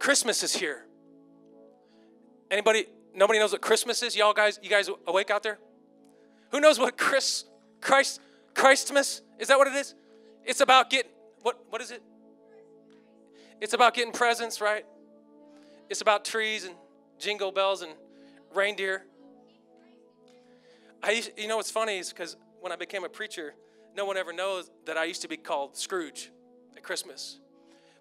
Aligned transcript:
Christmas 0.00 0.42
is 0.42 0.56
here. 0.56 0.86
Anybody, 2.50 2.86
nobody 3.14 3.38
knows 3.38 3.52
what 3.52 3.60
Christmas 3.60 4.02
is? 4.02 4.16
Y'all 4.16 4.32
guys, 4.32 4.58
you 4.62 4.70
guys 4.70 4.88
awake 5.06 5.30
out 5.30 5.42
there? 5.42 5.58
Who 6.50 6.60
knows 6.60 6.78
what 6.78 6.96
Chris, 6.96 7.44
Christ, 7.82 8.18
Christmas? 8.54 9.20
Is 9.38 9.48
that 9.48 9.58
what 9.58 9.68
it 9.68 9.74
is? 9.74 9.94
It's 10.42 10.62
about 10.62 10.88
getting, 10.88 11.12
what, 11.42 11.60
what 11.68 11.82
is 11.82 11.90
it? 11.90 12.02
It's 13.60 13.74
about 13.74 13.92
getting 13.92 14.12
presents, 14.12 14.60
right? 14.62 14.86
It's 15.90 16.00
about 16.00 16.24
trees 16.24 16.64
and 16.64 16.74
jingle 17.18 17.52
bells 17.52 17.82
and 17.82 17.92
reindeer. 18.54 19.04
I, 21.02 21.22
you 21.36 21.46
know 21.46 21.58
what's 21.58 21.70
funny 21.70 21.98
is 21.98 22.08
because 22.08 22.36
when 22.60 22.72
I 22.72 22.76
became 22.76 23.04
a 23.04 23.08
preacher, 23.08 23.54
no 23.94 24.06
one 24.06 24.16
ever 24.16 24.32
knows 24.32 24.70
that 24.86 24.96
I 24.96 25.04
used 25.04 25.20
to 25.22 25.28
be 25.28 25.36
called 25.36 25.76
Scrooge 25.76 26.32
at 26.74 26.82
Christmas 26.82 27.38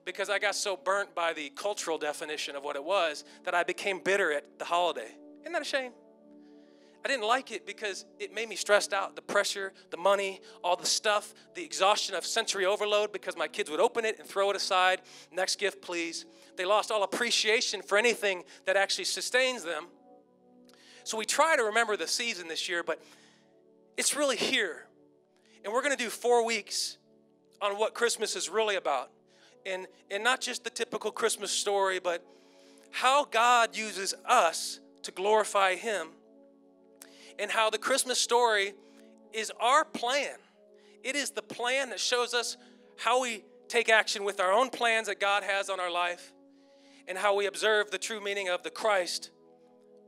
because 0.05 0.29
I 0.29 0.39
got 0.39 0.55
so 0.55 0.77
burnt 0.77 1.13
by 1.13 1.34
the 1.34 1.50
cultural 1.52 1.97
definition 1.97 2.55
of 2.55 2.63
what 2.63 2.75
it 2.75 2.84
was 2.84 3.23
that 3.43 3.54
I 3.54 3.63
became 3.63 3.99
bitter 3.99 4.31
at 4.31 4.59
the 4.59 4.66
holiday. 4.66 5.12
Isn't 5.41 5.53
that 5.53 5.62
a 5.62 5.66
shame? 5.66 5.91
I 7.03 7.07
didn't 7.07 7.26
like 7.26 7.52
it 7.52 7.66
because 7.66 8.05
it 8.20 8.34
made 8.34 8.49
me 8.49 8.57
stressed 8.57 8.93
out. 8.93 9.16
The 9.16 9.21
pressure, 9.21 9.71
the 9.90 9.98
money, 9.98 10.41
all 10.63 10.76
the 10.76 10.85
stuff, 10.85 11.34
the 11.55 11.63
exhaustion 11.63 12.13
of 12.13 12.26
sensory 12.26 12.66
overload 12.66 13.13
because 13.13 13.38
my 13.38 13.48
kids 13.48 13.70
would 13.70 13.80
open 13.80 14.04
it 14.04 14.20
and 14.20 14.27
throw 14.27 14.49
it 14.49 14.55
aside. 14.55 15.02
Next 15.31 15.57
gift, 15.59 15.81
please. 15.81 16.26
They 16.57 16.66
lost 16.66 16.91
all 16.91 17.04
appreciation 17.04 17.81
for 17.81 17.98
anything 17.98 18.43
that 18.66 18.76
actually 18.76 19.05
sustains 19.05 19.63
them. 19.63 19.88
So 21.05 21.18
we 21.18 21.26
try 21.26 21.55
to 21.55 21.63
remember 21.63 21.95
the 21.95 22.07
season 22.07 22.49
this 22.49 22.68
year, 22.68 22.84
but 22.84 23.02
it's 23.95 24.16
really 24.16 24.35
here. 24.35 24.85
And 25.63 25.73
we're 25.73 25.81
going 25.81 25.95
to 25.95 26.04
do 26.04 26.09
four 26.09 26.45
weeks 26.45 26.98
on 27.62 27.77
what 27.77 27.93
Christmas 27.93 28.35
is 28.35 28.49
really 28.49 28.76
about. 28.76 29.09
And, 29.66 29.88
and 30.09 30.23
not 30.23 30.41
just 30.41 30.63
the 30.63 30.70
typical 30.70 31.12
Christmas 31.12 31.52
story, 31.52 31.99
but 31.99 32.26
how 32.91 33.26
God 33.26 33.76
uses 33.76 34.13
us 34.26 34.80
to 35.04 35.12
glorify 35.12 35.76
Him, 35.76 36.07
and 37.38 37.52
how 37.52 37.70
the 37.70 37.77
Christmas 37.77 38.20
story 38.20 38.74
is 39.32 39.52
our 39.60 39.85
plan. 39.85 40.35
It 41.04 41.15
is 41.15 41.32
the 41.32 41.41
plan 41.41 41.90
that 41.90 41.99
shows 41.99 42.34
us 42.34 42.57
how 42.98 43.21
we 43.21 43.43
take 43.68 43.90
action 43.90 44.24
with 44.24 44.40
our 44.40 44.52
own 44.52 44.70
plans 44.70 45.07
that 45.07 45.20
God 45.20 45.43
has 45.43 45.70
on 45.70 45.80
our 45.80 45.91
life, 45.91 46.34
and 47.07 47.18
how 47.18 47.35
we 47.35 47.46
observe 47.46 47.91
the 47.91 47.98
true 47.98 48.21
meaning 48.21 48.49
of 48.49 48.63
the 48.63 48.70
Christ 48.70 49.30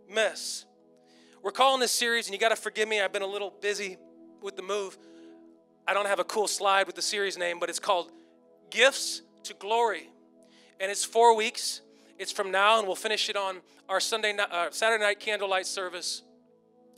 mess. 0.10 0.66
We're 1.44 1.52
calling 1.52 1.80
this 1.80 1.92
series, 1.92 2.28
and 2.28 2.34
you 2.34 2.40
got 2.40 2.50
to 2.50 2.56
forgive 2.56 2.88
me, 2.88 3.02
I've 3.02 3.14
been 3.14 3.22
a 3.22 3.28
little 3.28 3.54
busy 3.62 3.98
with 4.42 4.56
the 4.56 4.64
move. 4.64 4.98
I 5.88 5.94
don't 5.94 6.08
have 6.08 6.20
a 6.20 6.24
cool 6.24 6.48
slide 6.48 6.86
with 6.88 6.96
the 6.96 7.02
series 7.02 7.38
name, 7.38 7.60
but 7.60 7.70
it's 7.70 7.80
called 7.80 8.12
Gifts 8.70 9.22
to 9.44 9.54
Glory. 9.54 10.10
And 10.80 10.92
it's 10.92 11.06
four 11.06 11.36
weeks. 11.36 11.82
It's 12.18 12.32
from 12.32 12.52
now, 12.52 12.78
and 12.78 12.88
we'll 12.88 12.96
finish 12.96 13.30
it 13.30 13.36
on 13.36 13.62
our 13.90 14.00
Sunday, 14.00 14.36
uh, 14.38 14.68
Saturday 14.72 15.04
night 15.04 15.20
candlelight 15.20 15.66
service 15.66 16.22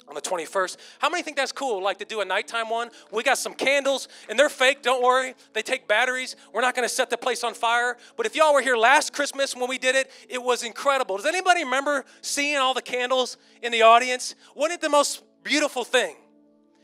on 0.07 0.15
the 0.15 0.21
21st. 0.21 0.77
How 0.99 1.09
many 1.09 1.23
think 1.23 1.37
that's 1.37 1.51
cool? 1.51 1.81
Like 1.81 1.97
to 1.99 2.05
do 2.05 2.21
a 2.21 2.25
nighttime 2.25 2.69
one? 2.69 2.89
We 3.11 3.23
got 3.23 3.37
some 3.37 3.53
candles, 3.53 4.07
and 4.29 4.37
they're 4.37 4.49
fake, 4.49 4.81
don't 4.81 5.01
worry. 5.01 5.33
They 5.53 5.61
take 5.61 5.87
batteries. 5.87 6.35
We're 6.53 6.61
not 6.61 6.75
going 6.75 6.87
to 6.87 6.93
set 6.93 7.09
the 7.09 7.17
place 7.17 7.43
on 7.43 7.53
fire. 7.53 7.97
But 8.17 8.25
if 8.25 8.35
y'all 8.35 8.53
were 8.53 8.61
here 8.61 8.75
last 8.75 9.13
Christmas 9.13 9.55
when 9.55 9.69
we 9.69 9.77
did 9.77 9.95
it, 9.95 10.11
it 10.29 10.41
was 10.41 10.63
incredible. 10.63 11.17
Does 11.17 11.25
anybody 11.25 11.63
remember 11.63 12.05
seeing 12.21 12.57
all 12.57 12.73
the 12.73 12.81
candles 12.81 13.37
in 13.61 13.71
the 13.71 13.81
audience? 13.81 14.35
Wasn't 14.55 14.73
it 14.73 14.81
the 14.81 14.89
most 14.89 15.23
beautiful 15.43 15.83
thing? 15.83 16.15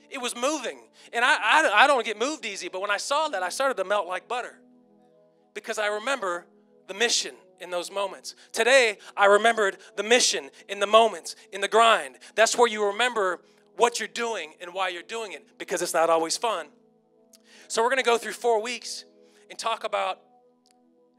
It 0.10 0.20
was 0.20 0.36
moving. 0.36 0.80
And 1.14 1.24
I, 1.24 1.36
I, 1.36 1.72
I 1.84 1.88
don't 1.88 2.06
get 2.06 2.18
moved 2.18 2.46
easy, 2.46 2.70
but 2.70 2.82
when 2.82 2.92
I 2.92 2.98
saw 2.98 3.28
that, 3.30 3.44
I 3.44 3.50
started 3.50 3.76
to 3.78 3.84
melt 3.84 4.08
like 4.08 4.28
butter 4.28 4.60
because 5.60 5.78
I 5.78 5.88
remember 5.88 6.46
the 6.88 6.94
mission 6.94 7.36
in 7.60 7.70
those 7.70 7.92
moments. 7.92 8.34
Today, 8.54 8.98
I 9.18 9.26
remembered 9.26 9.78
the 9.98 10.04
mission 10.04 10.50
in 10.70 10.80
the 10.80 10.88
moments, 10.88 11.36
in 11.52 11.60
the 11.60 11.68
grind. 11.68 12.16
That's 12.34 12.58
where 12.58 12.68
you 12.68 12.86
remember 12.88 13.42
what 13.76 14.00
you're 14.00 14.08
doing 14.08 14.54
and 14.62 14.74
why 14.74 14.88
you're 14.88 15.04
doing 15.04 15.34
it 15.34 15.46
because 15.58 15.82
it's 15.82 15.94
not 15.94 16.10
always 16.10 16.38
fun. 16.38 16.68
So, 17.68 17.84
we're 17.84 17.90
going 17.90 17.98
to 17.98 18.04
go 18.04 18.18
through 18.18 18.34
four 18.34 18.62
weeks 18.62 19.04
and 19.50 19.60
talk 19.60 19.84
about 19.84 20.20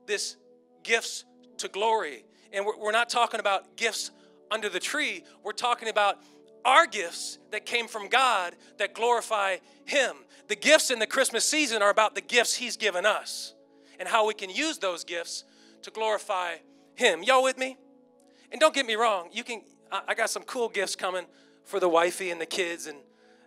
this 0.06 0.36
gifts 0.82 1.24
to 1.58 1.68
glory. 1.68 2.24
And 2.52 2.64
we're, 2.64 2.92
not 2.92 3.10
talking 3.10 3.40
about 3.40 3.76
gifts 3.76 4.10
under 4.50 4.70
the 4.70 4.80
tree, 4.80 5.22
we're 5.44 5.52
talking 5.52 5.88
about 5.88 6.18
our 6.64 6.86
gifts 6.86 7.38
that 7.52 7.66
came 7.66 7.86
from 7.86 8.08
God 8.08 8.54
that 8.78 8.94
glorify 8.94 9.58
Him. 9.84 10.16
The 10.48 10.56
gifts 10.56 10.90
in 10.90 10.98
the 10.98 11.06
Christmas 11.06 11.44
season 11.44 11.82
are 11.82 11.90
about 11.90 12.14
the 12.14 12.20
gifts 12.22 12.56
He's 12.56 12.76
given 12.78 13.04
us 13.04 13.54
and 14.00 14.08
how 14.08 14.26
we 14.26 14.34
can 14.34 14.50
use 14.50 14.78
those 14.78 15.04
gifts 15.04 15.44
to 15.82 15.92
glorify 15.92 16.56
Him. 16.94 17.22
Y'all 17.22 17.44
with 17.44 17.56
me? 17.56 17.76
And 18.50 18.60
don't 18.60 18.74
get 18.74 18.84
me 18.86 18.96
wrong, 18.96 19.28
you 19.32 19.44
can. 19.44 19.62
I 19.92 20.14
got 20.14 20.30
some 20.30 20.42
cool 20.44 20.68
gifts 20.68 20.96
coming 20.96 21.26
for 21.64 21.78
the 21.78 21.88
wifey 21.88 22.30
and 22.30 22.40
the 22.40 22.46
kids, 22.46 22.88
and 22.88 22.98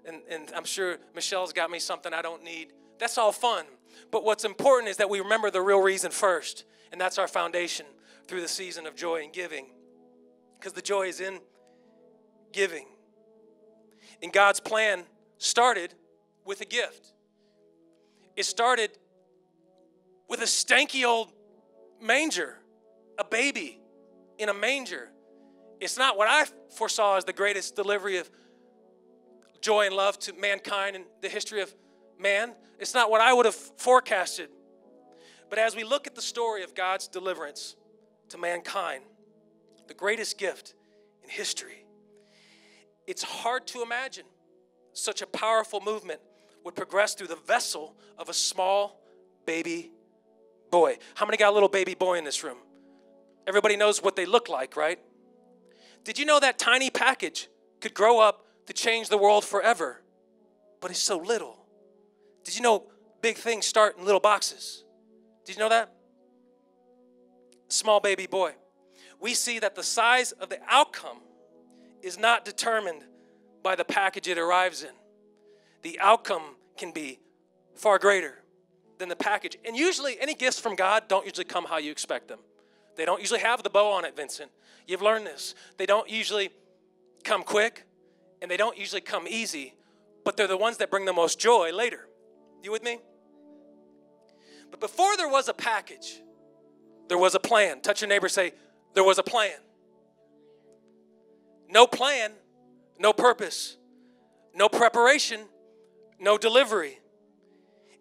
and, 0.05 0.21
and 0.29 0.51
I'm 0.55 0.65
sure 0.65 0.97
Michelle's 1.15 1.53
got 1.53 1.71
me 1.71 1.79
something 1.79 2.13
I 2.13 2.21
don't 2.21 2.43
need. 2.43 2.73
That's 2.99 3.17
all 3.17 3.31
fun. 3.31 3.65
But 4.11 4.23
what's 4.23 4.45
important 4.45 4.89
is 4.89 4.97
that 4.97 5.09
we 5.09 5.19
remember 5.19 5.49
the 5.49 5.61
real 5.61 5.81
reason 5.81 6.11
first, 6.11 6.65
and 6.91 6.99
that's 6.99 7.17
our 7.17 7.27
foundation 7.27 7.85
through 8.27 8.41
the 8.41 8.47
season 8.47 8.85
of 8.85 8.95
joy 8.95 9.23
and 9.23 9.31
giving. 9.31 9.67
Because 10.59 10.73
the 10.73 10.81
joy 10.81 11.07
is 11.07 11.19
in 11.19 11.39
giving. 12.51 12.85
And 14.21 14.31
God's 14.31 14.59
plan 14.59 15.03
started 15.37 15.93
with 16.45 16.61
a 16.61 16.65
gift. 16.65 17.13
It 18.35 18.45
started 18.45 18.91
with 20.27 20.41
a 20.41 20.45
stanky 20.45 21.05
old 21.05 21.31
manger, 22.01 22.57
a 23.17 23.23
baby 23.23 23.79
in 24.37 24.49
a 24.49 24.53
manger. 24.53 25.09
It's 25.79 25.97
not 25.97 26.17
what 26.17 26.27
I 26.27 26.45
foresaw 26.75 27.17
as 27.17 27.25
the 27.25 27.33
greatest 27.33 27.75
delivery 27.75 28.17
of 28.17 28.29
joy 29.61 29.85
and 29.85 29.95
love 29.95 30.19
to 30.19 30.33
mankind 30.33 30.95
in 30.95 31.03
the 31.21 31.29
history 31.29 31.61
of 31.61 31.73
man. 32.19 32.53
It's 32.79 32.93
not 32.93 33.09
what 33.09 33.21
I 33.21 33.33
would 33.33 33.45
have 33.45 33.55
forecasted. 33.55 34.49
But 35.49 35.59
as 35.59 35.75
we 35.75 35.83
look 35.83 36.07
at 36.07 36.15
the 36.15 36.21
story 36.21 36.63
of 36.63 36.75
God's 36.75 37.07
deliverance 37.07 37.75
to 38.29 38.37
mankind, 38.37 39.03
the 39.87 39.93
greatest 39.93 40.37
gift 40.37 40.73
in 41.23 41.29
history, 41.29 41.85
it's 43.05 43.23
hard 43.23 43.67
to 43.67 43.81
imagine 43.81 44.25
such 44.93 45.21
a 45.21 45.27
powerful 45.27 45.81
movement 45.81 46.19
would 46.63 46.75
progress 46.75 47.13
through 47.13 47.27
the 47.27 47.35
vessel 47.35 47.95
of 48.17 48.29
a 48.29 48.33
small 48.33 49.01
baby 49.45 49.91
boy. 50.73 50.97
How 51.13 51.27
many 51.27 51.37
got 51.37 51.51
a 51.51 51.53
little 51.53 51.69
baby 51.69 51.93
boy 51.93 52.17
in 52.17 52.23
this 52.23 52.43
room? 52.43 52.57
Everybody 53.45 53.77
knows 53.77 54.01
what 54.01 54.15
they 54.15 54.25
look 54.25 54.49
like, 54.49 54.75
right? 54.75 54.97
Did 56.03 56.17
you 56.17 56.25
know 56.25 56.39
that 56.39 56.57
tiny 56.57 56.89
package 56.89 57.47
could 57.79 57.93
grow 57.93 58.19
up 58.19 58.47
to 58.65 58.73
change 58.73 59.09
the 59.09 59.17
world 59.19 59.45
forever? 59.45 60.01
But 60.81 60.89
it's 60.89 60.99
so 60.99 61.19
little. 61.19 61.67
Did 62.43 62.55
you 62.55 62.63
know 62.63 62.87
big 63.21 63.37
things 63.37 63.67
start 63.67 63.99
in 63.99 64.03
little 64.03 64.19
boxes? 64.19 64.83
Did 65.45 65.55
you 65.55 65.59
know 65.59 65.69
that? 65.69 65.93
Small 67.67 67.99
baby 67.99 68.25
boy. 68.25 68.53
We 69.19 69.35
see 69.35 69.59
that 69.59 69.75
the 69.75 69.83
size 69.83 70.31
of 70.31 70.49
the 70.49 70.57
outcome 70.67 71.19
is 72.01 72.17
not 72.17 72.45
determined 72.45 73.03
by 73.61 73.75
the 73.75 73.85
package 73.85 74.27
it 74.27 74.39
arrives 74.39 74.81
in. 74.81 74.95
The 75.83 75.99
outcome 75.99 76.55
can 76.77 76.91
be 76.91 77.19
far 77.75 77.99
greater 77.99 78.42
than 78.99 79.09
the 79.09 79.15
package. 79.15 79.57
And 79.65 79.75
usually, 79.75 80.19
any 80.19 80.33
gifts 80.33 80.59
from 80.59 80.75
God 80.75 81.07
don't 81.07 81.25
usually 81.25 81.45
come 81.45 81.65
how 81.65 81.77
you 81.77 81.91
expect 81.91 82.27
them. 82.27 82.39
They 82.95 83.05
don't 83.05 83.19
usually 83.19 83.39
have 83.39 83.63
the 83.63 83.69
bow 83.69 83.91
on 83.91 84.05
it, 84.05 84.15
Vincent. 84.15 84.51
You've 84.87 85.01
learned 85.01 85.25
this. 85.25 85.55
They 85.77 85.85
don't 85.85 86.09
usually 86.09 86.49
come 87.23 87.43
quick, 87.43 87.85
and 88.41 88.51
they 88.51 88.57
don't 88.57 88.77
usually 88.77 89.01
come 89.01 89.27
easy, 89.27 89.73
but 90.23 90.37
they're 90.37 90.47
the 90.47 90.57
ones 90.57 90.77
that 90.77 90.91
bring 90.91 91.05
the 91.05 91.13
most 91.13 91.39
joy 91.39 91.71
later. 91.73 92.07
You 92.61 92.71
with 92.71 92.83
me? 92.83 92.99
But 94.69 94.79
before 94.79 95.15
there 95.17 95.29
was 95.29 95.49
a 95.49 95.53
package, 95.53 96.21
there 97.07 97.17
was 97.17 97.35
a 97.35 97.39
plan. 97.39 97.81
Touch 97.81 98.01
your 98.01 98.09
neighbor, 98.09 98.29
say, 98.29 98.53
There 98.93 99.03
was 99.03 99.17
a 99.17 99.23
plan. 99.23 99.57
No 101.69 101.87
plan, 101.87 102.31
no 102.99 103.13
purpose, 103.13 103.77
no 104.53 104.69
preparation, 104.69 105.41
no 106.19 106.37
delivery. 106.37 106.99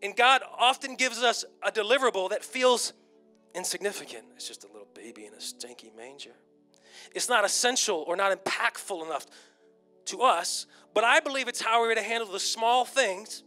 And 0.03 0.17
God 0.17 0.43
often 0.59 0.97
gives 0.97 1.23
us 1.23 1.45
a 1.63 1.71
deliverable 1.71 2.31
that 2.31 2.45
feels 2.45 2.93
insignificant. 3.55 4.25
It's 4.35 4.49
just 4.49 4.65
a 4.65 4.67
little 4.67 4.89
baby 4.95 5.27
in 5.27 5.35
a 5.35 5.41
stinky 5.41 5.93
manger. 5.97 6.33
It's 7.15 7.29
not 7.29 7.45
essential 7.45 8.05
or 8.07 8.17
not 8.17 8.37
impactful 8.37 9.05
enough 9.05 9.27
to 10.07 10.23
us, 10.23 10.67
but 10.95 11.05
I 11.05 11.21
believe 11.21 11.49
it's 11.49 11.61
how 11.61 11.81
we're 11.81 11.95
to 11.95 12.03
handle 12.03 12.31
the 12.31 12.41
small 12.41 12.85
things 12.85 13.45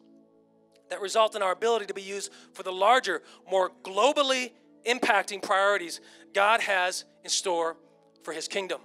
that 0.90 1.02
result 1.02 1.36
in 1.36 1.42
our 1.42 1.52
ability 1.52 1.88
to 1.88 1.94
be 1.94 2.02
used 2.02 2.32
for 2.54 2.64
the 2.64 2.72
larger, 2.72 3.22
more 3.50 3.72
globally 3.84 4.52
impacting 4.86 5.42
priorities 5.42 6.00
God 6.34 6.62
has 6.62 7.06
in 7.24 7.30
store 7.30 7.76
for 8.24 8.34
His 8.34 8.48
kingdom. 8.48 8.82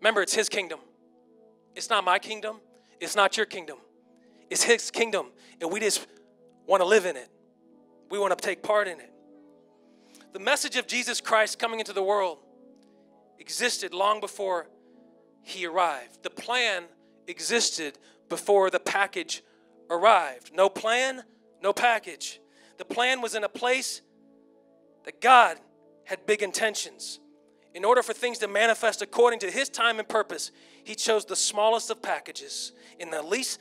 Remember, 0.00 0.22
it's 0.22 0.34
His 0.34 0.48
kingdom. 0.48 0.80
It's 1.74 1.88
not 1.88 2.04
my 2.04 2.18
kingdom. 2.18 2.60
It's 3.00 3.14
not 3.14 3.36
your 3.36 3.46
kingdom. 3.46 3.78
It's 4.50 4.62
His 4.62 4.90
kingdom. 4.90 5.26
And 5.60 5.70
we 5.70 5.80
just 5.80 6.06
want 6.66 6.80
to 6.80 6.86
live 6.86 7.06
in 7.06 7.16
it. 7.16 7.28
We 8.10 8.18
want 8.18 8.36
to 8.36 8.44
take 8.44 8.62
part 8.62 8.88
in 8.88 9.00
it. 9.00 9.12
The 10.32 10.38
message 10.40 10.76
of 10.76 10.86
Jesus 10.86 11.20
Christ 11.20 11.58
coming 11.58 11.80
into 11.80 11.92
the 11.92 12.02
world 12.02 12.38
existed 13.38 13.94
long 13.94 14.20
before 14.20 14.68
he 15.42 15.66
arrived. 15.66 16.22
The 16.22 16.30
plan 16.30 16.84
existed 17.26 17.98
before 18.28 18.70
the 18.70 18.80
package 18.80 19.42
arrived. 19.90 20.52
No 20.54 20.68
plan, 20.68 21.22
no 21.62 21.72
package. 21.72 22.40
The 22.78 22.84
plan 22.84 23.20
was 23.20 23.34
in 23.34 23.44
a 23.44 23.48
place 23.48 24.02
that 25.04 25.20
God 25.20 25.58
had 26.04 26.26
big 26.26 26.42
intentions. 26.42 27.20
In 27.74 27.84
order 27.84 28.02
for 28.02 28.12
things 28.12 28.38
to 28.38 28.48
manifest 28.48 29.02
according 29.02 29.38
to 29.40 29.50
his 29.50 29.68
time 29.68 29.98
and 29.98 30.08
purpose, 30.08 30.50
he 30.82 30.94
chose 30.94 31.24
the 31.24 31.36
smallest 31.36 31.90
of 31.90 32.02
packages 32.02 32.72
in 32.98 33.10
the 33.10 33.22
least 33.22 33.60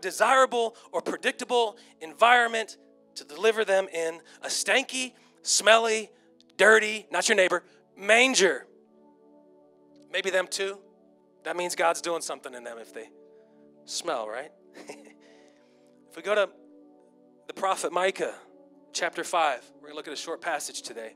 desirable 0.00 0.76
or 0.92 1.00
predictable 1.00 1.76
environment 2.00 2.76
to 3.16 3.24
deliver 3.24 3.64
them 3.64 3.86
in 3.92 4.20
a 4.42 4.48
stanky, 4.48 5.12
smelly, 5.42 6.10
dirty, 6.56 7.06
not 7.10 7.28
your 7.28 7.36
neighbor, 7.36 7.62
manger. 7.96 8.66
Maybe 10.12 10.30
them 10.30 10.46
too. 10.48 10.78
That 11.44 11.56
means 11.56 11.74
God's 11.74 12.00
doing 12.00 12.22
something 12.22 12.54
in 12.54 12.64
them 12.64 12.78
if 12.78 12.92
they 12.92 13.08
smell, 13.84 14.28
right? 14.28 14.50
if 14.76 16.16
we 16.16 16.22
go 16.22 16.34
to 16.34 16.48
the 17.46 17.54
prophet 17.54 17.92
Micah, 17.92 18.34
chapter 18.92 19.24
5, 19.24 19.60
we're 19.74 19.80
going 19.80 19.92
to 19.92 19.96
look 19.96 20.08
at 20.08 20.14
a 20.14 20.16
short 20.16 20.40
passage 20.40 20.82
today. 20.82 21.14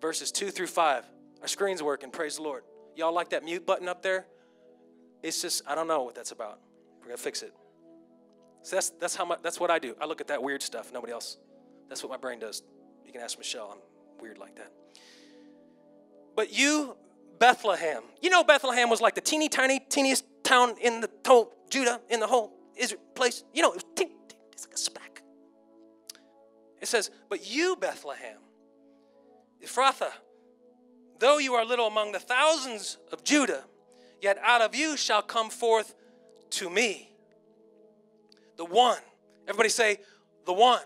Verses 0.00 0.32
2 0.32 0.50
through 0.50 0.66
5. 0.66 1.04
Our 1.42 1.48
screen's 1.48 1.82
working, 1.82 2.10
praise 2.10 2.36
the 2.36 2.42
Lord. 2.42 2.64
Y'all 2.96 3.14
like 3.14 3.30
that 3.30 3.44
mute 3.44 3.66
button 3.66 3.88
up 3.88 4.02
there? 4.02 4.26
It's 5.22 5.40
just, 5.42 5.62
I 5.66 5.74
don't 5.74 5.86
know 5.86 6.02
what 6.02 6.14
that's 6.14 6.32
about. 6.32 6.60
We're 7.06 7.10
going 7.10 7.18
to 7.18 7.22
fix 7.22 7.42
it. 7.42 7.54
So 8.62 8.74
that's, 8.74 8.90
that's, 8.90 9.14
how 9.14 9.24
my, 9.24 9.36
that's 9.40 9.60
what 9.60 9.70
I 9.70 9.78
do. 9.78 9.94
I 10.00 10.06
look 10.06 10.20
at 10.20 10.26
that 10.26 10.42
weird 10.42 10.60
stuff. 10.60 10.92
Nobody 10.92 11.12
else. 11.12 11.36
That's 11.88 12.02
what 12.02 12.10
my 12.10 12.16
brain 12.16 12.40
does. 12.40 12.64
You 13.06 13.12
can 13.12 13.20
ask 13.20 13.38
Michelle. 13.38 13.70
I'm 13.72 13.78
weird 14.20 14.38
like 14.38 14.56
that. 14.56 14.72
But 16.34 16.52
you, 16.52 16.96
Bethlehem. 17.38 18.02
You 18.20 18.30
know 18.30 18.42
Bethlehem 18.42 18.90
was 18.90 19.00
like 19.00 19.14
the 19.14 19.20
teeny 19.20 19.48
tiny, 19.48 19.78
teeniest 19.88 20.24
town 20.42 20.74
in 20.82 21.00
the 21.00 21.08
whole 21.24 21.52
Judah, 21.70 22.00
in 22.10 22.18
the 22.18 22.26
whole 22.26 22.54
Israel 22.76 23.00
place. 23.14 23.44
You 23.54 23.62
know, 23.62 23.70
it 23.70 23.74
was 23.76 23.84
teeny, 23.94 24.10
teeny, 24.28 24.40
it's 24.50 24.66
like 24.66 24.74
a 24.74 24.78
speck. 24.78 25.22
It 26.82 26.88
says, 26.88 27.12
But 27.28 27.48
you, 27.48 27.76
Bethlehem, 27.76 28.38
Ephrathah, 29.64 30.10
though 31.20 31.38
you 31.38 31.54
are 31.54 31.64
little 31.64 31.86
among 31.86 32.10
the 32.10 32.18
thousands 32.18 32.98
of 33.12 33.22
Judah, 33.22 33.62
yet 34.20 34.38
out 34.42 34.60
of 34.60 34.74
you 34.74 34.96
shall 34.96 35.22
come 35.22 35.50
forth 35.50 35.94
to 36.50 36.70
me 36.70 37.10
the 38.56 38.64
one. 38.64 38.98
Everybody 39.46 39.68
say, 39.68 39.98
the 40.44 40.52
one. 40.52 40.82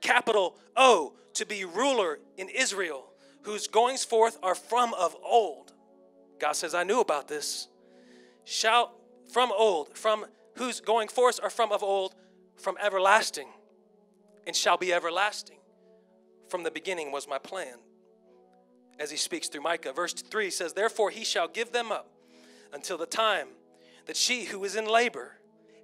Capital 0.00 0.56
O, 0.76 1.14
to 1.34 1.46
be 1.46 1.64
ruler 1.64 2.18
in 2.36 2.48
Israel, 2.48 3.06
whose 3.42 3.66
goings 3.66 4.04
forth 4.04 4.38
are 4.42 4.54
from 4.54 4.94
of 4.94 5.16
old. 5.24 5.72
God 6.38 6.52
says, 6.52 6.74
I 6.74 6.84
knew 6.84 7.00
about 7.00 7.28
this. 7.28 7.68
Shall 8.44 8.92
from 9.32 9.50
old, 9.56 9.96
from 9.96 10.26
whose 10.56 10.80
going 10.80 11.08
forth 11.08 11.40
are 11.42 11.50
from 11.50 11.72
of 11.72 11.82
old, 11.82 12.14
from 12.56 12.76
everlasting, 12.80 13.48
and 14.46 14.54
shall 14.54 14.76
be 14.76 14.92
everlasting. 14.92 15.56
From 16.48 16.62
the 16.62 16.70
beginning 16.70 17.10
was 17.10 17.26
my 17.26 17.38
plan. 17.38 17.74
As 18.98 19.10
he 19.10 19.16
speaks 19.16 19.48
through 19.48 19.62
Micah. 19.62 19.92
Verse 19.92 20.12
3 20.14 20.50
says, 20.50 20.72
Therefore 20.72 21.10
he 21.10 21.24
shall 21.24 21.48
give 21.48 21.72
them 21.72 21.90
up 21.90 22.08
until 22.72 22.96
the 22.96 23.06
time 23.06 23.48
that 24.06 24.16
she 24.16 24.44
who 24.44 24.64
is 24.64 24.76
in 24.76 24.86
labor 24.86 25.32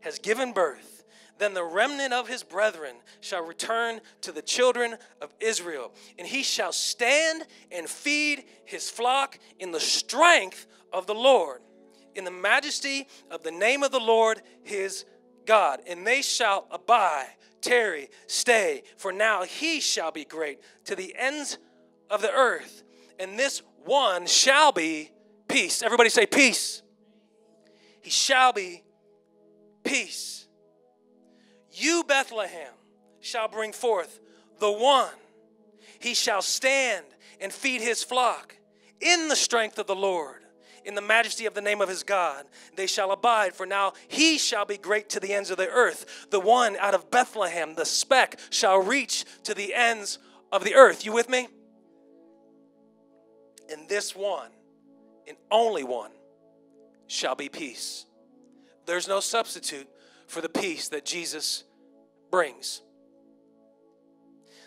has 0.01 0.19
given 0.19 0.53
birth, 0.53 1.05
then 1.39 1.55
the 1.55 1.65
remnant 1.65 2.13
of 2.13 2.29
his 2.29 2.43
brethren 2.43 2.97
shall 3.21 3.45
return 3.45 4.01
to 4.21 4.33
the 4.33 4.43
children 4.43 4.97
of 5.21 5.35
Israel, 5.41 5.93
and 6.19 6.27
he 6.27 6.43
shall 6.43 6.73
stand 6.73 7.45
and 7.71 7.89
feed 7.89 8.45
his 8.65 8.91
flock 8.91 9.39
in 9.59 9.73
the 9.73 9.81
strength 9.81 10.67
of 10.93 11.07
the 11.07 11.15
Lord, 11.15 11.61
in 12.15 12.25
the 12.25 12.31
majesty 12.31 13.09
of 13.31 13.43
the 13.43 13.51
name 13.51 13.83
of 13.83 13.91
the 13.91 14.01
Lord 14.01 14.43
his 14.63 15.05
God. 15.47 15.81
And 15.89 16.07
they 16.07 16.23
shall 16.23 16.67
abide, 16.71 17.29
tarry, 17.61 18.09
stay, 18.27 18.83
for 18.97 19.13
now 19.13 19.43
he 19.43 19.81
shall 19.81 20.13
be 20.13 20.25
great 20.25 20.61
to 20.85 20.95
the 20.95 21.15
ends 21.19 21.59
of 22.11 22.23
the 22.23 22.33
earth. 22.33 22.83
And 23.19 23.39
this 23.39 23.63
one 23.85 24.27
shall 24.27 24.73
be 24.73 25.11
peace. 25.49 25.83
Everybody 25.83 26.11
say 26.11 26.27
peace. 26.27 26.82
He 28.03 28.11
shall 28.11 28.53
be 28.53 28.83
peace. 29.85 30.47
You, 31.71 32.05
Bethlehem, 32.07 32.73
shall 33.21 33.49
bring 33.49 33.73
forth 33.73 34.21
the 34.59 34.71
one. 34.71 35.15
He 36.01 36.15
shall 36.15 36.43
stand 36.43 37.07
and 37.41 37.53
feed 37.53 37.81
his 37.81 38.03
flock 38.03 38.57
in 39.01 39.29
the 39.29 39.37
strength 39.37 39.79
of 39.79 39.87
the 39.87 39.95
Lord, 39.95 40.43
in 40.85 40.95
the 40.95 41.01
majesty 41.01 41.47
of 41.47 41.55
the 41.55 41.61
name 41.61 41.81
of 41.81 41.89
his 41.89 42.03
God. 42.03 42.47
They 42.77 42.87
shall 42.87 43.13
abide, 43.13 43.55
for 43.55 43.67
now 43.67 43.93
he 44.09 44.37
shall 44.39 44.65
be 44.65 44.77
great 44.77 45.09
to 45.11 45.21
the 45.21 45.33
ends 45.33 45.51
of 45.51 45.57
the 45.57 45.69
earth. 45.69 46.27
The 46.31 46.41
one 46.41 46.77
out 46.77 46.95
of 46.95 47.11
Bethlehem, 47.11 47.75
the 47.75 47.85
speck, 47.85 48.39
shall 48.51 48.79
reach 48.79 49.25
to 49.45 49.55
the 49.55 49.75
ends 49.75 50.19
of 50.51 50.65
the 50.65 50.75
earth. 50.75 51.07
You 51.07 51.13
with 51.13 51.29
me? 51.29 51.49
And 53.71 53.89
this 53.89 54.15
one, 54.15 54.51
and 55.27 55.37
only 55.51 55.85
one, 55.85 56.11
shall 57.13 57.35
be 57.35 57.49
peace. 57.49 58.07
There's 58.87 59.07
no 59.07 59.21
substitute 59.21 59.87
for 60.27 60.41
the 60.41 60.49
peace 60.49 60.89
that 60.89 61.05
Jesus 61.05 61.65
brings. 62.31 62.81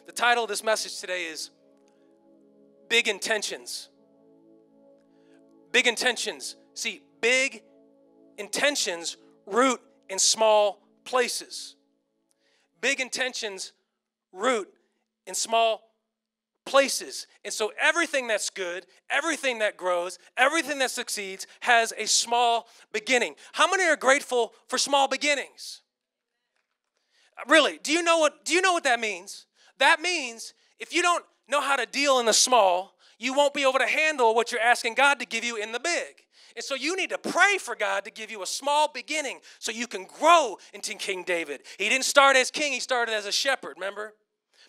The 0.05 0.11
title 0.11 0.43
of 0.43 0.49
this 0.49 0.63
message 0.63 0.99
today 0.99 1.25
is 1.25 1.49
Big 2.87 3.07
Intentions. 3.07 3.89
Big 5.71 5.87
intentions. 5.87 6.55
See, 6.75 7.01
big 7.19 7.63
intentions 8.37 9.17
root 9.47 9.81
in 10.07 10.19
small 10.19 10.87
places. 11.03 11.75
Big 12.79 12.99
intentions 12.99 13.73
root 14.31 14.69
in 15.25 15.33
small 15.33 15.84
places. 16.65 17.27
And 17.43 17.53
so 17.53 17.71
everything 17.79 18.27
that's 18.27 18.49
good, 18.49 18.85
everything 19.09 19.59
that 19.59 19.77
grows, 19.77 20.17
everything 20.37 20.79
that 20.79 20.91
succeeds 20.91 21.47
has 21.61 21.93
a 21.97 22.07
small 22.07 22.67
beginning. 22.91 23.35
How 23.53 23.69
many 23.69 23.83
are 23.83 23.95
grateful 23.95 24.53
for 24.67 24.77
small 24.77 25.07
beginnings? 25.07 25.81
Really, 27.47 27.79
do 27.83 27.91
you 27.91 28.01
know 28.01 28.19
what 28.19 28.45
do 28.45 28.53
you 28.53 28.61
know 28.61 28.73
what 28.73 28.85
that 28.85 28.99
means? 28.99 29.45
That 29.77 29.99
means 29.99 30.53
if 30.79 30.93
you 30.93 31.01
don't 31.01 31.23
know 31.47 31.61
how 31.61 31.75
to 31.75 31.85
deal 31.85 32.19
in 32.19 32.25
the 32.25 32.33
small, 32.33 32.95
you 33.19 33.33
won't 33.33 33.53
be 33.53 33.61
able 33.61 33.79
to 33.79 33.87
handle 33.87 34.33
what 34.33 34.51
you're 34.51 34.61
asking 34.61 34.95
God 34.95 35.19
to 35.19 35.25
give 35.25 35.43
you 35.43 35.57
in 35.57 35.71
the 35.71 35.79
big. 35.79 36.25
And 36.55 36.63
so 36.63 36.75
you 36.75 36.95
need 36.95 37.09
to 37.09 37.17
pray 37.17 37.57
for 37.57 37.75
God 37.75 38.05
to 38.05 38.11
give 38.11 38.31
you 38.31 38.41
a 38.41 38.45
small 38.45 38.87
beginning 38.87 39.39
so 39.59 39.71
you 39.71 39.87
can 39.87 40.05
grow 40.05 40.57
into 40.73 40.93
King 40.95 41.23
David. 41.23 41.61
He 41.77 41.89
didn't 41.89 42.05
start 42.05 42.37
as 42.37 42.49
king, 42.49 42.71
he 42.71 42.79
started 42.79 43.13
as 43.13 43.25
a 43.25 43.31
shepherd, 43.31 43.73
remember? 43.75 44.13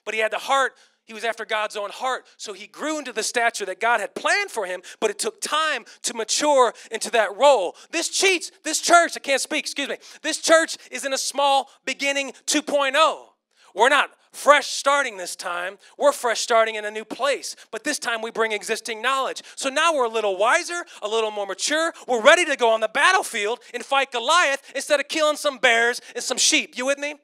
But 0.04 0.14
he 0.14 0.20
had 0.20 0.32
the 0.32 0.38
heart 0.38 0.72
he 1.06 1.14
was 1.14 1.24
after 1.24 1.44
God's 1.44 1.76
own 1.76 1.90
heart. 1.90 2.26
So 2.36 2.52
he 2.52 2.66
grew 2.66 2.98
into 2.98 3.12
the 3.12 3.22
stature 3.22 3.64
that 3.64 3.80
God 3.80 4.00
had 4.00 4.14
planned 4.14 4.50
for 4.50 4.66
him, 4.66 4.82
but 5.00 5.08
it 5.08 5.18
took 5.18 5.40
time 5.40 5.84
to 6.02 6.14
mature 6.14 6.74
into 6.90 7.10
that 7.12 7.36
role. 7.36 7.76
This 7.90 8.08
cheats, 8.08 8.50
this 8.64 8.80
church, 8.80 9.12
I 9.16 9.20
can't 9.20 9.40
speak, 9.40 9.60
excuse 9.60 9.88
me. 9.88 9.98
This 10.22 10.38
church 10.38 10.76
is 10.90 11.04
in 11.04 11.12
a 11.12 11.18
small 11.18 11.70
beginning 11.84 12.32
2.0. 12.46 13.26
We're 13.74 13.88
not 13.88 14.10
fresh 14.32 14.66
starting 14.66 15.16
this 15.16 15.36
time. 15.36 15.78
We're 15.96 16.12
fresh 16.12 16.40
starting 16.40 16.74
in 16.74 16.84
a 16.84 16.90
new 16.90 17.04
place. 17.04 17.54
But 17.70 17.84
this 17.84 17.98
time 17.98 18.20
we 18.20 18.30
bring 18.30 18.52
existing 18.52 19.00
knowledge. 19.00 19.42
So 19.54 19.68
now 19.68 19.94
we're 19.94 20.06
a 20.06 20.10
little 20.10 20.36
wiser, 20.36 20.84
a 21.02 21.08
little 21.08 21.30
more 21.30 21.46
mature. 21.46 21.92
We're 22.08 22.22
ready 22.22 22.44
to 22.46 22.56
go 22.56 22.70
on 22.70 22.80
the 22.80 22.88
battlefield 22.88 23.60
and 23.72 23.84
fight 23.84 24.12
Goliath 24.12 24.62
instead 24.74 24.98
of 24.98 25.08
killing 25.08 25.36
some 25.36 25.58
bears 25.58 26.00
and 26.14 26.24
some 26.24 26.36
sheep. 26.36 26.76
You 26.76 26.86
with 26.86 26.98
me? 26.98 27.14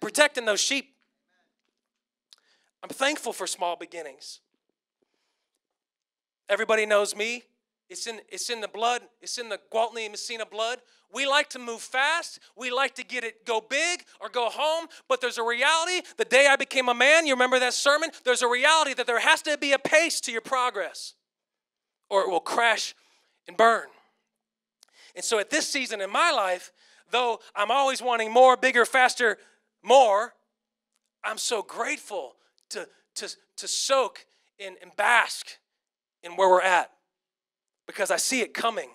Protecting 0.00 0.44
those 0.44 0.60
sheep 0.60 0.91
I'm 2.82 2.90
thankful 2.90 3.32
for 3.32 3.46
small 3.46 3.76
beginnings. 3.76 4.40
Everybody 6.48 6.84
knows 6.86 7.14
me. 7.14 7.44
It's 7.88 8.06
in, 8.06 8.20
it's 8.28 8.48
in 8.48 8.60
the 8.60 8.68
blood. 8.68 9.02
It's 9.20 9.38
in 9.38 9.48
the 9.48 9.60
Gwaltney 9.72 10.10
Messina 10.10 10.46
blood. 10.46 10.78
We 11.12 11.26
like 11.26 11.50
to 11.50 11.58
move 11.58 11.80
fast. 11.80 12.40
We 12.56 12.70
like 12.70 12.94
to 12.94 13.04
get 13.04 13.22
it 13.22 13.44
go 13.44 13.60
big 13.60 14.04
or 14.20 14.28
go 14.28 14.48
home. 14.48 14.86
But 15.08 15.20
there's 15.20 15.38
a 15.38 15.42
reality. 15.42 16.00
The 16.16 16.24
day 16.24 16.48
I 16.50 16.56
became 16.56 16.88
a 16.88 16.94
man, 16.94 17.26
you 17.26 17.34
remember 17.34 17.58
that 17.58 17.74
sermon? 17.74 18.10
There's 18.24 18.42
a 18.42 18.48
reality 18.48 18.94
that 18.94 19.06
there 19.06 19.20
has 19.20 19.42
to 19.42 19.58
be 19.58 19.72
a 19.72 19.78
pace 19.78 20.20
to 20.22 20.32
your 20.32 20.40
progress, 20.40 21.14
or 22.08 22.22
it 22.22 22.30
will 22.30 22.40
crash 22.40 22.94
and 23.46 23.56
burn. 23.56 23.88
And 25.14 25.24
so 25.24 25.38
at 25.38 25.50
this 25.50 25.68
season 25.68 26.00
in 26.00 26.10
my 26.10 26.30
life, 26.32 26.72
though 27.10 27.40
I'm 27.54 27.70
always 27.70 28.00
wanting 28.00 28.32
more, 28.32 28.56
bigger, 28.56 28.86
faster, 28.86 29.36
more, 29.82 30.32
I'm 31.22 31.38
so 31.38 31.62
grateful 31.62 32.36
to, 32.72 32.88
to, 33.16 33.28
to 33.56 33.68
soak 33.68 34.26
in 34.58 34.76
and 34.82 34.94
bask 34.96 35.58
in 36.22 36.32
where 36.32 36.48
we're 36.48 36.62
at 36.62 36.90
because 37.86 38.10
I 38.10 38.16
see 38.16 38.40
it 38.40 38.54
coming. 38.54 38.90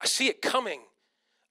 I 0.00 0.06
see 0.06 0.28
it 0.28 0.42
coming. 0.42 0.80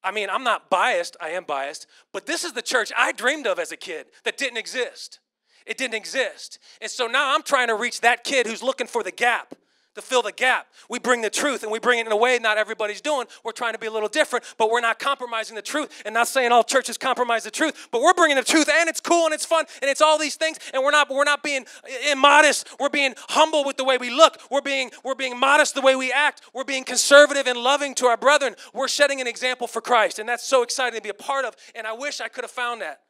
I 0.03 0.11
mean, 0.11 0.29
I'm 0.29 0.43
not 0.43 0.69
biased, 0.69 1.15
I 1.21 1.29
am 1.29 1.43
biased, 1.43 1.87
but 2.11 2.25
this 2.25 2.43
is 2.43 2.53
the 2.53 2.61
church 2.61 2.91
I 2.97 3.11
dreamed 3.11 3.45
of 3.45 3.59
as 3.59 3.71
a 3.71 3.77
kid 3.77 4.07
that 4.23 4.37
didn't 4.37 4.57
exist. 4.57 5.19
It 5.65 5.77
didn't 5.77 5.95
exist. 5.95 6.57
And 6.81 6.89
so 6.89 7.05
now 7.05 7.35
I'm 7.35 7.43
trying 7.43 7.67
to 7.67 7.75
reach 7.75 8.01
that 8.01 8.23
kid 8.23 8.47
who's 8.47 8.63
looking 8.63 8.87
for 8.87 9.03
the 9.03 9.11
gap 9.11 9.53
to 9.95 10.01
fill 10.01 10.21
the 10.21 10.31
gap. 10.31 10.67
We 10.89 10.99
bring 10.99 11.21
the 11.21 11.29
truth 11.29 11.63
and 11.63 11.71
we 11.71 11.79
bring 11.79 11.99
it 11.99 12.05
in 12.05 12.11
a 12.11 12.17
way 12.17 12.39
not 12.39 12.57
everybody's 12.57 13.01
doing. 13.01 13.27
We're 13.43 13.51
trying 13.51 13.73
to 13.73 13.79
be 13.79 13.87
a 13.87 13.91
little 13.91 14.07
different, 14.07 14.45
but 14.57 14.69
we're 14.69 14.81
not 14.81 14.99
compromising 14.99 15.55
the 15.55 15.61
truth 15.61 16.01
and 16.05 16.13
not 16.13 16.27
saying 16.27 16.51
all 16.51 16.63
churches 16.63 16.97
compromise 16.97 17.43
the 17.43 17.51
truth, 17.51 17.89
but 17.91 18.01
we're 18.01 18.13
bringing 18.13 18.37
the 18.37 18.43
truth 18.43 18.69
and 18.69 18.89
it's 18.89 19.01
cool 19.01 19.25
and 19.25 19.33
it's 19.33 19.45
fun 19.45 19.65
and 19.81 19.91
it's 19.91 20.01
all 20.01 20.17
these 20.17 20.35
things 20.35 20.57
and 20.73 20.83
we're 20.83 20.91
not 20.91 21.09
we're 21.09 21.23
not 21.23 21.43
being 21.43 21.65
immodest. 22.11 22.69
We're 22.79 22.89
being 22.89 23.13
humble 23.29 23.65
with 23.65 23.77
the 23.77 23.83
way 23.83 23.97
we 23.97 24.09
look. 24.09 24.39
We're 24.49 24.61
being 24.61 24.91
we're 25.03 25.15
being 25.15 25.37
modest 25.37 25.75
the 25.75 25.81
way 25.81 25.95
we 25.95 26.11
act. 26.11 26.41
We're 26.53 26.63
being 26.63 26.83
conservative 26.83 27.47
and 27.47 27.57
loving 27.59 27.93
to 27.95 28.05
our 28.05 28.17
brethren. 28.17 28.55
We're 28.73 28.87
setting 28.87 29.19
an 29.19 29.27
example 29.27 29.67
for 29.67 29.81
Christ 29.81 30.19
and 30.19 30.27
that's 30.27 30.47
so 30.47 30.63
exciting 30.63 30.97
to 30.97 31.03
be 31.03 31.09
a 31.09 31.13
part 31.13 31.45
of 31.45 31.55
and 31.75 31.85
I 31.85 31.93
wish 31.93 32.21
I 32.21 32.27
could 32.27 32.43
have 32.43 32.51
found 32.51 32.81
that 32.81 33.01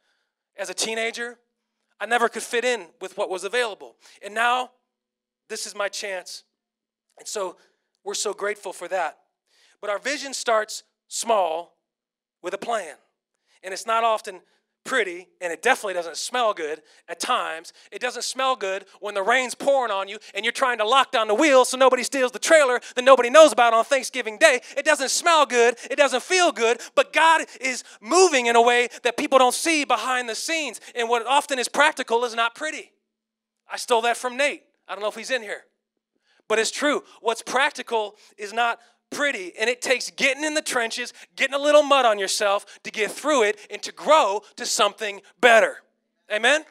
as 0.56 0.68
a 0.68 0.74
teenager. 0.74 1.38
I 2.00 2.06
never 2.06 2.28
could 2.28 2.42
fit 2.42 2.64
in 2.64 2.86
with 3.00 3.16
what 3.16 3.30
was 3.30 3.44
available. 3.44 3.94
And 4.24 4.34
now 4.34 4.70
this 5.48 5.66
is 5.66 5.74
my 5.76 5.88
chance 5.88 6.42
and 7.18 7.26
so 7.26 7.56
we're 8.04 8.14
so 8.14 8.32
grateful 8.32 8.72
for 8.72 8.88
that. 8.88 9.18
But 9.80 9.90
our 9.90 9.98
vision 9.98 10.34
starts 10.34 10.82
small 11.08 11.76
with 12.42 12.54
a 12.54 12.58
plan. 12.58 12.94
And 13.62 13.72
it's 13.72 13.86
not 13.86 14.02
often 14.04 14.40
pretty, 14.84 15.28
and 15.40 15.52
it 15.52 15.62
definitely 15.62 15.94
doesn't 15.94 16.16
smell 16.16 16.52
good 16.52 16.82
at 17.08 17.20
times. 17.20 17.72
It 17.92 18.00
doesn't 18.00 18.24
smell 18.24 18.56
good 18.56 18.84
when 19.00 19.14
the 19.14 19.22
rain's 19.22 19.54
pouring 19.54 19.92
on 19.92 20.08
you 20.08 20.18
and 20.34 20.44
you're 20.44 20.52
trying 20.52 20.78
to 20.78 20.86
lock 20.86 21.12
down 21.12 21.28
the 21.28 21.34
wheels 21.34 21.68
so 21.68 21.76
nobody 21.76 22.02
steals 22.02 22.32
the 22.32 22.40
trailer 22.40 22.80
that 22.96 23.04
nobody 23.04 23.30
knows 23.30 23.52
about 23.52 23.74
on 23.74 23.84
Thanksgiving 23.84 24.38
Day. 24.38 24.60
It 24.76 24.84
doesn't 24.84 25.10
smell 25.10 25.46
good, 25.46 25.76
it 25.90 25.96
doesn't 25.96 26.22
feel 26.22 26.50
good, 26.50 26.80
but 26.96 27.12
God 27.12 27.42
is 27.60 27.84
moving 28.00 28.46
in 28.46 28.56
a 28.56 28.62
way 28.62 28.88
that 29.04 29.16
people 29.16 29.38
don't 29.38 29.54
see 29.54 29.84
behind 29.84 30.28
the 30.28 30.34
scenes. 30.34 30.80
And 30.94 31.08
what 31.08 31.26
often 31.26 31.58
is 31.58 31.68
practical 31.68 32.24
is 32.24 32.34
not 32.34 32.54
pretty. 32.54 32.90
I 33.70 33.76
stole 33.76 34.02
that 34.02 34.16
from 34.16 34.36
Nate. 34.36 34.64
I 34.88 34.94
don't 34.94 35.02
know 35.02 35.08
if 35.08 35.14
he's 35.14 35.30
in 35.30 35.42
here. 35.42 35.62
But 36.48 36.58
it's 36.58 36.70
true. 36.70 37.02
What's 37.20 37.42
practical 37.42 38.16
is 38.36 38.52
not 38.52 38.78
pretty, 39.10 39.52
and 39.58 39.68
it 39.68 39.82
takes 39.82 40.10
getting 40.10 40.42
in 40.42 40.54
the 40.54 40.62
trenches, 40.62 41.12
getting 41.36 41.54
a 41.54 41.58
little 41.58 41.82
mud 41.82 42.06
on 42.06 42.18
yourself 42.18 42.64
to 42.82 42.90
get 42.90 43.10
through 43.10 43.42
it 43.42 43.58
and 43.70 43.82
to 43.82 43.92
grow 43.92 44.42
to 44.56 44.64
something 44.64 45.20
better. 45.40 45.76
Amen? 46.32 46.64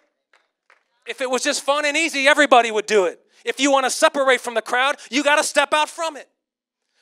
If 1.06 1.22
it 1.22 1.30
was 1.30 1.44
just 1.44 1.64
fun 1.64 1.86
and 1.86 1.96
easy, 1.96 2.28
everybody 2.28 2.72
would 2.72 2.86
do 2.86 3.06
it. 3.06 3.20
If 3.46 3.60
you 3.60 3.72
want 3.72 3.86
to 3.86 3.90
separate 3.90 4.42
from 4.42 4.54
the 4.54 4.62
crowd, 4.62 4.98
you 5.10 5.24
got 5.24 5.36
to 5.38 5.44
step 5.44 5.74
out 5.74 5.90
from 5.90 6.16
it. 6.16 6.28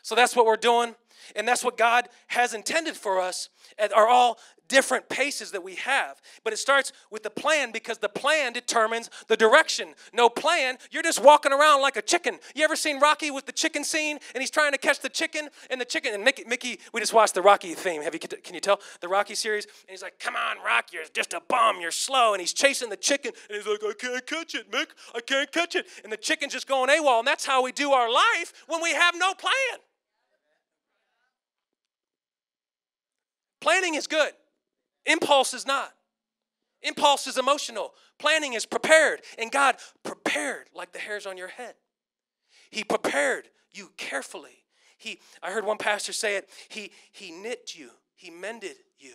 So 0.02 0.16
that's 0.16 0.36
what 0.36 0.46
we're 0.46 0.58
doing, 0.58 0.96
and 1.36 1.48
that's 1.48 1.64
what 1.64 1.78
God 1.78 2.08
has 2.28 2.54
intended 2.54 2.96
for 2.96 3.20
us, 3.20 3.50
are 3.96 4.08
all 4.08 4.40
different 4.70 5.10
paces 5.10 5.52
that 5.52 5.64
we 5.64 5.76
have. 5.76 6.22
But 6.44 6.54
it 6.54 6.58
starts 6.58 6.94
with 7.12 7.24
the 7.24 7.30
plan 7.30 7.72
because 7.72 7.98
the 7.98 8.08
plan 8.08 8.54
determines 8.54 9.10
the 9.28 9.36
direction. 9.36 9.90
No 10.14 10.30
plan, 10.30 10.78
you're 10.92 11.04
just 11.04 11.22
walking 11.22 11.52
around 11.52 11.82
like 11.82 11.98
a 11.98 12.02
chicken. 12.02 12.40
You 12.56 12.64
ever 12.64 12.78
seen 12.78 13.00
Rocky 13.00 13.32
with 13.32 13.46
the 13.46 13.52
chicken 13.52 13.84
scene 13.84 14.20
and 14.34 14.42
he's 14.42 14.52
trying 14.52 14.72
to 14.72 14.78
catch 14.78 15.02
the 15.02 15.10
chicken 15.10 15.50
and 15.70 15.82
the 15.82 15.86
chicken 15.86 16.14
and 16.14 16.24
Mickey, 16.24 16.46
Mickey 16.48 16.80
we 16.94 17.02
just 17.02 17.14
watched 17.14 17.34
the 17.34 17.42
Rocky 17.42 17.74
theme. 17.74 18.02
Have 18.02 18.14
you 18.14 18.20
can 18.20 18.54
you 18.54 18.62
tell 18.62 18.80
the 19.02 19.08
Rocky 19.08 19.36
series? 19.36 19.66
And 19.66 19.90
he's 19.90 20.02
like, 20.02 20.20
"Come 20.20 20.36
on, 20.36 20.58
Rock, 20.64 20.94
you're 20.94 21.04
just 21.14 21.34
a 21.34 21.42
bum. 21.48 21.82
You're 21.82 21.92
slow." 21.92 22.34
And 22.34 22.40
he's 22.40 22.54
chasing 22.54 22.90
the 22.90 22.98
chicken 22.98 23.32
and 23.50 23.58
he's 23.58 23.68
like, 23.68 23.84
"I 23.84 23.94
can't 23.94 24.26
catch 24.26 24.56
it, 24.56 24.72
Mick. 24.72 24.88
I 25.16 25.20
can't 25.22 25.52
catch 25.52 25.76
it." 25.76 25.88
And 26.04 26.14
the 26.14 26.18
chicken's 26.18 26.54
just 26.54 26.68
going 26.68 26.90
AWOL. 26.90 27.20
And 27.20 27.28
that's 27.28 27.46
how 27.46 27.64
we 27.64 27.72
do 27.72 27.92
our 27.92 28.12
life 28.12 28.54
when 28.68 28.82
we 28.82 28.94
have 28.94 29.16
no 29.18 29.34
plan. 29.34 29.80
Planning 33.60 33.96
is 33.96 34.08
good. 34.08 34.32
Impulse 35.10 35.54
is 35.54 35.66
not. 35.66 35.92
Impulse 36.84 37.28
is 37.28 37.38
emotional. 37.38 37.94
Planning 38.20 38.54
is 38.54 38.66
prepared. 38.66 39.22
And 39.38 39.52
God 39.52 39.76
prepared 40.04 40.70
like 40.74 40.94
the 40.94 41.00
hairs 41.00 41.26
on 41.26 41.38
your 41.38 41.48
head. 41.50 41.74
He 42.70 42.84
prepared 42.84 43.50
you 43.72 43.92
carefully. 43.98 44.64
He, 44.98 45.20
I 45.42 45.52
heard 45.52 45.66
one 45.66 45.78
pastor 45.78 46.14
say 46.14 46.36
it, 46.36 46.50
he, 46.68 46.92
he 47.12 47.32
knit 47.32 47.74
you, 47.76 47.90
he 48.16 48.30
mended 48.30 48.76
you. 48.98 49.14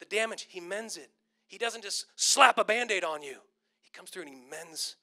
The 0.00 0.06
damage, 0.06 0.46
he 0.50 0.60
mends 0.60 0.96
it. 0.96 1.10
He 1.46 1.58
doesn't 1.58 1.84
just 1.84 2.06
slap 2.16 2.58
a 2.58 2.64
band 2.64 2.90
aid 2.90 3.04
on 3.04 3.22
you, 3.22 3.36
he 3.80 3.90
comes 3.92 4.10
through 4.10 4.22
and 4.22 4.30
he 4.34 4.40
mends 4.50 4.96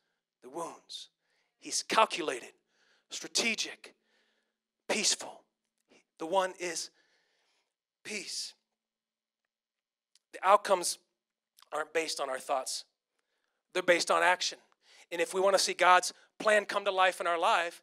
the 0.44 0.50
wounds. 0.50 1.10
He's 1.60 1.84
calculated, 1.84 2.52
strategic, 3.10 3.96
peaceful. 4.90 5.42
The 6.20 6.26
one 6.26 6.54
is 6.60 6.90
peace. 8.04 8.54
The 10.34 10.40
outcomes 10.44 10.98
aren't 11.74 11.94
based 11.94 12.20
on 12.20 12.30
our 12.30 12.40
thoughts, 12.40 12.86
they're 13.74 13.84
based 13.84 14.12
on 14.12 14.24
action. 14.24 14.58
And 15.12 15.20
if 15.20 15.34
we 15.34 15.42
want 15.42 15.56
to 15.56 15.62
see 15.62 15.74
God's 15.74 16.14
plan 16.40 16.66
come 16.66 16.86
to 16.86 16.92
life 16.92 17.20
in 17.20 17.28
our 17.28 17.40
life, 17.40 17.82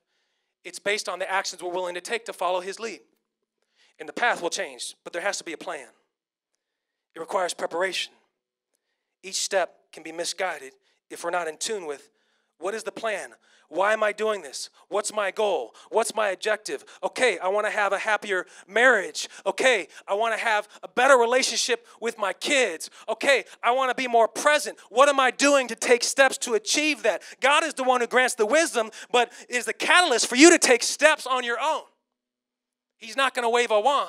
it's 0.65 0.79
based 0.79 1.09
on 1.09 1.19
the 1.19 1.31
actions 1.31 1.63
we're 1.63 1.71
willing 1.71 1.95
to 1.95 2.01
take 2.01 2.25
to 2.25 2.33
follow 2.33 2.61
His 2.61 2.81
lead. 2.81 3.01
And 3.99 4.09
the 4.09 4.13
path 4.13 4.41
will 4.41 4.51
change, 4.51 4.95
but 5.05 5.13
there 5.13 5.23
has 5.23 5.39
to 5.39 5.45
be 5.45 5.53
a 5.53 5.59
plan. 5.59 5.89
It 7.15 7.21
requires 7.21 7.53
preparation. 7.53 8.13
Each 9.23 9.43
step 9.43 9.75
can 9.93 10.03
be 10.03 10.13
misguided 10.13 10.73
if 11.11 11.25
we're 11.25 11.31
not 11.31 11.49
in 11.49 11.57
tune 11.57 11.87
with 11.87 12.11
what 12.59 12.75
is 12.75 12.83
the 12.83 12.93
plan? 12.93 13.31
Why 13.69 13.93
am 13.93 14.03
I 14.03 14.13
doing 14.13 14.41
this? 14.41 14.71
What's 14.89 15.13
my 15.13 15.31
goal? 15.31 15.75
What's 15.91 16.15
my 16.15 16.29
objective? 16.29 16.85
Okay, 17.03 17.39
I 17.39 17.49
want 17.49 17.67
to 17.67 17.71
have 17.71 17.93
a 17.93 17.99
happier 17.99 18.47
marriage. 18.67 19.29
Okay, 19.45 19.89
I 20.07 20.15
want 20.15 20.37
to 20.37 20.43
have 20.43 20.67
a 20.83 20.89
better 20.89 21.17
relationship 21.17 21.87
with 22.01 22.19
my 22.19 22.33
kids. 22.33 22.89
Okay, 23.09 23.45
I 23.63 23.73
want 23.73 23.91
to 23.91 23.95
be 23.95 24.09
more 24.09 24.27
present. 24.27 24.79
What 24.89 25.11
am 25.11 25.21
I 25.21 25.31
doing 25.31 25.69
to 25.69 25.75
take 25.75 26.03
steps 26.03 26.39
to 26.39 26.55
achieve 26.55 27.03
that? 27.03 27.23
God 27.41 27.63
is 27.63 27.75
the 27.75 27.85
one 27.85 28.01
who 28.01 28.07
grants 28.07 28.35
the 28.35 28.47
wisdom, 28.47 28.91
but 29.13 29.31
is 29.51 29.67
the 29.67 29.75
catalyst 29.75 30.29
for 30.29 30.37
you 30.37 30.51
to 30.51 30.59
take 30.59 30.83
steps 30.83 31.27
on 31.27 31.45
your 31.45 31.59
own. 31.61 31.83
He's 32.97 33.17
not 33.17 33.35
going 33.35 33.45
to 33.45 33.51
wave 33.51 33.71
a 33.71 33.81
wand. 33.81 34.09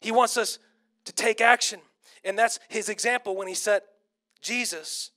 He 0.00 0.12
wants 0.12 0.38
us 0.38 0.58
to 1.04 1.12
take 1.12 1.42
action. 1.42 1.80
And 2.24 2.38
that's 2.38 2.58
his 2.68 2.88
example 2.88 3.36
when 3.36 3.48
he 3.48 3.54
set 3.54 3.84
Jesus 4.40 5.10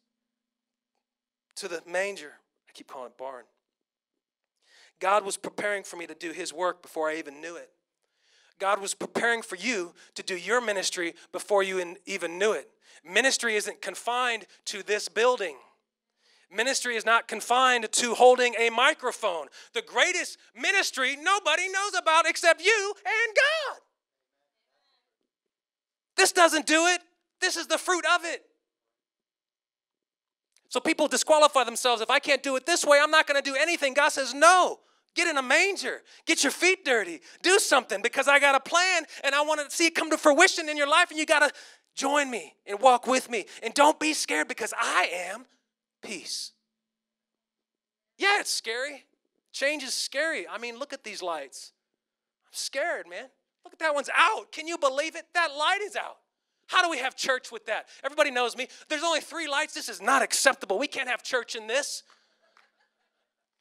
to 1.59 1.67
the 1.67 1.81
manger. 1.87 2.33
I 2.67 2.71
keep 2.73 2.87
calling 2.87 3.07
it 3.07 3.17
barn. 3.17 3.43
God 4.99 5.25
was 5.25 5.37
preparing 5.37 5.83
for 5.83 5.95
me 5.95 6.07
to 6.07 6.15
do 6.15 6.31
his 6.31 6.53
work 6.53 6.81
before 6.81 7.09
I 7.09 7.15
even 7.15 7.41
knew 7.41 7.55
it. 7.55 7.69
God 8.59 8.81
was 8.81 8.93
preparing 8.93 9.41
for 9.41 9.55
you 9.55 9.93
to 10.15 10.23
do 10.23 10.35
your 10.35 10.59
ministry 10.59 11.13
before 11.31 11.63
you 11.63 11.95
even 12.05 12.37
knew 12.37 12.51
it. 12.51 12.69
Ministry 13.05 13.55
isn't 13.55 13.81
confined 13.81 14.45
to 14.65 14.83
this 14.83 15.07
building. 15.07 15.55
Ministry 16.51 16.95
is 16.95 17.05
not 17.05 17.27
confined 17.27 17.89
to 17.91 18.15
holding 18.15 18.55
a 18.59 18.69
microphone. 18.69 19.47
The 19.73 19.81
greatest 19.81 20.37
ministry 20.55 21.15
nobody 21.21 21.69
knows 21.69 21.93
about 21.97 22.27
except 22.27 22.61
you 22.61 22.93
and 23.05 23.35
God. 23.35 23.79
This 26.17 26.31
doesn't 26.33 26.65
do 26.65 26.87
it, 26.87 27.01
this 27.39 27.55
is 27.55 27.67
the 27.67 27.77
fruit 27.77 28.03
of 28.13 28.25
it. 28.25 28.43
So 30.69 30.79
people 30.79 31.07
disqualify 31.07 31.63
themselves. 31.63 32.01
If 32.01 32.09
I 32.09 32.19
can't 32.19 32.43
do 32.43 32.55
it 32.55 32.65
this 32.65 32.85
way, 32.85 32.99
I'm 33.01 33.11
not 33.11 33.27
going 33.27 33.41
to 33.41 33.47
do 33.47 33.57
anything. 33.59 33.93
God 33.93 34.09
says, 34.09 34.33
no. 34.33 34.79
Get 35.15 35.27
in 35.27 35.37
a 35.37 35.41
manger. 35.41 36.03
Get 36.25 36.43
your 36.43 36.51
feet 36.51 36.85
dirty. 36.85 37.19
Do 37.41 37.57
something 37.57 38.01
because 38.01 38.27
I 38.27 38.39
got 38.39 38.53
a 38.53 38.59
plan 38.59 39.03
and 39.23 39.33
I 39.33 39.41
want 39.41 39.67
to 39.67 39.75
see 39.75 39.87
it 39.87 39.95
come 39.95 40.11
to 40.11 40.17
fruition 40.17 40.69
in 40.69 40.77
your 40.77 40.87
life. 40.87 41.09
And 41.09 41.19
you 41.19 41.25
got 41.25 41.39
to 41.39 41.51
join 41.95 42.29
me 42.29 42.53
and 42.67 42.79
walk 42.79 43.07
with 43.07 43.29
me. 43.29 43.45
And 43.63 43.73
don't 43.73 43.99
be 43.99 44.13
scared 44.13 44.47
because 44.47 44.71
I 44.79 45.09
am 45.31 45.45
peace. 46.03 46.51
Yeah, 48.17 48.39
it's 48.39 48.53
scary. 48.53 49.05
Change 49.51 49.81
is 49.81 49.95
scary. 49.95 50.47
I 50.47 50.59
mean, 50.59 50.77
look 50.77 50.93
at 50.93 51.03
these 51.03 51.23
lights. 51.23 51.73
I'm 52.45 52.53
scared, 52.53 53.07
man. 53.09 53.25
Look 53.65 53.73
at 53.73 53.79
that 53.79 53.95
one's 53.95 54.09
out. 54.15 54.51
Can 54.51 54.67
you 54.67 54.77
believe 54.77 55.15
it? 55.15 55.25
That 55.33 55.49
light 55.57 55.79
is 55.81 55.95
out. 55.95 56.18
How 56.69 56.83
do 56.83 56.89
we 56.91 56.99
have 56.99 57.15
church 57.15 57.51
with 57.51 57.65
that? 57.65 57.87
Everybody 58.03 58.29
knows 58.29 58.55
me. 58.55 58.67
There's 58.89 59.01
only 59.01 59.21
three 59.21 59.47
lights. 59.47 59.73
This 59.73 59.89
is 59.89 60.03
not 60.03 60.21
acceptable. 60.21 60.77
We 60.77 60.85
can't 60.85 61.09
have 61.09 61.23
church 61.23 61.55
in 61.55 61.65
this. 61.65 62.03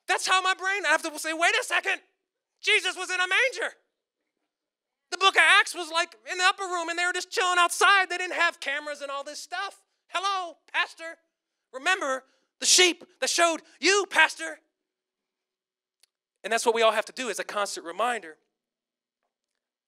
That's 0.07 0.29
how 0.29 0.43
my 0.43 0.53
brain, 0.53 0.85
I 0.85 0.91
have 0.91 1.03
to 1.03 1.19
say, 1.19 1.33
wait 1.33 1.55
a 1.59 1.65
second. 1.65 2.03
Jesus 2.61 2.99
was 2.99 3.09
in 3.09 3.17
a 3.17 3.27
manger. 3.27 3.73
The 5.11 5.17
book 5.17 5.37
of 5.37 5.43
Acts 5.59 5.75
was 5.75 5.91
like 5.91 6.15
in 6.31 6.37
the 6.37 6.45
upper 6.45 6.65
room 6.65 6.91
and 6.91 6.99
they 6.99 7.07
were 7.07 7.15
just 7.15 7.31
chilling 7.31 7.59
outside. 7.59 8.11
They 8.11 8.19
didn't 8.19 8.35
have 8.35 8.61
cameras 8.61 9.01
and 9.01 9.11
all 9.11 9.25
this 9.25 9.41
stuff. 9.41 9.81
Hello, 10.09 10.57
Pastor. 10.71 11.17
Remember 11.73 12.25
the 12.61 12.67
sheep 12.67 13.05
that 13.23 13.31
showed 13.31 13.63
you, 13.81 14.05
Pastor. 14.11 14.59
And 16.45 16.53
that's 16.53 16.67
what 16.67 16.75
we 16.75 16.83
all 16.83 16.93
have 16.93 17.07
to 17.07 17.13
do 17.13 17.31
is 17.31 17.39
a 17.39 17.45
constant 17.45 17.87
reminder. 17.87 18.37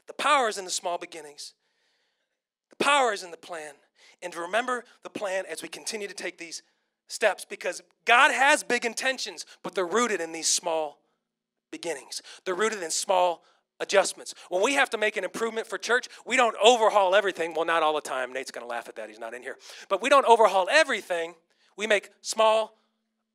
The 0.06 0.14
power 0.14 0.48
is 0.48 0.56
in 0.56 0.64
the 0.64 0.70
small 0.70 0.96
beginnings 0.96 1.52
power 2.80 3.12
is 3.12 3.22
in 3.22 3.30
the 3.30 3.36
plan. 3.36 3.74
And 4.22 4.34
remember 4.34 4.84
the 5.02 5.10
plan 5.10 5.44
as 5.50 5.62
we 5.62 5.68
continue 5.68 6.08
to 6.08 6.14
take 6.14 6.38
these 6.38 6.62
steps 7.06 7.44
because 7.44 7.82
God 8.04 8.32
has 8.32 8.62
big 8.62 8.84
intentions, 8.84 9.46
but 9.62 9.74
they're 9.74 9.86
rooted 9.86 10.20
in 10.20 10.32
these 10.32 10.48
small 10.48 11.00
beginnings. 11.70 12.22
They're 12.44 12.54
rooted 12.54 12.82
in 12.82 12.90
small 12.90 13.42
adjustments. 13.80 14.34
When 14.50 14.62
we 14.62 14.74
have 14.74 14.90
to 14.90 14.98
make 14.98 15.16
an 15.16 15.24
improvement 15.24 15.66
for 15.66 15.78
church, 15.78 16.08
we 16.26 16.36
don't 16.36 16.56
overhaul 16.62 17.14
everything. 17.14 17.54
Well, 17.54 17.64
not 17.64 17.82
all 17.82 17.94
the 17.94 18.00
time. 18.00 18.32
Nate's 18.32 18.50
going 18.50 18.64
to 18.64 18.68
laugh 18.68 18.88
at 18.88 18.96
that. 18.96 19.08
He's 19.08 19.18
not 19.18 19.34
in 19.34 19.42
here. 19.42 19.56
But 19.88 20.02
we 20.02 20.08
don't 20.08 20.26
overhaul 20.26 20.68
everything. 20.70 21.34
We 21.76 21.86
make 21.86 22.10
small 22.20 22.76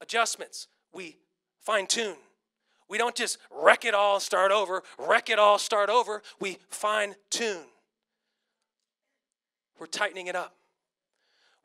adjustments. 0.01 0.67
We 0.93 1.17
fine 1.61 1.87
tune. 1.87 2.17
We 2.87 2.99
don't 2.99 3.15
just 3.15 3.39
wreck 3.49 3.83
it 3.83 3.95
all, 3.95 4.19
start 4.19 4.51
over, 4.51 4.83
wreck 4.99 5.31
it 5.31 5.39
all, 5.39 5.57
start 5.57 5.89
over. 5.89 6.21
We 6.39 6.59
fine 6.69 7.15
tune. 7.31 7.65
We're 9.79 9.87
tightening 9.87 10.27
it 10.27 10.35
up. 10.35 10.55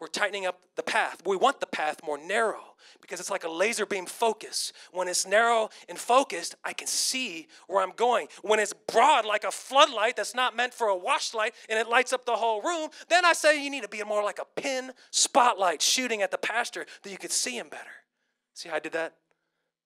We're 0.01 0.09
tightening 0.09 0.47
up 0.47 0.63
the 0.77 0.83
path. 0.83 1.21
We 1.27 1.37
want 1.37 1.61
the 1.61 1.67
path 1.67 2.01
more 2.03 2.17
narrow 2.17 2.75
because 3.03 3.21
it's 3.21 3.31
like 3.31 3.45
a 3.45 3.51
laser 3.51 3.85
beam 3.85 4.07
focus. 4.07 4.73
When 4.93 5.09
it's 5.09 5.27
narrow 5.27 5.69
and 5.91 5.99
focused, 5.99 6.55
I 6.65 6.73
can 6.73 6.87
see 6.87 7.49
where 7.67 7.83
I'm 7.83 7.93
going. 7.95 8.29
When 8.41 8.59
it's 8.61 8.73
broad, 8.73 9.27
like 9.27 9.45
a 9.45 9.51
floodlight 9.51 10.17
that's 10.17 10.35
not 10.35 10.57
meant 10.57 10.73
for 10.73 10.87
a 10.87 10.97
wash 10.97 11.35
light 11.35 11.55
and 11.69 11.79
it 11.79 11.87
lights 11.87 12.15
up 12.15 12.25
the 12.25 12.37
whole 12.37 12.63
room, 12.63 12.89
then 13.11 13.27
I 13.27 13.35
say 13.35 13.63
you 13.63 13.69
need 13.69 13.83
to 13.83 13.91
be 13.91 14.03
more 14.03 14.25
like 14.25 14.39
a 14.39 14.61
pin 14.61 14.93
spotlight 15.11 15.83
shooting 15.83 16.23
at 16.23 16.31
the 16.31 16.39
pastor 16.39 16.87
that 17.03 17.11
you 17.11 17.19
could 17.19 17.33
see 17.33 17.59
him 17.59 17.69
better. 17.69 17.91
See 18.55 18.71
how 18.71 18.77
I 18.77 18.81
did 18.81 18.93
that? 18.93 19.17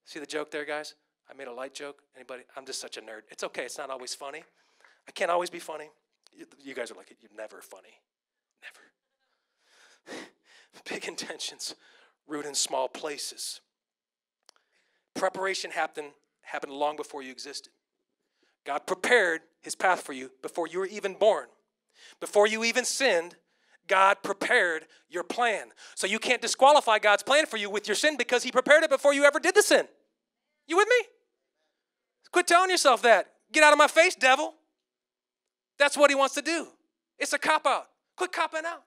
See 0.05 0.21
the 0.21 0.27
joke 0.27 0.53
there, 0.53 0.65
guys? 0.65 0.95
I 1.29 1.35
made 1.35 1.49
a 1.49 1.53
light 1.53 1.75
joke. 1.75 2.03
Anybody? 2.15 2.45
I'm 2.57 2.67
just 2.67 2.81
such 2.81 2.97
a 2.99 3.01
nerd. 3.01 3.23
It's 3.31 3.43
okay. 3.43 3.65
It's 3.65 3.79
not 3.79 3.91
always 3.91 4.15
funny. 4.15 4.45
I 5.09 5.11
can't 5.11 5.31
always 5.31 5.51
be 5.51 5.59
funny. 5.59 5.91
You 6.63 6.75
guys 6.75 6.91
are 6.91 6.95
like, 6.95 7.15
you're 7.21 7.31
never 7.37 7.61
funny. 7.61 8.01
Never. 10.07 10.21
Big 10.89 11.07
intentions, 11.07 11.75
root 12.27 12.47
in 12.47 12.55
small 12.55 12.89
places. 12.89 13.61
Preparation 15.15 15.71
happened, 15.71 16.09
happened 16.43 16.73
long 16.73 16.97
before 16.97 17.23
you 17.23 17.31
existed. 17.31 17.73
God 18.65 18.87
prepared 18.87 19.43
his 19.61 19.75
path 19.75 20.01
for 20.01 20.13
you 20.13 20.31
before 20.43 20.67
you 20.67 20.81
were 20.81 20.87
even 20.87 21.15
born. 21.15 21.47
Before 22.21 22.47
you 22.47 22.65
even 22.65 22.85
sinned, 22.85 23.37
God 23.87 24.19
prepared 24.23 24.87
your 25.11 25.23
plan. 25.23 25.69
So 25.95 26.07
you 26.07 26.19
can't 26.19 26.41
disqualify 26.41 26.99
God's 26.99 27.23
plan 27.23 27.47
for 27.47 27.57
you 27.57 27.69
with 27.69 27.87
your 27.87 27.95
sin 27.95 28.17
because 28.17 28.43
he 28.43 28.51
prepared 28.51 28.83
it 28.83 28.91
before 28.91 29.13
you 29.15 29.25
ever 29.25 29.39
did 29.39 29.55
the 29.55 29.63
sin. 29.63 29.87
You 30.67 30.77
with 30.77 30.89
me? 30.89 31.07
Quit 32.33 32.47
telling 32.47 32.71
yourself 32.71 33.03
that. 33.03 33.27
Get 33.53 33.63
out 33.63 33.73
of 33.73 33.79
my 33.79 33.87
face, 33.87 34.15
devil. 34.15 34.55
That's 35.79 35.97
what 35.97 36.11
he 36.11 36.17
wants 36.17 36.35
to 36.35 36.43
do. 36.43 36.69
It's 37.19 37.33
a 37.33 37.39
cop 37.39 37.67
out. 37.67 37.87
Quit 38.17 38.33
copping 38.33 38.65
out. 38.67 38.83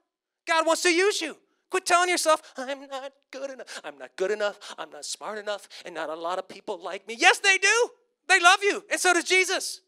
God 0.47 0.65
wants 0.65 0.83
to 0.83 0.89
use 0.89 1.21
you. 1.21 1.37
Quit 1.69 1.85
telling 1.85 2.09
yourself, 2.09 2.41
I'm 2.55 2.87
not 2.87 3.11
good 3.31 3.51
enough. 3.51 3.81
I'm 3.83 3.97
not 3.97 4.15
good 4.15 4.31
enough. 4.31 4.57
I'm 4.77 4.89
not 4.89 5.03
smart 5.03 5.37
enough. 5.37 5.67
And 5.85 5.93
not 5.95 6.09
a 6.09 6.15
lot 6.15 6.39
of 6.39 6.47
people 6.47 6.79
like 6.81 7.07
me. 7.07 7.15
Yes, 7.17 7.39
they 7.39 7.57
do. 7.57 7.89
They 8.27 8.39
love 8.39 8.59
you. 8.63 8.83
And 8.89 8.99
so 8.99 9.13
does 9.13 9.25
Jesus. 9.25 9.81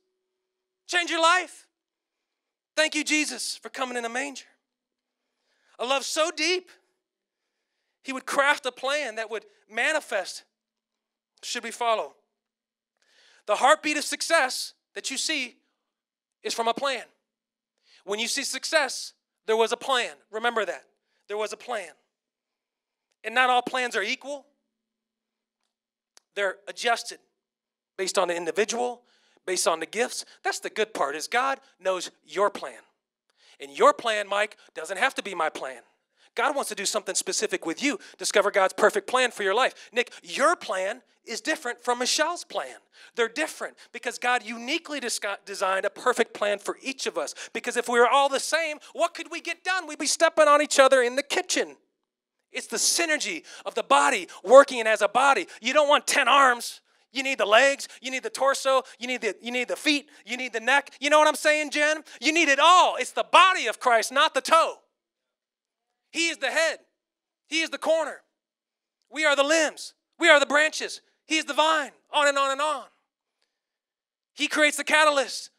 Change 0.87 1.09
your 1.09 1.21
life. 1.21 1.67
Thank 2.75 2.95
you, 2.95 3.03
Jesus, 3.03 3.57
for 3.57 3.69
coming 3.69 3.97
in 3.97 4.05
a 4.05 4.09
manger. 4.09 4.45
A 5.79 5.85
love 5.85 6.03
so 6.03 6.31
deep, 6.35 6.69
he 8.03 8.11
would 8.11 8.25
craft 8.25 8.65
a 8.65 8.71
plan 8.71 9.15
that 9.15 9.29
would 9.29 9.45
manifest 9.71 10.43
should 11.43 11.63
we 11.63 11.71
follow. 11.71 12.15
The 13.45 13.55
heartbeat 13.55 13.97
of 13.97 14.03
success 14.03 14.73
that 14.95 15.09
you 15.09 15.17
see 15.17 15.58
is 16.43 16.53
from 16.53 16.67
a 16.67 16.73
plan. 16.73 17.03
When 18.05 18.19
you 18.19 18.27
see 18.27 18.43
success, 18.43 19.13
there 19.45 19.57
was 19.57 19.71
a 19.71 19.77
plan. 19.77 20.11
Remember 20.31 20.65
that. 20.65 20.83
There 21.27 21.37
was 21.37 21.53
a 21.53 21.57
plan. 21.57 21.89
And 23.23 23.35
not 23.35 23.49
all 23.49 23.61
plans 23.61 23.95
are 23.95 24.03
equal, 24.03 24.45
they're 26.35 26.55
adjusted 26.67 27.19
based 27.97 28.17
on 28.17 28.29
the 28.29 28.35
individual, 28.35 29.01
based 29.45 29.67
on 29.67 29.79
the 29.79 29.85
gifts. 29.85 30.23
That's 30.43 30.59
the 30.59 30.69
good 30.69 30.93
part 30.93 31.15
is 31.15 31.27
God 31.27 31.59
knows 31.79 32.11
your 32.25 32.49
plan. 32.49 32.79
And 33.59 33.77
your 33.77 33.93
plan, 33.93 34.27
Mike, 34.29 34.55
doesn't 34.73 34.97
have 34.97 35.13
to 35.15 35.23
be 35.23 35.35
my 35.35 35.49
plan. 35.49 35.81
God 36.39 36.55
wants 36.55 36.69
to 36.69 36.75
do 36.75 36.85
something 36.85 37.15
specific 37.15 37.65
with 37.65 37.83
you. 37.83 37.99
Discover 38.17 38.51
God's 38.51 38.71
perfect 38.71 39.07
plan 39.07 39.29
for 39.29 39.43
your 39.43 39.53
life. 39.53 39.89
Nick, 39.91 40.13
your 40.23 40.55
plan 40.55 41.01
is 41.25 41.41
different 41.41 41.83
from 41.83 41.99
Michelle's 41.99 42.45
plan. 42.45 42.77
They're 43.17 43.27
different 43.27 43.75
because 43.91 44.17
God 44.17 44.41
uniquely 44.45 45.01
designed 45.45 45.83
a 45.83 45.89
perfect 45.89 46.33
plan 46.33 46.57
for 46.57 46.77
each 46.81 47.07
of 47.07 47.17
us. 47.17 47.35
Because 47.51 47.75
if 47.75 47.89
we 47.89 47.99
were 47.99 48.07
all 48.07 48.29
the 48.29 48.39
same, 48.39 48.77
what 48.93 49.13
could 49.13 49.29
we 49.29 49.41
get 49.41 49.65
done? 49.65 49.85
We'd 49.85 49.99
be 49.99 50.05
stepping 50.05 50.47
on 50.47 50.61
each 50.61 50.79
other 50.79 51.01
in 51.01 51.17
the 51.17 51.23
kitchen. 51.23 51.75
It's 52.53 52.67
the 52.67 52.77
synergy 52.77 53.43
of 53.65 53.75
the 53.75 53.83
body 53.83 54.29
working 54.41 54.87
as 54.87 55.01
a 55.01 55.09
body. 55.09 55.45
You 55.61 55.73
don't 55.73 55.89
want 55.89 56.07
10 56.07 56.29
arms. 56.29 56.79
You 57.11 57.21
need 57.21 57.39
the 57.39 57.45
legs, 57.45 57.89
you 58.01 58.11
need 58.11 58.23
the 58.23 58.29
torso, 58.29 58.83
you 58.97 59.07
need 59.07 59.21
the, 59.21 59.35
you 59.41 59.51
need 59.51 59.67
the 59.67 59.75
feet, 59.75 60.07
you 60.25 60.37
need 60.37 60.53
the 60.53 60.59
neck. 60.61 60.91
You 61.01 61.09
know 61.09 61.19
what 61.19 61.27
I'm 61.27 61.35
saying, 61.35 61.71
Jen? 61.71 62.03
You 62.21 62.31
need 62.31 62.47
it 62.47 62.59
all. 62.59 62.95
It's 62.95 63.11
the 63.11 63.25
body 63.29 63.67
of 63.67 63.79
Christ, 63.79 64.13
not 64.13 64.33
the 64.33 64.41
toe. 64.41 64.75
He 66.11 66.27
is 66.29 66.37
the 66.37 66.51
head, 66.51 66.79
He 67.47 67.61
is 67.61 67.69
the 67.69 67.77
corner. 67.77 68.21
We 69.11 69.25
are 69.25 69.35
the 69.35 69.43
limbs, 69.43 69.93
we 70.19 70.29
are 70.29 70.39
the 70.39 70.45
branches. 70.45 71.01
He 71.25 71.37
is 71.37 71.45
the 71.45 71.53
vine, 71.53 71.91
on 72.11 72.27
and 72.27 72.37
on 72.39 72.51
and 72.51 72.61
on. 72.61 72.85
He 74.33 74.47
creates 74.47 74.77
the 74.77 74.83
catalyst. 74.83 75.51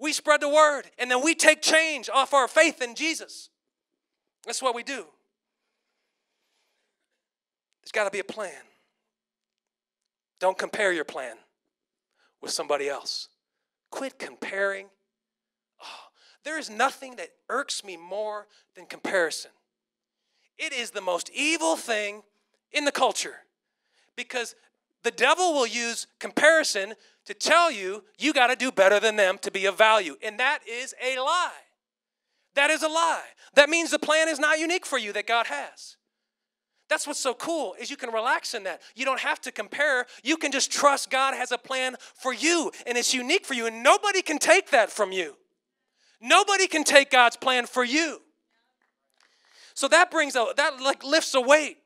We 0.00 0.12
spread 0.12 0.40
the 0.40 0.48
word, 0.48 0.90
and 0.98 1.08
then 1.08 1.22
we 1.22 1.36
take 1.36 1.62
change 1.62 2.10
off 2.12 2.34
our 2.34 2.48
faith 2.48 2.82
in 2.82 2.96
Jesus. 2.96 3.50
That's 4.44 4.60
what 4.60 4.74
we 4.74 4.82
do. 4.82 5.06
There's 7.82 7.92
got 7.92 8.04
to 8.04 8.10
be 8.10 8.18
a 8.18 8.24
plan. 8.24 8.62
Don't 10.40 10.58
compare 10.58 10.92
your 10.92 11.04
plan 11.04 11.36
with 12.40 12.50
somebody 12.50 12.88
else. 12.88 13.28
Quit 13.90 14.18
comparing. 14.18 14.86
Oh, 15.80 16.06
there 16.44 16.58
is 16.58 16.68
nothing 16.68 17.14
that 17.16 17.28
irks 17.48 17.84
me 17.84 17.96
more 17.96 18.48
than 18.74 18.86
comparison. 18.86 19.52
It 20.58 20.72
is 20.72 20.90
the 20.90 21.00
most 21.00 21.30
evil 21.34 21.76
thing 21.76 22.22
in 22.72 22.84
the 22.84 22.92
culture 22.92 23.34
because 24.16 24.54
the 25.02 25.10
devil 25.10 25.52
will 25.54 25.66
use 25.66 26.06
comparison 26.18 26.94
to 27.26 27.34
tell 27.34 27.70
you 27.70 28.04
you 28.18 28.32
got 28.32 28.48
to 28.48 28.56
do 28.56 28.70
better 28.70 29.00
than 29.00 29.16
them 29.16 29.38
to 29.42 29.50
be 29.50 29.66
of 29.66 29.76
value. 29.76 30.16
And 30.22 30.38
that 30.40 30.60
is 30.68 30.94
a 31.02 31.18
lie. 31.18 31.50
That 32.54 32.70
is 32.70 32.82
a 32.82 32.88
lie. 32.88 33.22
That 33.54 33.70
means 33.70 33.90
the 33.90 33.98
plan 33.98 34.28
is 34.28 34.38
not 34.38 34.58
unique 34.58 34.86
for 34.86 34.98
you 34.98 35.12
that 35.12 35.26
God 35.26 35.46
has. 35.46 35.96
That's 36.88 37.06
what's 37.06 37.20
so 37.20 37.32
cool 37.32 37.74
is 37.80 37.90
you 37.90 37.96
can 37.96 38.12
relax 38.12 38.52
in 38.52 38.64
that. 38.64 38.82
You 38.94 39.06
don't 39.06 39.20
have 39.20 39.40
to 39.42 39.52
compare. 39.52 40.04
You 40.22 40.36
can 40.36 40.52
just 40.52 40.70
trust 40.70 41.10
God 41.10 41.34
has 41.34 41.50
a 41.50 41.56
plan 41.56 41.96
for 42.14 42.34
you 42.34 42.70
and 42.86 42.98
it's 42.98 43.14
unique 43.14 43.46
for 43.46 43.54
you 43.54 43.66
and 43.66 43.82
nobody 43.82 44.20
can 44.20 44.38
take 44.38 44.70
that 44.70 44.90
from 44.90 45.10
you. 45.10 45.36
Nobody 46.20 46.66
can 46.66 46.84
take 46.84 47.10
God's 47.10 47.36
plan 47.36 47.66
for 47.66 47.82
you. 47.82 48.20
So 49.74 49.88
that 49.88 50.10
brings 50.10 50.36
a 50.36 50.46
that 50.56 50.80
like 50.80 51.04
lifts 51.04 51.34
a 51.34 51.40
weight 51.40 51.78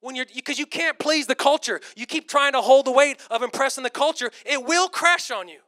when 0.00 0.14
you're 0.16 0.26
because 0.34 0.58
you 0.58 0.66
can't 0.66 0.98
please 0.98 1.26
the 1.26 1.34
culture. 1.34 1.80
You 1.96 2.06
keep 2.06 2.28
trying 2.28 2.52
to 2.52 2.60
hold 2.60 2.86
the 2.86 2.92
weight 2.92 3.20
of 3.30 3.42
impressing 3.42 3.84
the 3.84 3.90
culture, 3.90 4.30
it 4.44 4.64
will 4.64 4.88
crash 4.88 5.30
on 5.30 5.48
you. 5.48 5.60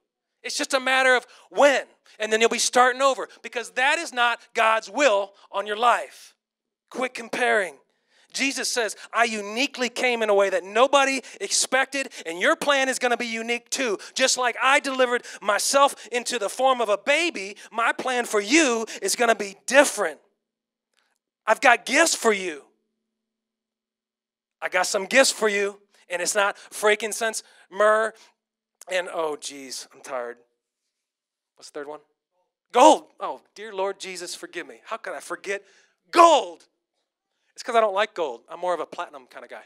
It's 0.42 0.56
just 0.56 0.74
a 0.74 0.80
matter 0.80 1.14
of 1.14 1.26
when. 1.50 1.84
And 2.18 2.32
then 2.32 2.40
you'll 2.40 2.50
be 2.50 2.58
starting 2.58 3.02
over 3.02 3.28
because 3.42 3.70
that 3.72 3.98
is 3.98 4.12
not 4.12 4.40
God's 4.54 4.90
will 4.90 5.32
on 5.52 5.66
your 5.66 5.76
life. 5.76 6.34
Quit 6.90 7.14
comparing. 7.14 7.74
Jesus 8.32 8.70
says, 8.70 8.96
I 9.12 9.24
uniquely 9.24 9.88
came 9.88 10.22
in 10.22 10.28
a 10.28 10.34
way 10.34 10.50
that 10.50 10.62
nobody 10.62 11.20
expected, 11.40 12.10
and 12.24 12.38
your 12.38 12.54
plan 12.54 12.88
is 12.88 12.98
going 12.98 13.10
to 13.10 13.16
be 13.16 13.26
unique 13.26 13.70
too. 13.70 13.98
Just 14.14 14.38
like 14.38 14.56
I 14.62 14.78
delivered 14.78 15.24
myself 15.42 15.96
into 16.12 16.38
the 16.38 16.48
form 16.48 16.80
of 16.80 16.88
a 16.88 16.98
baby, 16.98 17.56
my 17.72 17.92
plan 17.92 18.24
for 18.26 18.40
you 18.40 18.86
is 19.02 19.16
going 19.16 19.30
to 19.30 19.34
be 19.34 19.56
different. 19.66 20.20
I've 21.46 21.60
got 21.60 21.86
gifts 21.86 22.14
for 22.14 22.32
you. 22.32 22.64
I 24.62 24.68
got 24.68 24.86
some 24.86 25.06
gifts 25.06 25.32
for 25.32 25.48
you, 25.48 25.80
and 26.08 26.20
it's 26.20 26.34
not 26.34 26.58
frankincense, 26.58 27.42
myrrh, 27.70 28.12
and 28.92 29.08
oh, 29.12 29.36
geez, 29.36 29.88
I'm 29.94 30.02
tired. 30.02 30.36
What's 31.56 31.70
the 31.70 31.80
third 31.80 31.88
one? 31.88 32.00
Gold. 32.72 33.04
Oh, 33.18 33.40
dear 33.54 33.72
Lord 33.72 33.98
Jesus, 33.98 34.34
forgive 34.34 34.66
me. 34.66 34.76
How 34.84 34.96
could 34.96 35.14
I 35.14 35.20
forget 35.20 35.62
gold? 36.10 36.66
It's 37.54 37.62
because 37.62 37.74
I 37.74 37.80
don't 37.80 37.94
like 37.94 38.14
gold. 38.14 38.42
I'm 38.48 38.60
more 38.60 38.74
of 38.74 38.80
a 38.80 38.86
platinum 38.86 39.26
kind 39.26 39.44
of 39.44 39.50
guy. 39.50 39.64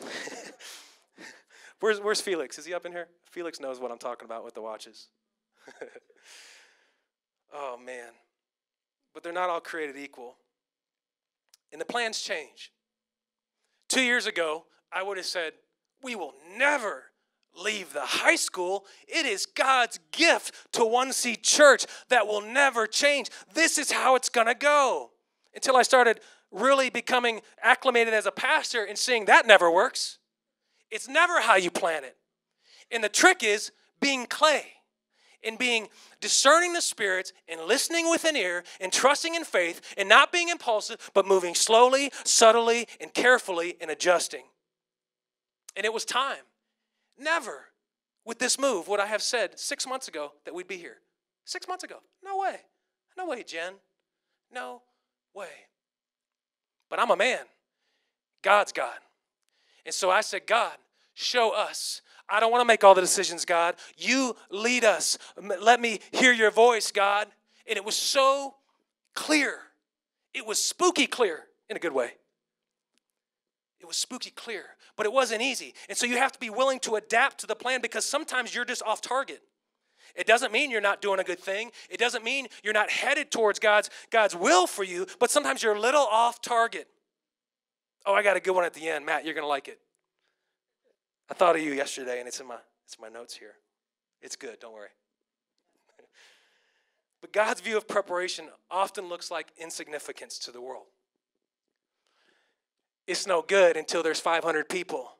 where's, 1.80 2.00
where's 2.00 2.20
Felix? 2.20 2.58
Is 2.58 2.66
he 2.66 2.74
up 2.74 2.86
in 2.86 2.92
here? 2.92 3.08
Felix 3.30 3.60
knows 3.60 3.78
what 3.78 3.90
I'm 3.90 3.98
talking 3.98 4.24
about 4.24 4.44
with 4.44 4.54
the 4.54 4.62
watches. 4.62 5.08
oh, 7.54 7.78
man 7.84 8.12
but 9.14 9.22
they're 9.22 9.32
not 9.32 9.50
all 9.50 9.60
created 9.60 9.96
equal. 9.96 10.36
And 11.72 11.80
the 11.80 11.86
plans 11.86 12.20
change. 12.20 12.72
Two 13.88 14.02
years 14.02 14.26
ago, 14.26 14.64
I 14.92 15.02
would 15.02 15.16
have 15.16 15.26
said, 15.26 15.52
We 16.02 16.14
will 16.14 16.34
never 16.56 17.04
leave 17.54 17.92
the 17.92 18.00
high 18.00 18.36
school. 18.36 18.86
It 19.06 19.26
is 19.26 19.46
God's 19.46 19.98
gift 20.10 20.72
to 20.72 20.84
One 20.84 21.12
Seed 21.12 21.42
Church 21.42 21.86
that 22.08 22.26
will 22.26 22.40
never 22.40 22.86
change. 22.86 23.30
This 23.52 23.78
is 23.78 23.92
how 23.92 24.14
it's 24.16 24.28
going 24.28 24.46
to 24.46 24.54
go. 24.54 25.10
Until 25.54 25.76
I 25.76 25.82
started 25.82 26.20
really 26.50 26.90
becoming 26.90 27.40
acclimated 27.62 28.14
as 28.14 28.26
a 28.26 28.30
pastor 28.30 28.84
and 28.84 28.96
seeing 28.96 29.24
that 29.26 29.46
never 29.46 29.70
works. 29.70 30.18
It's 30.90 31.08
never 31.08 31.40
how 31.40 31.56
you 31.56 31.70
plan 31.70 32.04
it. 32.04 32.16
And 32.90 33.02
the 33.02 33.08
trick 33.08 33.42
is 33.42 33.72
being 34.00 34.26
clay 34.26 34.72
in 35.42 35.56
being 35.56 35.88
discerning 36.20 36.72
the 36.72 36.80
spirits 36.80 37.32
and 37.48 37.60
listening 37.62 38.08
with 38.08 38.24
an 38.24 38.36
ear 38.36 38.64
and 38.80 38.92
trusting 38.92 39.34
in 39.34 39.44
faith 39.44 39.94
and 39.96 40.08
not 40.08 40.32
being 40.32 40.48
impulsive, 40.48 41.10
but 41.14 41.26
moving 41.26 41.54
slowly, 41.54 42.10
subtly, 42.24 42.86
and 43.00 43.12
carefully 43.12 43.76
and 43.80 43.90
adjusting. 43.90 44.44
And 45.76 45.84
it 45.84 45.92
was 45.92 46.04
time. 46.04 46.44
Never 47.18 47.66
with 48.24 48.38
this 48.38 48.58
move 48.58 48.88
would 48.88 49.00
I 49.00 49.06
have 49.06 49.22
said 49.22 49.58
six 49.58 49.86
months 49.86 50.08
ago 50.08 50.32
that 50.44 50.54
we'd 50.54 50.68
be 50.68 50.76
here. 50.76 50.98
Six 51.44 51.66
months 51.66 51.84
ago. 51.84 51.96
No 52.24 52.38
way. 52.38 52.56
No 53.16 53.26
way, 53.26 53.42
Jen. 53.42 53.74
No 54.52 54.82
way. 55.34 55.48
But 56.88 57.00
I'm 57.00 57.10
a 57.10 57.16
man. 57.16 57.44
God's 58.42 58.72
God. 58.72 58.98
And 59.84 59.94
so 59.94 60.10
I 60.10 60.20
said, 60.20 60.46
God, 60.46 60.74
show 61.14 61.50
us. 61.50 62.02
I 62.32 62.40
don't 62.40 62.50
want 62.50 62.62
to 62.62 62.66
make 62.66 62.82
all 62.82 62.94
the 62.94 63.02
decisions, 63.02 63.44
God. 63.44 63.74
You 63.98 64.34
lead 64.50 64.84
us. 64.84 65.18
Let 65.60 65.80
me 65.82 66.00
hear 66.12 66.32
your 66.32 66.50
voice, 66.50 66.90
God. 66.90 67.28
And 67.68 67.76
it 67.76 67.84
was 67.84 67.94
so 67.94 68.54
clear. 69.14 69.58
It 70.32 70.46
was 70.46 70.60
spooky 70.60 71.06
clear 71.06 71.40
in 71.68 71.76
a 71.76 71.78
good 71.78 71.92
way. 71.92 72.12
It 73.80 73.86
was 73.86 73.98
spooky 73.98 74.30
clear, 74.30 74.64
but 74.96 75.04
it 75.04 75.12
wasn't 75.12 75.42
easy. 75.42 75.74
And 75.90 75.98
so 75.98 76.06
you 76.06 76.16
have 76.16 76.32
to 76.32 76.38
be 76.38 76.48
willing 76.48 76.80
to 76.80 76.94
adapt 76.94 77.38
to 77.40 77.46
the 77.46 77.54
plan 77.54 77.82
because 77.82 78.06
sometimes 78.06 78.54
you're 78.54 78.64
just 78.64 78.82
off 78.82 79.02
target. 79.02 79.42
It 80.14 80.26
doesn't 80.26 80.52
mean 80.52 80.70
you're 80.70 80.80
not 80.80 81.02
doing 81.02 81.20
a 81.20 81.24
good 81.24 81.40
thing. 81.40 81.70
It 81.90 81.98
doesn't 81.98 82.24
mean 82.24 82.46
you're 82.64 82.72
not 82.72 82.90
headed 82.90 83.30
towards 83.30 83.58
God's, 83.58 83.90
God's 84.10 84.34
will 84.34 84.66
for 84.66 84.84
you, 84.84 85.06
but 85.18 85.30
sometimes 85.30 85.62
you're 85.62 85.74
a 85.74 85.80
little 85.80 86.06
off 86.10 86.40
target. 86.40 86.88
Oh, 88.06 88.14
I 88.14 88.22
got 88.22 88.38
a 88.38 88.40
good 88.40 88.54
one 88.54 88.64
at 88.64 88.72
the 88.72 88.88
end. 88.88 89.04
Matt, 89.04 89.26
you're 89.26 89.34
going 89.34 89.44
to 89.44 89.48
like 89.48 89.68
it. 89.68 89.78
I 91.32 91.34
thought 91.34 91.56
of 91.56 91.62
you 91.62 91.72
yesterday, 91.72 92.18
and 92.18 92.28
it's 92.28 92.40
in 92.40 92.46
my, 92.46 92.58
it's 92.84 92.96
in 92.96 93.00
my 93.00 93.08
notes 93.08 93.34
here. 93.34 93.54
It's 94.20 94.36
good, 94.36 94.60
don't 94.60 94.74
worry. 94.74 94.90
but 97.22 97.32
God's 97.32 97.62
view 97.62 97.78
of 97.78 97.88
preparation 97.88 98.48
often 98.70 99.08
looks 99.08 99.30
like 99.30 99.50
insignificance 99.56 100.38
to 100.40 100.50
the 100.50 100.60
world. 100.60 100.88
It's 103.06 103.26
no 103.26 103.40
good 103.40 103.78
until 103.78 104.02
there's 104.02 104.20
500 104.20 104.68
people. 104.68 105.10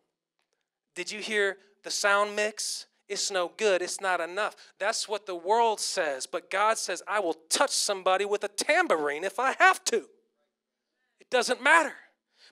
Did 0.94 1.10
you 1.10 1.20
hear 1.20 1.56
the 1.82 1.90
sound 1.90 2.36
mix? 2.36 2.84
It's 3.08 3.30
no 3.30 3.50
good. 3.56 3.80
It's 3.80 3.98
not 3.98 4.20
enough. 4.20 4.54
That's 4.78 5.08
what 5.08 5.24
the 5.24 5.34
world 5.34 5.80
says. 5.80 6.26
But 6.26 6.50
God 6.50 6.76
says, 6.76 7.02
I 7.08 7.20
will 7.20 7.38
touch 7.48 7.70
somebody 7.70 8.26
with 8.26 8.44
a 8.44 8.48
tambourine 8.48 9.24
if 9.24 9.38
I 9.38 9.54
have 9.58 9.82
to. 9.86 10.02
It 11.20 11.30
doesn't 11.30 11.62
matter. 11.62 11.94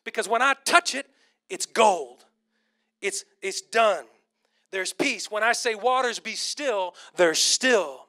Because 0.02 0.30
when 0.30 0.40
I 0.40 0.54
touch 0.64 0.94
it, 0.94 1.04
it's 1.50 1.66
gold. 1.66 2.24
It's, 3.00 3.24
it's 3.42 3.60
done. 3.60 4.04
There's 4.72 4.92
peace. 4.92 5.30
When 5.30 5.42
I 5.42 5.52
say 5.52 5.74
waters 5.74 6.18
be 6.18 6.34
still, 6.34 6.94
they're 7.16 7.34
still. 7.34 8.06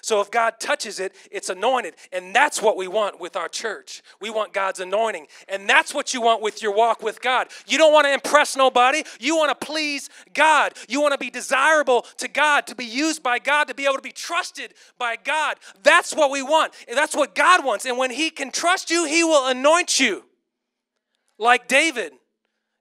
So 0.00 0.20
if 0.20 0.30
God 0.30 0.60
touches 0.60 1.00
it, 1.00 1.14
it's 1.30 1.48
anointed. 1.48 1.94
And 2.12 2.34
that's 2.34 2.62
what 2.62 2.76
we 2.76 2.88
want 2.88 3.20
with 3.20 3.36
our 3.36 3.48
church. 3.48 4.02
We 4.20 4.30
want 4.30 4.52
God's 4.52 4.80
anointing. 4.80 5.26
And 5.48 5.68
that's 5.68 5.92
what 5.92 6.14
you 6.14 6.20
want 6.20 6.42
with 6.42 6.62
your 6.62 6.74
walk 6.74 7.02
with 7.02 7.20
God. 7.20 7.48
You 7.66 7.78
don't 7.78 7.92
want 7.92 8.06
to 8.06 8.12
impress 8.12 8.56
nobody. 8.56 9.02
You 9.18 9.36
want 9.36 9.58
to 9.58 9.66
please 9.66 10.08
God. 10.34 10.74
You 10.88 11.00
want 11.00 11.12
to 11.12 11.18
be 11.18 11.30
desirable 11.30 12.02
to 12.18 12.28
God, 12.28 12.66
to 12.68 12.74
be 12.74 12.84
used 12.84 13.22
by 13.22 13.38
God, 13.38 13.64
to 13.68 13.74
be 13.74 13.84
able 13.84 13.96
to 13.96 14.02
be 14.02 14.12
trusted 14.12 14.74
by 14.98 15.16
God. 15.16 15.56
That's 15.82 16.14
what 16.14 16.30
we 16.30 16.42
want. 16.42 16.72
And 16.86 16.96
that's 16.96 17.16
what 17.16 17.34
God 17.34 17.64
wants. 17.64 17.84
And 17.84 17.98
when 17.98 18.10
He 18.10 18.30
can 18.30 18.50
trust 18.50 18.90
you, 18.90 19.04
He 19.04 19.24
will 19.24 19.48
anoint 19.48 19.98
you. 19.98 20.24
Like 21.38 21.68
David. 21.68 22.12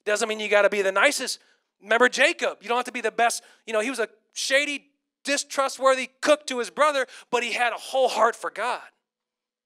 Doesn't 0.06 0.30
mean 0.30 0.40
you 0.40 0.48
got 0.48 0.62
to 0.62 0.70
be 0.70 0.82
the 0.82 0.92
nicest. 0.92 1.40
Remember 1.82 2.10
Jacob. 2.10 2.58
You 2.62 2.70
don't 2.70 2.78
have 2.78 2.86
to 2.86 2.92
be 2.92 3.02
the 3.02 3.12
best. 3.12 3.44
You 3.66 3.74
know, 3.74 3.82
he 3.82 3.90
was 3.90 4.00
a 4.00 4.10
shady 4.34 4.90
distrustworthy 5.24 6.10
cook 6.22 6.48
to 6.48 6.60
his 6.60 6.70
brother, 6.70 7.06
but 7.32 7.44
he 7.44 7.54
had 7.54 7.74
a 7.74 7.78
whole 7.78 8.08
heart 8.08 8.36
for 8.36 8.50
God. 8.50 8.82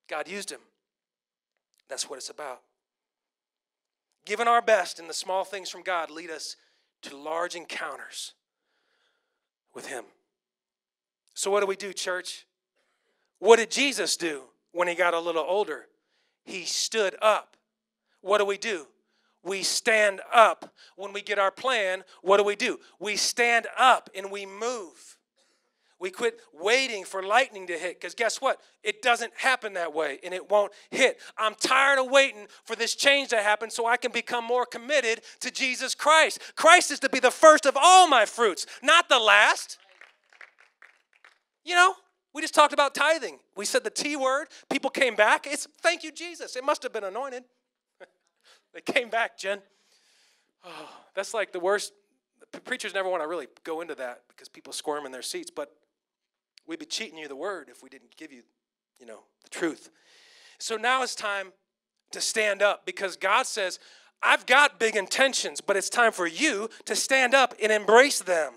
God 0.10 0.28
used 0.28 0.52
him. 0.52 0.60
That's 1.88 2.10
what 2.10 2.17
it's 2.17 2.30
about. 2.30 2.62
Giving 4.26 4.47
our 4.47 4.62
best 4.62 5.00
in 5.00 5.08
the 5.08 5.13
small 5.13 5.43
things 5.43 5.69
from 5.69 5.84
God 5.84 6.12
lead 6.12 6.30
us 6.30 6.56
to 7.04 7.17
large 7.17 7.56
encounters 7.56 8.34
with 9.74 9.88
him. 9.88 10.06
So 11.34 11.50
what 11.50 11.62
do 11.62 11.65
we 11.65 11.76
do, 11.76 11.93
church? 11.93 12.45
What 13.39 13.58
did 13.58 13.71
Jesus 13.71 14.17
do 14.17 14.43
when 14.71 14.88
he 14.88 14.95
got 14.95 15.13
a 15.13 15.19
little 15.19 15.45
older? 15.47 15.88
He 16.43 16.65
stood 16.65 17.15
up. 17.21 17.58
What 18.21 18.38
do 18.38 18.45
we 18.45 18.58
do? 18.58 18.88
We 19.44 19.64
stand 19.64 20.22
up. 20.34 20.74
When 20.96 21.14
we 21.14 21.22
get 21.22 21.40
our 21.40 21.52
plan, 21.52 22.04
what 22.22 22.38
do 22.38 22.44
we 22.44 22.56
do? 22.56 22.80
We 23.00 23.16
stand 23.16 23.68
up 23.78 24.10
and 24.16 24.32
we 24.32 24.46
move. 24.46 25.18
We 26.02 26.10
quit 26.10 26.40
waiting 26.52 27.04
for 27.06 27.22
lightning 27.22 27.68
to 27.68 27.78
hit 27.78 28.00
because 28.00 28.16
guess 28.16 28.42
what? 28.42 28.60
It 28.84 29.04
doesn't 29.04 29.34
happen 29.38 29.74
that 29.74 29.94
way 29.94 30.18
and 30.24 30.34
it 30.34 30.50
won't 30.50 30.72
hit. 30.90 31.20
I'm 31.38 31.54
tired 31.54 32.00
of 32.00 32.10
waiting 32.10 32.48
for 32.64 32.76
this 32.76 32.96
change 32.96 33.30
to 33.30 33.38
happen 33.38 33.70
so 33.70 33.86
I 33.86 33.98
can 33.98 34.12
become 34.12 34.44
more 34.44 34.66
committed 34.66 35.22
to 35.42 35.52
Jesus 35.52 35.94
Christ. 35.94 36.40
Christ 36.56 36.90
is 36.90 37.00
to 37.02 37.10
be 37.10 37.20
the 37.20 37.30
first 37.30 37.68
of 37.68 37.78
all 37.80 38.08
my 38.08 38.26
fruits, 38.26 38.66
not 38.82 39.10
the 39.10 39.20
last. 39.20 39.78
You 41.64 41.76
know, 41.76 41.94
we 42.34 42.42
just 42.42 42.56
talked 42.56 42.74
about 42.74 42.96
tithing. 42.96 43.38
We 43.56 43.66
said 43.66 43.84
the 43.84 43.92
T 43.92 44.16
word. 44.16 44.48
People 44.72 44.90
came 44.90 45.16
back. 45.16 45.46
It's 45.46 45.68
thank 45.82 46.04
you, 46.04 46.12
Jesus. 46.12 46.56
It 46.56 46.64
must 46.64 46.82
have 46.82 46.94
been 46.94 47.04
anointed. 47.04 47.44
They 48.74 48.82
came 48.82 49.10
back, 49.10 49.38
Jen. 49.38 49.60
Oh, 50.66 50.90
that's 51.16 51.34
like 51.34 51.52
the 51.52 51.60
worst. 51.60 51.94
Preachers 52.66 52.94
never 52.94 53.10
want 53.10 53.24
to 53.24 53.28
really 53.28 53.48
go 53.64 53.82
into 53.82 53.96
that 53.96 54.24
because 54.28 54.50
people 54.50 54.74
squirm 54.74 55.06
in 55.06 55.12
their 55.12 55.22
seats. 55.22 55.50
But 55.50 55.72
We'd 56.68 56.80
be 56.80 56.86
cheating 56.86 57.18
you 57.18 57.28
the 57.28 57.36
word 57.36 57.68
if 57.70 57.82
we 57.84 57.90
didn't 57.90 58.16
give 58.16 58.32
you, 58.32 58.44
you 59.00 59.06
know, 59.06 59.22
the 59.44 59.50
truth. 59.50 59.90
So 60.60 60.78
now 60.78 61.04
it's 61.04 61.16
time 61.16 61.52
to 62.12 62.22
stand 62.22 62.62
up 62.62 62.86
because 62.86 63.18
God 63.18 63.46
says, 63.46 63.80
I've 64.22 64.46
got 64.46 64.80
big 64.80 64.96
intentions, 64.96 65.60
but 65.60 65.76
it's 65.76 65.90
time 65.90 66.12
for 66.12 66.28
you 66.28 66.70
to 66.86 66.96
stand 66.96 67.34
up 67.34 67.56
and 67.62 67.72
embrace 67.72 68.22
them. 68.22 68.54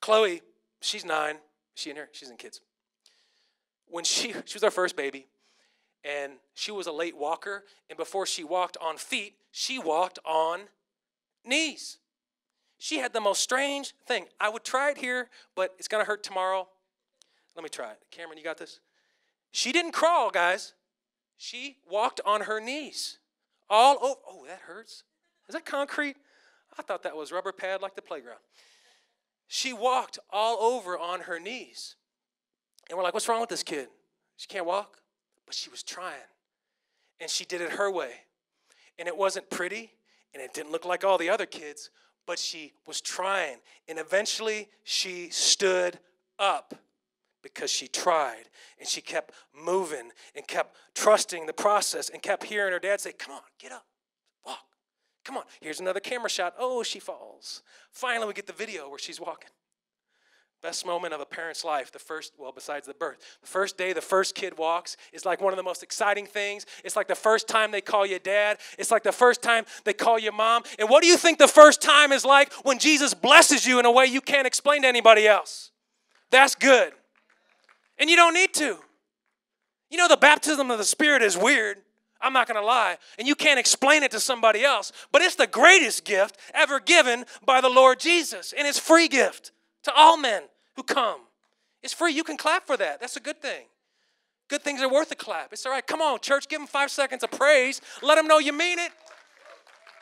Chloe, 0.00 0.42
she's 0.80 1.04
nine. 1.04 1.36
She 1.74 1.90
in 1.90 1.96
here? 1.96 2.08
She's 2.12 2.30
in 2.30 2.36
kids. 2.36 2.60
When 3.86 4.04
she 4.04 4.34
she 4.44 4.54
was 4.54 4.64
our 4.64 4.70
first 4.70 4.96
baby, 4.96 5.28
and 6.04 6.34
she 6.54 6.70
was 6.70 6.86
a 6.86 6.92
late 6.92 7.16
walker, 7.16 7.64
and 7.88 7.96
before 7.96 8.26
she 8.26 8.44
walked 8.44 8.76
on 8.80 8.96
feet, 8.96 9.34
she 9.50 9.78
walked 9.78 10.18
on 10.24 10.60
knees. 11.44 11.98
She 12.78 12.98
had 12.98 13.12
the 13.12 13.20
most 13.20 13.42
strange 13.42 13.94
thing. 14.06 14.26
I 14.40 14.48
would 14.48 14.64
try 14.64 14.90
it 14.90 14.98
here, 14.98 15.28
but 15.54 15.74
it's 15.78 15.88
going 15.88 16.02
to 16.02 16.08
hurt 16.08 16.22
tomorrow. 16.22 16.66
Let 17.54 17.62
me 17.62 17.68
try 17.68 17.90
it. 17.90 17.98
Cameron, 18.10 18.38
you 18.38 18.44
got 18.44 18.56
this? 18.56 18.80
She 19.52 19.72
didn't 19.72 19.92
crawl, 19.92 20.30
guys. 20.30 20.72
She 21.36 21.76
walked 21.90 22.20
on 22.24 22.42
her 22.42 22.60
knees. 22.60 23.18
All 23.68 23.98
over. 24.02 24.20
Oh, 24.26 24.46
that 24.46 24.60
hurts. 24.60 25.04
Is 25.48 25.54
that 25.54 25.66
concrete? 25.66 26.16
I 26.78 26.82
thought 26.82 27.02
that 27.02 27.16
was 27.16 27.32
rubber 27.32 27.52
pad 27.52 27.82
like 27.82 27.96
the 27.96 28.02
playground. 28.02 28.38
She 29.46 29.72
walked 29.72 30.18
all 30.30 30.58
over 30.60 30.96
on 30.96 31.22
her 31.22 31.40
knees. 31.40 31.96
And 32.88 32.96
we're 32.96 33.04
like, 33.04 33.14
what's 33.14 33.28
wrong 33.28 33.40
with 33.40 33.50
this 33.50 33.62
kid? 33.62 33.88
She 34.36 34.46
can't 34.46 34.64
walk? 34.64 34.98
But 35.50 35.56
she 35.56 35.68
was 35.68 35.82
trying. 35.82 36.14
And 37.18 37.28
she 37.28 37.44
did 37.44 37.60
it 37.60 37.72
her 37.72 37.90
way. 37.90 38.12
And 39.00 39.08
it 39.08 39.16
wasn't 39.16 39.50
pretty, 39.50 39.90
and 40.32 40.40
it 40.40 40.54
didn't 40.54 40.70
look 40.70 40.84
like 40.84 41.02
all 41.02 41.18
the 41.18 41.28
other 41.28 41.44
kids, 41.44 41.90
but 42.24 42.38
she 42.38 42.72
was 42.86 43.00
trying. 43.00 43.56
And 43.88 43.98
eventually 43.98 44.68
she 44.84 45.28
stood 45.30 45.98
up 46.38 46.74
because 47.42 47.68
she 47.68 47.88
tried 47.88 48.44
and 48.78 48.88
she 48.88 49.00
kept 49.00 49.34
moving 49.52 50.12
and 50.36 50.46
kept 50.46 50.76
trusting 50.94 51.46
the 51.46 51.52
process 51.52 52.10
and 52.10 52.22
kept 52.22 52.44
hearing 52.44 52.72
her 52.72 52.78
dad 52.78 53.00
say, 53.00 53.10
Come 53.10 53.34
on, 53.34 53.42
get 53.58 53.72
up, 53.72 53.86
walk. 54.46 54.60
Come 55.24 55.36
on. 55.36 55.42
Here's 55.60 55.80
another 55.80 55.98
camera 55.98 56.30
shot. 56.30 56.54
Oh, 56.60 56.84
she 56.84 57.00
falls. 57.00 57.64
Finally, 57.90 58.28
we 58.28 58.34
get 58.34 58.46
the 58.46 58.52
video 58.52 58.88
where 58.88 59.00
she's 59.00 59.18
walking. 59.18 59.50
Best 60.62 60.84
moment 60.84 61.14
of 61.14 61.20
a 61.20 61.24
parent's 61.24 61.64
life, 61.64 61.90
the 61.90 61.98
first, 61.98 62.34
well, 62.36 62.52
besides 62.52 62.86
the 62.86 62.92
birth. 62.92 63.38
The 63.40 63.46
first 63.46 63.78
day 63.78 63.94
the 63.94 64.02
first 64.02 64.34
kid 64.34 64.58
walks 64.58 64.98
is 65.10 65.24
like 65.24 65.40
one 65.40 65.54
of 65.54 65.56
the 65.56 65.62
most 65.62 65.82
exciting 65.82 66.26
things. 66.26 66.66
It's 66.84 66.96
like 66.96 67.08
the 67.08 67.14
first 67.14 67.48
time 67.48 67.70
they 67.70 67.80
call 67.80 68.04
you 68.04 68.18
dad. 68.18 68.58
It's 68.78 68.90
like 68.90 69.02
the 69.02 69.12
first 69.12 69.40
time 69.40 69.64
they 69.84 69.94
call 69.94 70.18
you 70.18 70.32
mom. 70.32 70.64
And 70.78 70.90
what 70.90 71.02
do 71.02 71.08
you 71.08 71.16
think 71.16 71.38
the 71.38 71.48
first 71.48 71.80
time 71.80 72.12
is 72.12 72.26
like 72.26 72.52
when 72.62 72.78
Jesus 72.78 73.14
blesses 73.14 73.66
you 73.66 73.78
in 73.78 73.86
a 73.86 73.90
way 73.90 74.04
you 74.04 74.20
can't 74.20 74.46
explain 74.46 74.82
to 74.82 74.88
anybody 74.88 75.26
else? 75.26 75.70
That's 76.30 76.54
good. 76.54 76.92
And 77.98 78.10
you 78.10 78.16
don't 78.16 78.34
need 78.34 78.52
to. 78.54 78.78
You 79.88 79.96
know, 79.96 80.08
the 80.08 80.18
baptism 80.18 80.70
of 80.70 80.76
the 80.76 80.84
Spirit 80.84 81.22
is 81.22 81.38
weird. 81.38 81.78
I'm 82.20 82.34
not 82.34 82.46
going 82.46 82.60
to 82.60 82.66
lie. 82.66 82.98
And 83.18 83.26
you 83.26 83.34
can't 83.34 83.58
explain 83.58 84.02
it 84.02 84.10
to 84.10 84.20
somebody 84.20 84.62
else. 84.62 84.92
But 85.10 85.22
it's 85.22 85.36
the 85.36 85.46
greatest 85.46 86.04
gift 86.04 86.36
ever 86.52 86.80
given 86.80 87.24
by 87.46 87.62
the 87.62 87.70
Lord 87.70 87.98
Jesus. 87.98 88.52
And 88.56 88.68
it's 88.68 88.78
free 88.78 89.08
gift 89.08 89.52
to 89.84 89.92
all 89.94 90.16
men 90.16 90.42
who 90.76 90.82
come. 90.82 91.20
It's 91.82 91.92
free. 91.92 92.12
You 92.12 92.24
can 92.24 92.36
clap 92.36 92.66
for 92.66 92.76
that. 92.76 93.00
That's 93.00 93.16
a 93.16 93.20
good 93.20 93.40
thing. 93.40 93.66
Good 94.48 94.62
things 94.62 94.82
are 94.82 94.90
worth 94.90 95.10
a 95.12 95.14
clap. 95.14 95.52
It's 95.52 95.64
all 95.64 95.72
right. 95.72 95.86
Come 95.86 96.00
on, 96.00 96.18
church, 96.20 96.48
give 96.48 96.58
them 96.58 96.66
five 96.66 96.90
seconds 96.90 97.22
of 97.22 97.30
praise. 97.30 97.80
Let 98.02 98.16
them 98.16 98.26
know 98.26 98.38
you 98.38 98.52
mean 98.52 98.78
it. 98.78 98.90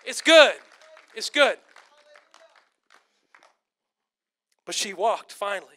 It's 0.05 0.23
good. 0.23 0.55
It's 1.15 1.31
good. 1.31 1.59
But 4.65 4.75
she 4.75 4.95
walked 4.95 5.33
finally 5.33 5.77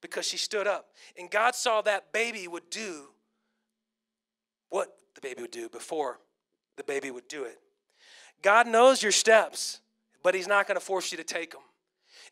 because 0.00 0.26
she 0.26 0.36
stood 0.36 0.66
up. 0.66 0.90
And 1.18 1.30
God 1.30 1.54
saw 1.54 1.80
that 1.82 2.12
baby 2.12 2.46
would 2.46 2.68
do 2.70 3.08
what 4.68 4.96
the 5.14 5.20
baby 5.20 5.42
would 5.42 5.50
do 5.50 5.68
before 5.68 6.18
the 6.76 6.84
baby 6.84 7.10
would 7.10 7.28
do 7.28 7.44
it. 7.44 7.58
God 8.42 8.66
knows 8.66 9.02
your 9.02 9.12
steps, 9.12 9.80
but 10.22 10.34
He's 10.34 10.48
not 10.48 10.66
going 10.66 10.78
to 10.78 10.84
force 10.84 11.10
you 11.12 11.18
to 11.18 11.24
take 11.24 11.52
them. 11.52 11.60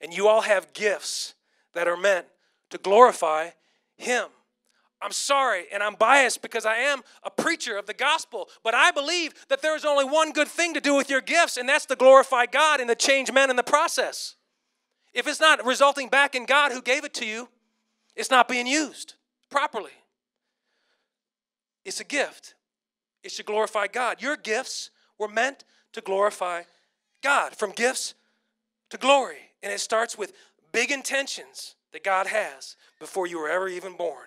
And 0.01 0.13
you 0.13 0.29
all 0.29 0.43
have 0.43 0.73
gifts 0.73 1.35
that 1.75 1.89
are 1.89 1.97
meant 1.97 2.27
to 2.71 2.79
glorify 2.79 3.51
Him. 3.97 4.29
I'm 5.01 5.13
sorry, 5.13 5.67
and 5.73 5.81
I'm 5.83 5.95
biased 5.95 6.43
because 6.43 6.67
I 6.67 6.77
am 6.77 7.03
a 7.23 7.31
preacher 7.31 7.77
of 7.77 7.87
the 7.87 7.95
gospel, 7.95 8.49
but 8.65 8.75
I 8.75 8.91
believe 8.91 9.33
that 9.49 9.63
there 9.63 9.77
is 9.77 9.85
only 9.85 10.05
one 10.05 10.33
good 10.33 10.49
thing 10.49 10.75
to 10.75 10.81
do 10.81 10.97
with 10.97 11.09
your 11.09 11.21
gifts, 11.21 11.57
and 11.57 11.69
that's 11.69 11.87
to 11.87 11.97
glorify 11.97 12.47
God 12.47 12.81
and 12.81 12.89
to 12.89 12.97
change 12.97 13.31
men 13.31 13.49
in 13.49 13.55
the 13.57 13.63
process. 13.63 14.35
If 15.15 15.29
it's 15.29 15.41
not 15.41 15.65
resulting 15.65 16.09
back 16.09 16.35
in 16.35 16.47
God 16.47 16.73
who 16.73 16.83
gave 16.83 17.05
it 17.05 17.15
to 17.15 17.27
you, 17.27 17.49
it's 18.17 18.31
not 18.31 18.49
being 18.49 18.67
used 18.67 19.15
properly. 19.51 19.93
It's 21.85 22.01
a 22.01 22.05
gift, 22.05 22.55
it 23.23 23.31
should 23.31 23.47
glorify 23.47 23.87
God. 23.87 24.21
Your 24.21 24.37
gifts 24.37 24.91
were 25.17 25.29
meant 25.29 25.65
to 25.93 26.01
glorify 26.01 26.63
God, 27.23 27.55
from 27.55 27.71
gifts 27.71 28.15
to 28.91 28.97
glory. 28.97 29.48
And 29.63 29.73
it 29.73 29.81
starts 29.81 30.17
with 30.17 30.33
big 30.73 30.91
intentions 30.91 31.75
that 31.93 32.05
God 32.05 32.27
has 32.27 32.77
before 33.01 33.27
you 33.27 33.39
were 33.39 33.49
ever 33.49 33.69
even 33.69 33.97
born. 33.97 34.27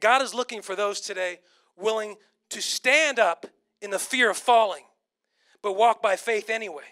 God 0.00 0.22
is 0.22 0.34
looking 0.34 0.62
for 0.62 0.76
those 0.76 1.00
today 1.00 1.40
willing 1.76 2.16
to 2.50 2.62
stand 2.62 3.18
up 3.18 3.46
in 3.80 3.90
the 3.90 3.98
fear 3.98 4.30
of 4.30 4.36
falling, 4.36 4.84
but 5.62 5.76
walk 5.76 6.02
by 6.02 6.16
faith 6.16 6.48
anyway. 6.48 6.84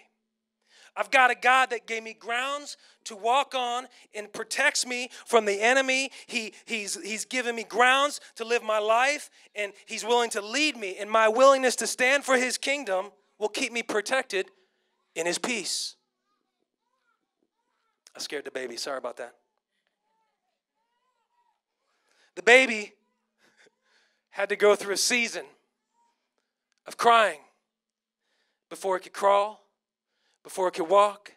I've 0.97 1.11
got 1.11 1.29
a 1.29 1.35
God 1.35 1.71
that 1.71 1.87
gave 1.87 2.03
me 2.03 2.13
grounds 2.13 2.77
to 3.05 3.15
walk 3.15 3.53
on 3.53 3.87
and 4.13 4.31
protects 4.31 4.85
me 4.85 5.09
from 5.25 5.45
the 5.45 5.61
enemy. 5.61 6.09
He, 6.25 6.53
he's, 6.65 7.01
he's 7.03 7.25
given 7.25 7.55
me 7.55 7.65
grounds 7.65 8.21
to 8.35 8.45
live 8.45 8.63
my 8.63 8.79
life, 8.79 9.29
and 9.55 9.73
He's 9.85 10.05
willing 10.05 10.29
to 10.31 10.41
lead 10.41 10.77
me. 10.77 10.95
And 10.97 11.11
my 11.11 11.27
willingness 11.27 11.75
to 11.77 11.87
stand 11.87 12.23
for 12.23 12.37
His 12.37 12.57
kingdom 12.57 13.07
will 13.37 13.49
keep 13.49 13.73
me 13.73 13.83
protected 13.83 14.47
in 15.15 15.25
His 15.25 15.37
peace. 15.37 15.95
I 18.15 18.19
scared 18.19 18.45
the 18.45 18.51
baby. 18.51 18.77
Sorry 18.77 18.97
about 18.97 19.17
that. 19.17 19.35
The 22.35 22.43
baby 22.43 22.93
had 24.29 24.49
to 24.49 24.55
go 24.55 24.75
through 24.75 24.93
a 24.93 24.97
season 24.97 25.45
of 26.85 26.97
crying 26.97 27.39
before 28.69 28.97
it 28.97 29.01
could 29.01 29.13
crawl, 29.13 29.65
before 30.43 30.67
it 30.67 30.73
could 30.73 30.89
walk. 30.89 31.31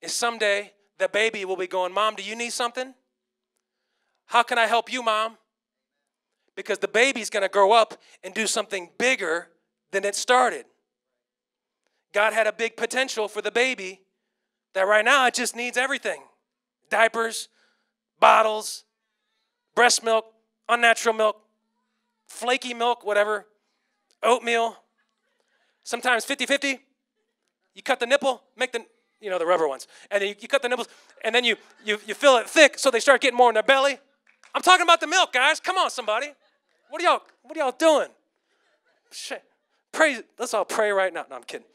And 0.00 0.10
someday 0.10 0.72
the 0.98 1.08
baby 1.08 1.44
will 1.44 1.56
be 1.56 1.66
going, 1.66 1.92
Mom, 1.92 2.14
do 2.14 2.22
you 2.22 2.36
need 2.36 2.52
something? 2.52 2.94
How 4.26 4.44
can 4.44 4.58
I 4.58 4.66
help 4.66 4.92
you, 4.92 5.02
Mom? 5.02 5.36
Because 6.54 6.78
the 6.78 6.88
baby's 6.88 7.30
going 7.30 7.42
to 7.42 7.48
grow 7.48 7.72
up 7.72 8.00
and 8.22 8.32
do 8.32 8.46
something 8.46 8.90
bigger 8.98 9.48
than 9.90 10.04
it 10.04 10.14
started. 10.14 10.66
God 12.12 12.32
had 12.32 12.46
a 12.46 12.52
big 12.52 12.76
potential 12.76 13.28
for 13.28 13.40
the 13.42 13.50
baby 13.50 14.00
that 14.74 14.82
right 14.82 15.04
now 15.04 15.26
it 15.26 15.34
just 15.34 15.56
needs 15.56 15.76
everything 15.76 16.22
diapers, 16.88 17.48
bottles, 18.18 18.84
breast 19.74 20.02
milk, 20.02 20.26
unnatural 20.68 21.14
milk, 21.14 21.40
flaky 22.26 22.74
milk, 22.74 23.04
whatever, 23.04 23.46
oatmeal, 24.22 24.76
sometimes 25.84 26.24
50 26.24 26.46
50. 26.46 26.80
You 27.74 27.82
cut 27.82 28.00
the 28.00 28.06
nipple, 28.06 28.42
make 28.56 28.72
the, 28.72 28.84
you 29.20 29.30
know, 29.30 29.38
the 29.38 29.46
rubber 29.46 29.68
ones, 29.68 29.86
and 30.10 30.20
then 30.20 30.30
you, 30.30 30.34
you 30.40 30.48
cut 30.48 30.62
the 30.62 30.68
nipples, 30.68 30.88
and 31.24 31.34
then 31.34 31.44
you, 31.44 31.56
you, 31.84 31.98
you 32.06 32.14
fill 32.14 32.36
it 32.38 32.48
thick 32.48 32.78
so 32.78 32.90
they 32.90 33.00
start 33.00 33.20
getting 33.20 33.36
more 33.36 33.50
in 33.50 33.54
their 33.54 33.62
belly. 33.62 33.98
I'm 34.54 34.62
talking 34.62 34.82
about 34.82 35.00
the 35.00 35.06
milk, 35.06 35.32
guys. 35.32 35.60
Come 35.60 35.76
on, 35.76 35.90
somebody. 35.90 36.28
What 36.88 37.00
are 37.00 37.04
y'all, 37.04 37.22
what 37.42 37.56
are 37.56 37.60
y'all 37.60 37.76
doing? 37.78 38.08
Shit. 39.12 39.44
Pray, 39.92 40.20
let's 40.38 40.54
all 40.54 40.64
pray 40.64 40.90
right 40.90 41.12
now. 41.12 41.24
No, 41.30 41.36
I'm 41.36 41.44
kidding. 41.44 41.66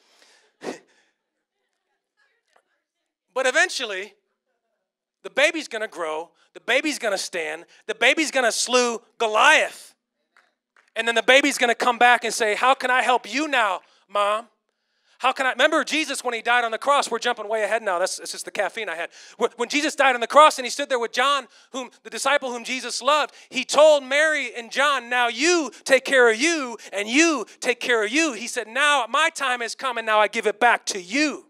But 3.33 3.45
eventually, 3.45 4.13
the 5.23 5.29
baby's 5.29 5.67
gonna 5.67 5.87
grow, 5.87 6.31
the 6.53 6.59
baby's 6.61 6.99
gonna 6.99 7.17
stand, 7.17 7.65
the 7.87 7.95
baby's 7.95 8.31
gonna 8.31 8.51
slew 8.51 9.01
Goliath. 9.17 9.95
And 10.95 11.07
then 11.07 11.15
the 11.15 11.23
baby's 11.23 11.57
gonna 11.57 11.75
come 11.75 11.97
back 11.97 12.23
and 12.23 12.33
say, 12.33 12.55
How 12.55 12.73
can 12.73 12.89
I 12.89 13.01
help 13.01 13.31
you 13.31 13.47
now, 13.47 13.81
mom? 14.07 14.47
How 15.25 15.31
can 15.31 15.47
I 15.47 15.53
remember 15.53 15.83
Jesus 15.83 16.23
when 16.23 16.35
he 16.35 16.43
died 16.43 16.65
on 16.65 16.69
the 16.69 16.77
cross? 16.77 17.09
We're 17.09 17.17
jumping 17.17 17.49
way 17.49 17.63
ahead 17.63 17.81
now. 17.81 17.97
That's, 17.97 18.17
that's 18.17 18.33
just 18.33 18.45
the 18.45 18.51
caffeine 18.51 18.89
I 18.89 18.95
had. 18.95 19.09
When 19.55 19.67
Jesus 19.69 19.95
died 19.95 20.13
on 20.13 20.21
the 20.21 20.27
cross 20.27 20.59
and 20.59 20.67
he 20.67 20.69
stood 20.69 20.87
there 20.87 20.99
with 20.99 21.13
John, 21.13 21.47
whom 21.71 21.89
the 22.03 22.11
disciple 22.11 22.51
whom 22.51 22.63
Jesus 22.63 23.01
loved, 23.01 23.33
he 23.49 23.65
told 23.65 24.03
Mary 24.03 24.51
and 24.55 24.71
John, 24.71 25.09
Now 25.09 25.27
you 25.27 25.71
take 25.83 26.05
care 26.05 26.31
of 26.31 26.39
you, 26.39 26.77
and 26.93 27.09
you 27.09 27.47
take 27.59 27.79
care 27.79 28.05
of 28.05 28.11
you. 28.11 28.33
He 28.33 28.45
said, 28.45 28.67
Now 28.67 29.07
my 29.09 29.31
time 29.33 29.61
has 29.61 29.73
come, 29.73 29.97
and 29.97 30.05
now 30.05 30.19
I 30.19 30.27
give 30.27 30.45
it 30.45 30.59
back 30.59 30.85
to 30.87 31.01
you. 31.01 31.47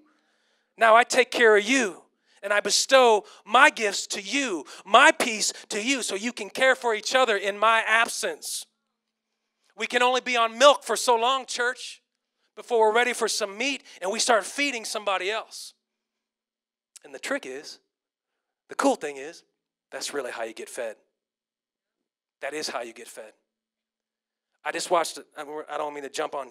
Now 0.77 0.95
I 0.95 1.03
take 1.03 1.29
care 1.29 1.57
of 1.57 1.65
you 1.65 2.01
and 2.41 2.53
I 2.53 2.61
bestow 2.61 3.25
my 3.45 3.69
gifts 3.69 4.07
to 4.07 4.21
you, 4.21 4.63
my 4.85 5.11
peace 5.11 5.51
to 5.67 5.83
you, 5.83 6.01
so 6.01 6.15
you 6.15 6.31
can 6.31 6.49
care 6.49 6.75
for 6.75 6.95
each 6.95 7.13
other 7.13 7.35
in 7.35 7.57
my 7.57 7.83
absence. 7.85 8.67
We 9.75 9.85
can 9.85 10.01
only 10.01 10.21
be 10.21 10.37
on 10.37 10.57
milk 10.57 10.85
for 10.85 10.95
so 10.95 11.17
long, 11.17 11.45
church, 11.45 12.03
before 12.55 12.79
we're 12.79 12.95
ready 12.95 13.13
for 13.13 13.27
some 13.27 13.57
meat 13.57 13.83
and 14.01 14.11
we 14.11 14.19
start 14.19 14.45
feeding 14.45 14.85
somebody 14.85 15.29
else. 15.29 15.73
And 17.03 17.13
the 17.13 17.19
trick 17.19 17.45
is, 17.45 17.79
the 18.69 18.75
cool 18.75 18.95
thing 18.95 19.17
is, 19.17 19.43
that's 19.91 20.13
really 20.13 20.31
how 20.31 20.43
you 20.43 20.53
get 20.53 20.69
fed. 20.69 20.95
That 22.41 22.53
is 22.53 22.67
how 22.67 22.81
you 22.81 22.93
get 22.93 23.07
fed. 23.07 23.33
I 24.63 24.71
just 24.71 24.89
watched, 24.89 25.19
I 25.37 25.77
don't 25.77 25.93
mean 25.93 26.03
to 26.03 26.09
jump 26.09 26.33
on 26.33 26.49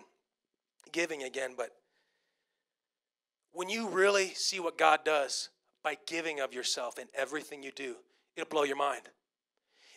giving 0.93 1.25
again, 1.25 1.55
but 1.57 1.71
when 3.53 3.69
you 3.69 3.89
really 3.89 4.29
see 4.35 4.61
what 4.61 4.79
God 4.79 5.01
does 5.05 5.51
by 5.83 5.97
giving 6.07 6.41
of 6.41 6.55
yourself 6.55 6.99
in 6.99 7.07
everything 7.15 7.63
you 7.63 7.73
do, 7.73 7.97
it'll 8.37 8.49
blow 8.49 8.63
your 8.63 8.77
mind. 8.77 9.03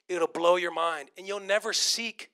It'll 0.10 0.28
blow 0.28 0.56
your 0.56 0.74
mind, 0.74 1.10
and 1.18 1.28
you'll 1.28 1.40
never 1.40 1.74
seek 1.74 2.32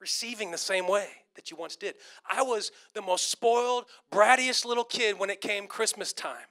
receiving 0.00 0.50
the 0.50 0.58
same 0.58 0.88
way 0.88 1.08
that 1.34 1.50
you 1.50 1.56
once 1.56 1.76
did. 1.76 1.94
I 2.28 2.42
was 2.42 2.72
the 2.94 3.02
most 3.02 3.30
spoiled, 3.30 3.84
brattiest 4.12 4.64
little 4.64 4.84
kid 4.84 5.18
when 5.18 5.30
it 5.30 5.40
came 5.40 5.66
Christmas 5.66 6.12
time. 6.12 6.46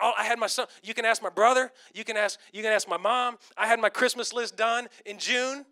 I 0.00 0.24
had 0.24 0.38
my 0.38 0.48
son. 0.48 0.66
You 0.82 0.92
can 0.92 1.04
ask 1.04 1.22
my 1.22 1.30
brother. 1.30 1.70
You 1.94 2.04
can 2.04 2.16
ask. 2.16 2.40
You 2.52 2.62
can 2.62 2.72
ask 2.72 2.88
my 2.88 2.96
mom. 2.96 3.38
I 3.56 3.68
had 3.68 3.78
my 3.78 3.88
Christmas 3.88 4.32
list 4.32 4.56
done 4.56 4.88
in 5.06 5.18
June. 5.18 5.64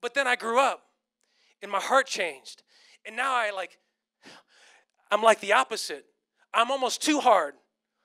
But 0.00 0.14
then 0.14 0.28
I 0.28 0.36
grew 0.36 0.60
up, 0.60 0.82
and 1.60 1.72
my 1.72 1.80
heart 1.80 2.06
changed, 2.06 2.62
and 3.04 3.16
now 3.16 3.34
I 3.34 3.50
like. 3.50 3.78
I'm 5.10 5.22
like 5.22 5.40
the 5.40 5.54
opposite. 5.54 6.04
I'm 6.52 6.70
almost 6.70 7.02
too 7.02 7.20
hard 7.20 7.54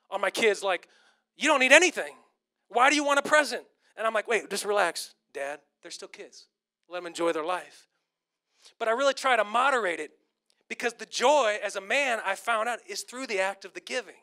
on 0.09 0.21
my 0.21 0.29
kids 0.29 0.63
like, 0.63 0.87
you 1.35 1.47
don't 1.47 1.59
need 1.59 1.71
anything. 1.71 2.13
Why 2.69 2.89
do 2.89 2.95
you 2.95 3.03
want 3.03 3.19
a 3.19 3.21
present? 3.21 3.63
And 3.97 4.07
I'm 4.07 4.13
like, 4.13 4.27
wait, 4.27 4.49
just 4.49 4.65
relax, 4.65 5.13
Dad. 5.33 5.59
They're 5.81 5.91
still 5.91 6.07
kids. 6.07 6.47
Let 6.93 6.99
them 6.99 7.07
enjoy 7.07 7.31
their 7.31 7.43
life. 7.43 7.87
But 8.77 8.87
I 8.87 8.91
really 8.91 9.15
try 9.15 9.35
to 9.35 9.43
moderate 9.43 9.99
it 9.99 10.11
because 10.69 10.93
the 10.93 11.07
joy 11.07 11.57
as 11.63 11.75
a 11.75 11.81
man 11.81 12.19
I 12.23 12.35
found 12.35 12.69
out 12.69 12.79
is 12.87 13.01
through 13.01 13.25
the 13.25 13.39
act 13.39 13.65
of 13.65 13.73
the 13.73 13.79
giving. 13.81 14.13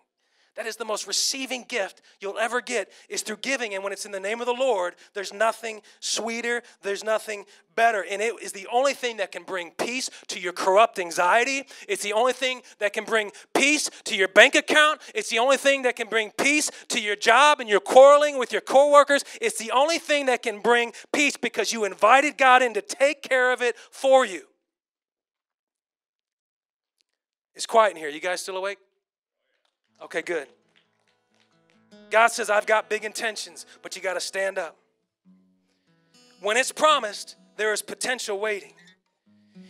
That 0.56 0.66
is 0.66 0.76
the 0.76 0.84
most 0.84 1.06
receiving 1.06 1.64
gift 1.68 2.02
you'll 2.18 2.38
ever 2.38 2.60
get 2.60 2.90
is 3.08 3.22
through 3.22 3.36
giving. 3.36 3.74
And 3.74 3.84
when 3.84 3.92
it's 3.92 4.04
in 4.04 4.10
the 4.10 4.18
name 4.18 4.40
of 4.40 4.46
the 4.46 4.52
Lord, 4.52 4.96
there's 5.14 5.32
nothing 5.32 5.80
sweeter, 6.00 6.62
there's 6.82 7.04
nothing 7.04 7.44
better. 7.76 8.04
And 8.10 8.20
it 8.20 8.34
is 8.42 8.50
the 8.50 8.66
only 8.72 8.92
thing 8.92 9.18
that 9.18 9.30
can 9.30 9.44
bring 9.44 9.70
peace 9.70 10.10
to 10.26 10.40
your 10.40 10.52
corrupt 10.52 10.98
anxiety. 10.98 11.62
It's 11.88 12.02
the 12.02 12.12
only 12.12 12.32
thing 12.32 12.62
that 12.80 12.92
can 12.92 13.04
bring 13.04 13.30
peace 13.54 13.88
to 14.04 14.16
your 14.16 14.26
bank 14.26 14.56
account. 14.56 15.00
It's 15.14 15.30
the 15.30 15.38
only 15.38 15.56
thing 15.56 15.82
that 15.82 15.94
can 15.94 16.08
bring 16.08 16.32
peace 16.32 16.68
to 16.88 17.00
your 17.00 17.16
job 17.16 17.60
and 17.60 17.68
your 17.68 17.80
quarreling 17.80 18.36
with 18.36 18.50
your 18.50 18.60
coworkers. 18.60 19.24
It's 19.40 19.58
the 19.58 19.70
only 19.70 19.98
thing 19.98 20.26
that 20.26 20.42
can 20.42 20.60
bring 20.60 20.92
peace 21.12 21.36
because 21.36 21.72
you 21.72 21.84
invited 21.84 22.36
God 22.36 22.60
in 22.60 22.74
to 22.74 22.82
take 22.82 23.22
care 23.22 23.52
of 23.52 23.62
it 23.62 23.76
for 23.78 24.26
you. 24.26 24.42
It's 27.54 27.66
quiet 27.66 27.92
in 27.92 27.98
here. 27.98 28.08
You 28.08 28.20
guys 28.20 28.40
still 28.40 28.56
awake? 28.56 28.78
Okay, 30.02 30.22
good. 30.22 30.48
God 32.10 32.28
says, 32.28 32.50
I've 32.50 32.66
got 32.66 32.88
big 32.88 33.04
intentions, 33.04 33.66
but 33.82 33.96
you 33.96 34.02
got 34.02 34.14
to 34.14 34.20
stand 34.20 34.58
up. 34.58 34.76
When 36.40 36.56
it's 36.56 36.72
promised, 36.72 37.36
there 37.56 37.72
is 37.72 37.82
potential 37.82 38.38
waiting. 38.40 38.72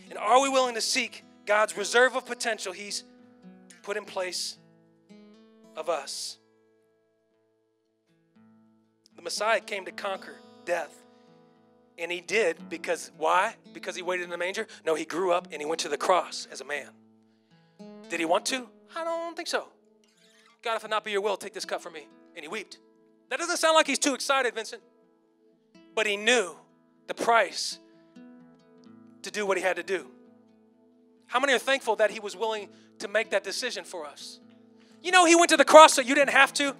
And 0.09 0.17
are 0.17 0.41
we 0.41 0.49
willing 0.49 0.75
to 0.75 0.81
seek 0.81 1.23
God's 1.45 1.77
reserve 1.77 2.15
of 2.15 2.25
potential 2.25 2.73
He's 2.73 3.03
put 3.83 3.97
in 3.97 4.05
place 4.05 4.57
of 5.75 5.89
us? 5.89 6.37
The 9.15 9.21
Messiah 9.21 9.59
came 9.59 9.85
to 9.85 9.91
conquer 9.91 10.35
death. 10.65 10.95
And 11.97 12.11
he 12.11 12.21
did 12.21 12.69
because 12.69 13.11
why? 13.17 13.55
Because 13.73 13.95
he 13.95 14.01
waited 14.01 14.23
in 14.23 14.29
the 14.31 14.37
manger? 14.37 14.65
No, 14.85 14.95
he 14.95 15.05
grew 15.05 15.31
up 15.31 15.49
and 15.51 15.61
he 15.61 15.67
went 15.67 15.81
to 15.81 15.89
the 15.89 15.97
cross 15.97 16.47
as 16.51 16.61
a 16.61 16.65
man. 16.65 16.87
Did 18.09 18.19
he 18.19 18.25
want 18.25 18.45
to? 18.47 18.67
I 18.95 19.03
don't 19.03 19.35
think 19.35 19.47
so. 19.47 19.67
God, 20.61 20.75
if 20.77 20.83
it 20.83 20.89
not 20.89 21.03
be 21.03 21.11
your 21.11 21.21
will, 21.21 21.37
take 21.37 21.53
this 21.53 21.65
cup 21.65 21.81
from 21.81 21.93
me. 21.93 22.07
And 22.35 22.43
he 22.43 22.47
wept. 22.47 22.77
That 23.29 23.39
doesn't 23.39 23.57
sound 23.57 23.75
like 23.75 23.87
he's 23.87 23.99
too 23.99 24.13
excited, 24.13 24.53
Vincent. 24.53 24.81
But 25.95 26.07
he 26.07 26.17
knew 26.17 26.55
the 27.07 27.13
price 27.13 27.79
to 29.23 29.31
do 29.31 29.45
what 29.45 29.57
he 29.57 29.63
had 29.63 29.75
to 29.77 29.83
do. 29.83 30.07
How 31.27 31.39
many 31.39 31.53
are 31.53 31.59
thankful 31.59 31.95
that 31.97 32.11
he 32.11 32.19
was 32.19 32.35
willing 32.35 32.69
to 32.99 33.07
make 33.07 33.31
that 33.31 33.43
decision 33.43 33.83
for 33.83 34.05
us? 34.05 34.39
You 35.01 35.11
know, 35.11 35.25
he 35.25 35.35
went 35.35 35.49
to 35.49 35.57
the 35.57 35.65
cross 35.65 35.93
so 35.93 36.01
you 36.01 36.13
didn't 36.13 36.31
have 36.31 36.53
to. 36.55 36.75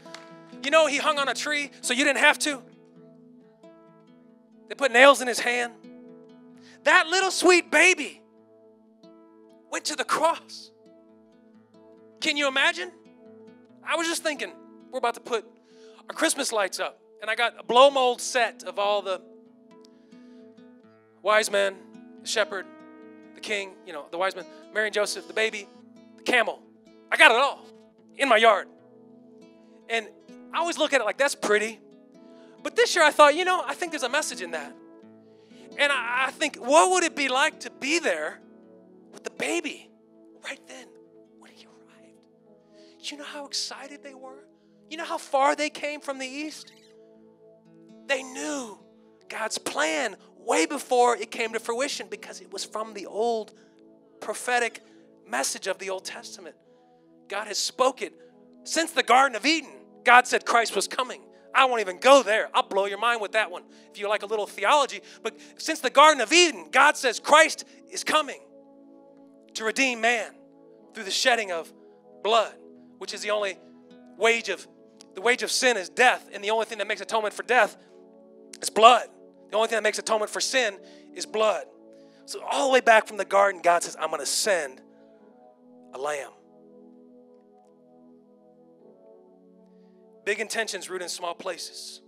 You 0.63 0.72
know, 0.72 0.88
he 0.88 0.98
hung 0.98 1.17
on 1.17 1.28
a 1.28 1.34
tree 1.34 1.72
so 1.82 1.94
you 1.94 2.04
didn't 2.04 2.20
have 2.20 2.38
to. 2.39 2.62
They 4.70 4.76
put 4.76 4.91
nails 4.91 5.22
in 5.22 5.28
his 5.28 5.39
hand. 5.39 5.74
That 6.84 7.08
little 7.08 7.32
sweet 7.32 7.72
baby 7.72 8.22
went 9.72 9.86
to 9.86 9.96
the 9.96 10.04
cross. 10.04 10.72
Can 12.20 12.38
you 12.38 12.48
imagine? 12.48 12.91
I 13.88 13.96
was 13.96 14.08
just 14.08 14.24
thinking, 14.24 14.52
we're 14.91 15.00
about 15.00 15.15
to 15.15 15.20
put 15.20 15.46
our 16.10 16.15
Christmas 16.15 16.52
lights 16.52 16.80
up, 16.80 17.00
and 17.22 17.30
I 17.30 17.36
got 17.36 17.56
a 17.60 17.63
blow 17.63 17.89
mold 17.89 18.22
set 18.22 18.63
of 18.63 18.80
all 18.80 19.02
the 19.02 19.22
wise 21.22 21.52
men, 21.52 21.76
the 22.22 22.28
shepherd, 22.28 22.65
the 23.36 23.41
king, 23.41 23.72
you 23.86 23.94
know, 23.94 24.06
the 24.12 24.17
wise 24.17 24.36
men, 24.36 24.46
Mary 24.74 24.88
and 24.88 24.94
Joseph, 24.94 25.28
the 25.28 25.34
baby, 25.34 25.67
the 26.17 26.24
camel. 26.24 26.62
I 27.12 27.17
got 27.17 27.32
it 27.32 27.38
all 27.38 27.65
in 28.17 28.30
my 28.30 28.38
yard. 28.38 28.67
And 29.89 30.08
I 30.54 30.60
always 30.60 30.78
look 30.78 30.94
at 30.94 31.02
it 31.02 31.04
like 31.04 31.17
that's 31.17 31.36
pretty. 31.36 31.80
But 32.63 32.76
this 32.76 32.96
year 32.96 33.04
I 33.04 33.12
thought, 33.12 33.36
you 33.36 33.46
know, 33.46 33.63
I 33.65 33.74
think 33.74 33.91
there's 33.91 34.04
a 34.04 34.10
message 34.10 34.41
in 34.41 34.52
that. 34.52 34.74
And 35.78 35.91
I, 35.91 36.26
I 36.28 36.32
think, 36.32 36.58
what 36.58 36.91
would 36.91 37.04
it 37.04 37.15
be 37.15 37.28
like 37.28 37.62
to 37.62 37.72
be 37.72 38.00
there 38.00 38.39
with 39.13 39.24
the 39.24 39.32
baby 39.32 39.89
right 40.44 40.60
then? 40.67 40.88
Do 43.02 43.16
you 43.16 43.18
know 43.18 43.28
how 43.28 43.46
excited 43.46 44.04
they 44.04 44.14
were? 44.14 44.46
You 44.90 44.98
know 44.98 45.06
how 45.06 45.18
far 45.18 45.56
they 45.56 45.70
came 45.70 46.02
from 46.02 46.20
the 46.20 46.28
east? 46.28 46.72
They 48.08 48.24
knew 48.24 48.78
God's 49.30 49.58
plan 49.58 50.18
way 50.38 50.66
before 50.66 51.16
it 51.16 51.32
came 51.32 51.54
to 51.54 51.60
fruition 51.60 52.08
because 52.10 52.42
it 52.42 52.52
was 52.52 52.66
from 52.66 52.94
the 52.94 53.06
old 53.06 53.54
prophetic 54.20 54.82
message 55.28 55.68
of 55.68 55.80
the 55.80 55.90
Old 55.90 56.06
Testament. 56.06 56.56
God 57.28 57.48
has 57.48 57.58
spoken 57.58 58.10
since 58.64 58.92
the 58.92 59.04
Garden 59.04 59.36
of 59.36 59.46
Eden. 59.46 59.72
God 60.04 60.28
said 60.28 60.46
Christ 60.46 60.76
was 60.76 60.88
coming. 60.88 61.22
I 61.54 61.66
won't 61.66 61.82
even 61.82 62.00
go 62.00 62.24
there. 62.24 62.50
I'll 62.54 62.64
blow 62.64 62.86
your 62.86 62.98
mind 62.98 63.22
with 63.22 63.34
that 63.34 63.52
one 63.52 63.64
if 63.92 64.00
you 64.00 64.08
like 64.08 64.24
a 64.24 64.26
little 64.26 64.48
theology. 64.48 65.02
But 65.24 65.38
since 65.58 65.80
the 65.80 65.90
Garden 65.90 66.22
of 66.22 66.32
Eden, 66.32 66.68
God 66.72 66.98
says 66.98 67.20
Christ 67.20 67.66
is 67.90 68.04
coming 68.04 68.42
to 69.54 69.64
redeem 69.64 70.02
man 70.02 70.34
through 70.94 71.04
the 71.04 71.12
shedding 71.12 71.52
of 71.52 71.72
blood, 72.24 72.54
which 73.02 73.16
is 73.16 73.22
the 73.22 73.32
only 73.32 73.58
wage 74.16 74.48
of 74.48 74.68
the 75.16 75.22
wage 75.22 75.42
of 75.42 75.50
sin 75.50 75.76
is 75.76 75.90
death, 75.90 76.30
and 76.32 76.44
the 76.44 76.52
only 76.52 76.68
thing 76.68 76.78
that 76.78 76.88
makes 76.88 77.02
atonement 77.02 77.34
for 77.34 77.42
death 77.42 77.76
is 78.62 78.70
blood. 78.70 79.08
The 79.50 79.56
only 79.56 79.70
thing 79.70 79.78
that 79.78 79.82
makes 79.82 79.98
atonement 79.98 80.30
for 80.30 80.40
sin 80.40 80.78
is 81.16 81.26
blood. 81.26 81.64
So 82.28 82.44
all 82.44 82.68
the 82.68 82.74
way 82.74 82.80
back 82.80 83.08
from 83.08 83.18
the 83.18 83.26
garden, 83.26 83.60
God 83.64 83.82
says, 83.82 83.98
I'm 84.00 84.10
going 84.10 84.20
to 84.20 84.26
send 84.28 84.84
a 85.96 85.98
lamb. 85.98 86.30
Big 90.24 90.40
intentions 90.40 90.88
root 90.88 91.02
in 91.02 91.10
small 91.10 91.34
places. 91.34 92.02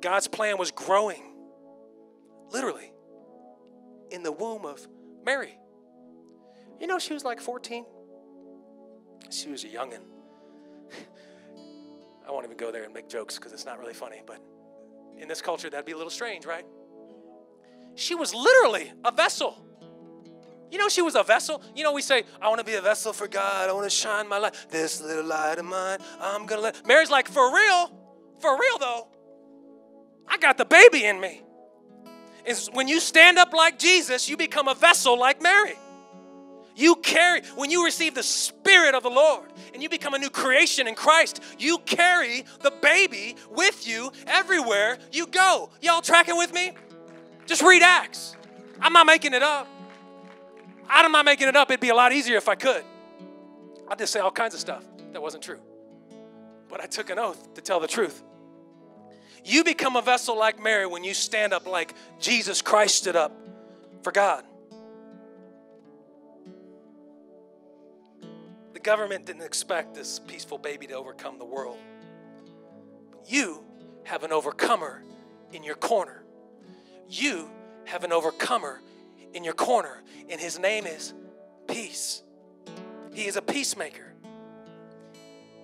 God's 0.00 0.26
plan 0.26 0.58
was 0.58 0.72
growing, 0.72 1.32
literally, 2.50 2.92
in 4.10 4.24
the 4.24 4.32
womb 4.32 4.66
of 4.66 4.84
Mary. 5.24 5.56
You 6.80 6.86
know, 6.86 6.98
she 6.98 7.14
was 7.14 7.24
like 7.24 7.40
14. 7.40 7.84
She 9.30 9.48
was 9.50 9.64
a 9.64 9.68
youngin'. 9.68 10.02
I 12.26 12.30
won't 12.30 12.44
even 12.44 12.56
go 12.56 12.72
there 12.72 12.84
and 12.84 12.92
make 12.92 13.08
jokes 13.08 13.36
because 13.36 13.52
it's 13.52 13.64
not 13.64 13.78
really 13.78 13.94
funny, 13.94 14.22
but 14.26 14.40
in 15.18 15.28
this 15.28 15.40
culture, 15.40 15.70
that'd 15.70 15.86
be 15.86 15.92
a 15.92 15.96
little 15.96 16.10
strange, 16.10 16.44
right? 16.44 16.64
She 17.94 18.14
was 18.14 18.34
literally 18.34 18.92
a 19.04 19.12
vessel. 19.12 19.62
You 20.70 20.78
know, 20.78 20.88
she 20.88 21.00
was 21.02 21.14
a 21.14 21.22
vessel. 21.22 21.62
You 21.74 21.84
know, 21.84 21.92
we 21.92 22.02
say, 22.02 22.24
I 22.42 22.48
want 22.48 22.58
to 22.58 22.64
be 22.64 22.74
a 22.74 22.80
vessel 22.80 23.12
for 23.12 23.28
God. 23.28 23.70
I 23.70 23.72
want 23.72 23.84
to 23.84 23.90
shine 23.90 24.28
my 24.28 24.38
light. 24.38 24.54
This 24.68 25.00
little 25.00 25.24
light 25.24 25.58
of 25.58 25.64
mine, 25.64 25.98
I'm 26.20 26.44
going 26.46 26.58
to 26.58 26.64
let. 26.64 26.86
Mary's 26.86 27.10
like, 27.10 27.28
for 27.28 27.54
real? 27.54 27.92
For 28.40 28.58
real, 28.58 28.78
though. 28.78 29.08
I 30.28 30.38
got 30.38 30.58
the 30.58 30.64
baby 30.64 31.04
in 31.04 31.20
me. 31.20 31.42
Is 32.44 32.68
when 32.72 32.88
you 32.88 33.00
stand 33.00 33.38
up 33.38 33.52
like 33.52 33.78
Jesus, 33.78 34.28
you 34.28 34.36
become 34.36 34.68
a 34.68 34.74
vessel 34.74 35.18
like 35.18 35.40
Mary. 35.40 35.76
You 36.76 36.96
carry, 36.96 37.40
when 37.56 37.70
you 37.70 37.84
receive 37.84 38.14
the 38.14 38.22
Spirit 38.22 38.94
of 38.94 39.02
the 39.02 39.08
Lord 39.08 39.50
and 39.72 39.82
you 39.82 39.88
become 39.88 40.12
a 40.12 40.18
new 40.18 40.28
creation 40.28 40.86
in 40.86 40.94
Christ, 40.94 41.42
you 41.58 41.78
carry 41.78 42.44
the 42.60 42.70
baby 42.70 43.36
with 43.50 43.88
you 43.88 44.12
everywhere 44.26 44.98
you 45.10 45.26
go. 45.26 45.70
Y'all 45.80 46.02
tracking 46.02 46.36
with 46.36 46.52
me? 46.52 46.72
Just 47.46 47.62
read 47.62 47.82
Acts. 47.82 48.36
I'm 48.80 48.92
not 48.92 49.06
making 49.06 49.32
it 49.32 49.42
up. 49.42 49.66
I'm 50.88 51.10
not 51.10 51.24
making 51.24 51.48
it 51.48 51.56
up. 51.56 51.70
It'd 51.70 51.80
be 51.80 51.88
a 51.88 51.94
lot 51.94 52.12
easier 52.12 52.36
if 52.36 52.48
I 52.48 52.54
could. 52.54 52.84
I'd 53.88 53.98
just 53.98 54.12
say 54.12 54.20
all 54.20 54.30
kinds 54.30 54.52
of 54.52 54.60
stuff 54.60 54.84
that 55.12 55.22
wasn't 55.22 55.42
true. 55.42 55.60
But 56.68 56.82
I 56.82 56.86
took 56.86 57.08
an 57.08 57.18
oath 57.18 57.54
to 57.54 57.62
tell 57.62 57.80
the 57.80 57.88
truth. 57.88 58.22
You 59.44 59.64
become 59.64 59.96
a 59.96 60.02
vessel 60.02 60.36
like 60.36 60.62
Mary 60.62 60.86
when 60.86 61.04
you 61.04 61.14
stand 61.14 61.54
up 61.54 61.66
like 61.66 61.94
Jesus 62.20 62.60
Christ 62.60 62.96
stood 62.96 63.16
up 63.16 63.32
for 64.02 64.12
God. 64.12 64.44
Government 68.86 69.26
didn't 69.26 69.42
expect 69.42 69.96
this 69.96 70.20
peaceful 70.20 70.58
baby 70.58 70.86
to 70.86 70.94
overcome 70.94 71.38
the 71.38 71.44
world. 71.44 71.76
You 73.26 73.64
have 74.04 74.22
an 74.22 74.30
overcomer 74.30 75.02
in 75.52 75.64
your 75.64 75.74
corner. 75.74 76.22
You 77.08 77.50
have 77.84 78.04
an 78.04 78.12
overcomer 78.12 78.80
in 79.34 79.42
your 79.42 79.54
corner, 79.54 80.04
and 80.30 80.40
his 80.40 80.60
name 80.60 80.86
is 80.86 81.14
Peace. 81.66 82.22
He 83.12 83.26
is 83.26 83.34
a 83.34 83.42
peacemaker, 83.42 84.14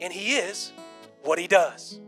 and 0.01 0.13
he 0.13 0.35
is 0.35 0.73
what 1.23 1.39
he 1.39 1.47
does. 1.47 2.01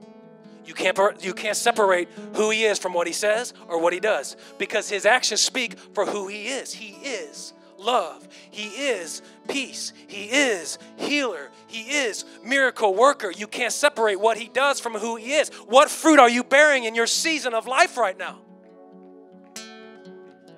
You 0.67 0.75
can't, 0.75 0.99
you 1.25 1.33
can't 1.33 1.57
separate 1.57 2.09
who 2.35 2.51
he 2.51 2.65
is 2.65 2.81
from 2.81 2.93
what 2.93 3.07
he 3.07 3.13
says 3.13 3.55
or 3.69 3.81
what 3.81 3.93
he 3.93 4.01
does 4.01 4.37
because 4.59 4.89
his 4.89 5.07
actions 5.07 5.41
speak 5.41 5.79
for 5.79 6.07
who 6.07 6.27
he 6.27 6.49
is. 6.49 6.73
He 6.73 6.95
is 7.07 7.53
love. 7.85 8.27
He 8.51 8.69
is 8.69 9.23
peace. 9.49 9.93
He 10.07 10.25
is 10.25 10.79
healer. 10.97 11.51
He 11.67 11.83
is 11.83 12.25
miracle 12.43 12.95
worker. 12.95 13.31
You 13.31 13.47
can't 13.47 13.73
separate 13.73 14.19
what 14.19 14.37
he 14.39 14.49
does 14.49 14.81
from 14.81 14.95
who 14.95 15.17
he 15.17 15.35
is. 15.35 15.51
What 15.67 15.91
fruit 15.91 16.19
are 16.19 16.29
you 16.29 16.43
bearing 16.43 16.85
in 16.85 16.95
your 16.95 17.07
season 17.07 17.55
of 17.55 17.67
life 17.67 17.97
right 17.97 18.19
now? 18.19 18.39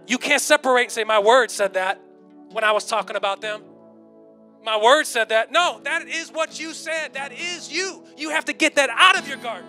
You 0.07 0.19
can't 0.19 0.41
separate 0.41 0.85
and 0.85 0.93
say, 0.93 1.05
My 1.05 1.19
word 1.19 1.51
said 1.51 1.75
that 1.75 2.01
when 2.53 2.65
I 2.65 2.73
was 2.73 2.87
talking 2.87 3.17
about 3.17 3.41
them. 3.41 3.63
My 4.65 4.83
word 4.83 5.05
said 5.05 5.29
that. 5.29 5.53
No, 5.53 5.81
that 5.85 6.09
is 6.09 6.31
what 6.33 6.59
you 6.59 6.73
said. 6.73 7.15
That 7.15 7.33
is 7.33 7.71
you. 7.73 8.05
You 8.17 8.31
have 8.31 8.47
to 8.47 8.53
get 8.53 8.77
that 8.77 8.91
out 8.91 9.19
of 9.19 9.29
your 9.29 9.37
garden. 9.37 9.69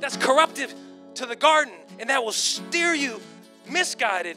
That's 0.00 0.16
corruptive 0.16 0.74
to 1.14 1.26
the 1.26 1.36
garden, 1.36 1.74
and 1.98 2.10
that 2.10 2.22
will 2.22 2.32
steer 2.32 2.94
you 2.94 3.20
misguided 3.68 4.36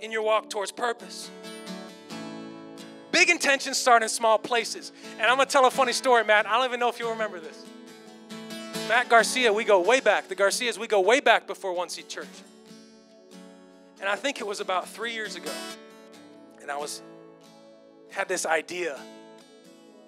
in 0.00 0.10
your 0.10 0.22
walk 0.22 0.50
towards 0.50 0.72
purpose. 0.72 1.30
Big 3.12 3.28
intentions 3.28 3.76
start 3.76 4.02
in 4.02 4.08
small 4.08 4.38
places. 4.38 4.92
And 5.18 5.22
I'm 5.22 5.36
going 5.36 5.46
to 5.46 5.52
tell 5.52 5.66
a 5.66 5.70
funny 5.70 5.92
story, 5.92 6.24
Matt. 6.24 6.46
I 6.46 6.56
don't 6.56 6.66
even 6.66 6.80
know 6.80 6.88
if 6.88 6.98
you'll 6.98 7.10
remember 7.10 7.40
this. 7.40 7.64
Matt 8.88 9.08
Garcia, 9.08 9.52
we 9.52 9.64
go 9.64 9.80
way 9.80 10.00
back. 10.00 10.28
The 10.28 10.34
Garcias, 10.34 10.78
we 10.78 10.86
go 10.86 11.00
way 11.00 11.20
back 11.20 11.46
before 11.46 11.72
One 11.72 11.88
Seed 11.88 12.08
Church. 12.08 12.26
And 14.00 14.08
I 14.08 14.16
think 14.16 14.40
it 14.40 14.46
was 14.46 14.60
about 14.60 14.88
three 14.88 15.12
years 15.12 15.36
ago. 15.36 15.50
And 16.62 16.70
I 16.70 16.76
was 16.76 17.02
had 18.10 18.28
this 18.28 18.46
idea. 18.46 18.98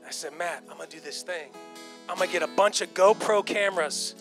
I 0.07 0.11
said, 0.11 0.37
Matt, 0.37 0.65
I'm 0.71 0.79
gonna 0.79 0.91
do 0.91 1.01
this 1.01 1.23
thing. 1.23 1.51
I'm 2.09 2.19
gonna 2.19 2.31
get 2.31 2.43
a 2.43 2.49
bunch 2.49 2.81
of 2.81 2.93
GoPro 2.95 3.45
cameras 3.47 4.15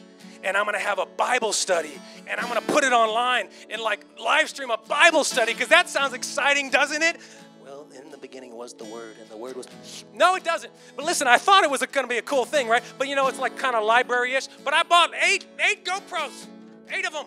and 0.43 0.55
I'm 0.55 0.65
gonna 0.65 0.80
have 0.80 0.99
a 0.99 1.05
Bible 1.05 1.53
study 1.53 1.99
and 2.32 2.39
I'm 2.39 2.47
gonna 2.47 2.61
put 2.61 2.84
it 2.84 2.93
online 2.93 3.49
and 3.69 3.82
like 3.82 4.05
live 4.19 4.49
stream 4.49 4.71
a 4.71 4.77
Bible 4.77 5.23
study 5.23 5.53
because 5.53 5.67
that 5.67 5.89
sounds 5.89 6.13
exciting, 6.13 6.69
doesn't 6.69 7.03
it? 7.03 7.17
Well, 7.61 7.86
in 7.95 8.09
the 8.09 8.17
beginning 8.17 8.55
was 8.55 8.73
the 8.73 8.86
Word, 8.86 9.17
and 9.19 9.29
the 9.29 9.38
Word 9.38 9.55
was. 9.55 9.67
No, 10.13 10.36
it 10.36 10.43
doesn't. 10.43 10.71
But 10.95 11.05
listen, 11.05 11.27
I 11.27 11.38
thought 11.38 11.63
it 11.63 11.69
was 11.69 11.86
gonna 11.91 12.07
be 12.07 12.17
a 12.17 12.21
cool 12.21 12.45
thing, 12.45 12.67
right? 12.67 12.82
But 12.97 13.07
you 13.07 13.15
know, 13.15 13.27
it's 13.27 13.39
like 13.39 13.57
kind 13.57 13.75
of 13.75 13.84
library 13.84 14.34
ish. 14.34 14.47
But 14.63 14.73
I 14.73 14.84
bought 14.84 15.11
eight, 15.21 15.45
eight 15.59 15.86
GoPros, 15.86 16.47
eight 16.89 17.05
of 17.05 17.13
them. 17.13 17.25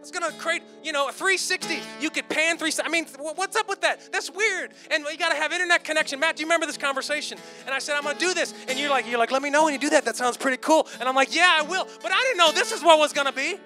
It's 0.00 0.10
gonna 0.10 0.32
create, 0.32 0.62
you 0.82 0.92
know, 0.92 1.08
a 1.08 1.12
360. 1.12 1.78
You 2.00 2.08
could 2.08 2.26
pan 2.26 2.56
360. 2.56 2.82
I 2.82 2.88
mean, 2.88 3.04
what's 3.34 3.54
up 3.54 3.68
with 3.68 3.82
that? 3.82 4.10
That's 4.10 4.30
weird. 4.30 4.72
And 4.90 5.04
you 5.04 5.18
gotta 5.18 5.34
have 5.34 5.52
internet 5.52 5.84
connection. 5.84 6.18
Matt, 6.18 6.36
do 6.36 6.40
you 6.40 6.46
remember 6.46 6.64
this 6.64 6.78
conversation? 6.78 7.36
And 7.66 7.74
I 7.74 7.80
said, 7.80 7.96
I'm 7.96 8.04
gonna 8.04 8.18
do 8.18 8.32
this. 8.32 8.54
And 8.68 8.78
you're 8.78 8.88
like, 8.88 9.06
you're 9.06 9.18
like, 9.18 9.30
let 9.30 9.42
me 9.42 9.50
know 9.50 9.64
when 9.64 9.74
you 9.74 9.78
do 9.78 9.90
that. 9.90 10.06
That 10.06 10.16
sounds 10.16 10.38
pretty 10.38 10.56
cool. 10.56 10.88
And 10.98 11.06
I'm 11.06 11.14
like, 11.14 11.34
yeah, 11.34 11.58
I 11.58 11.62
will. 11.62 11.86
But 12.02 12.12
I 12.12 12.20
didn't 12.22 12.38
know 12.38 12.50
this 12.50 12.72
is 12.72 12.82
what 12.82 12.98
was 12.98 13.12
gonna 13.12 13.32
be. 13.32 13.58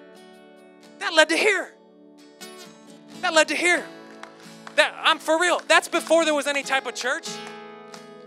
That 0.99 1.13
led 1.13 1.29
to 1.29 1.37
here. 1.37 1.73
That 3.21 3.33
led 3.33 3.47
to 3.49 3.55
here. 3.55 3.85
That 4.75 4.93
I'm 5.03 5.19
for 5.19 5.39
real. 5.39 5.61
That's 5.67 5.87
before 5.87 6.25
there 6.25 6.33
was 6.33 6.47
any 6.47 6.63
type 6.63 6.85
of 6.85 6.95
church. 6.95 7.27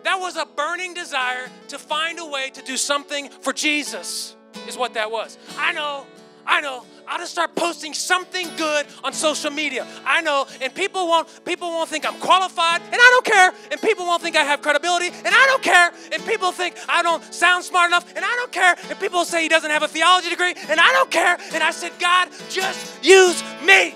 That 0.05 0.21
was 0.21 0.37
a 0.37 0.47
burning 0.47 0.95
desire 0.95 1.49
to 1.69 1.79
find 1.79 2.19
a 2.19 2.27
way 2.27 2.51
to 2.51 2.63
do 2.63 2.77
something 2.77 3.29
for 3.29 3.53
Jesus, 3.53 4.37
is 4.67 4.77
what 4.77 4.95
that 4.95 5.11
was. 5.11 5.37
I 5.59 5.73
know, 5.73 6.07
I 6.47 6.61
know. 6.61 6.85
I'll 7.07 7.19
just 7.19 7.33
start 7.33 7.55
posting 7.55 7.95
something 7.95 8.47
good 8.57 8.87
on 9.03 9.15
social 9.15 9.51
media. 9.51 9.87
I 10.05 10.21
know, 10.21 10.47
and 10.61 10.75
people 10.75 11.09
won't 11.09 11.27
people 11.45 11.69
won't 11.69 11.89
think 11.89 12.07
I'm 12.07 12.19
qualified, 12.21 12.83
and 12.83 12.95
I 12.95 12.97
don't 12.97 13.25
care. 13.25 13.53
And 13.71 13.81
people 13.81 14.05
won't 14.05 14.23
think 14.23 14.37
I 14.37 14.45
have 14.45 14.61
credibility, 14.61 15.07
and 15.07 15.29
I 15.29 15.47
don't 15.47 15.63
care. 15.63 15.91
People 16.27 16.53
think 16.53 16.77
I 16.89 17.03
don't 17.03 17.23
sound 17.33 17.65
smart 17.65 17.89
enough, 17.89 18.09
and 18.15 18.25
I 18.25 18.35
don't 18.37 18.53
care. 18.53 18.77
And 18.89 18.99
people 19.01 19.25
say 19.25 19.43
he 19.43 19.49
doesn't 19.49 19.71
have 19.71 19.83
a 19.83 19.89
theology 19.89 20.31
degree, 20.31 20.55
and 20.69 20.81
I 20.81 20.93
don't 20.93 21.11
care. 21.11 21.39
And 21.53 21.63
I 21.63 21.71
said, 21.71 21.93
God, 21.99 22.29
just 22.49 23.05
use 23.05 23.43
me. 23.65 23.95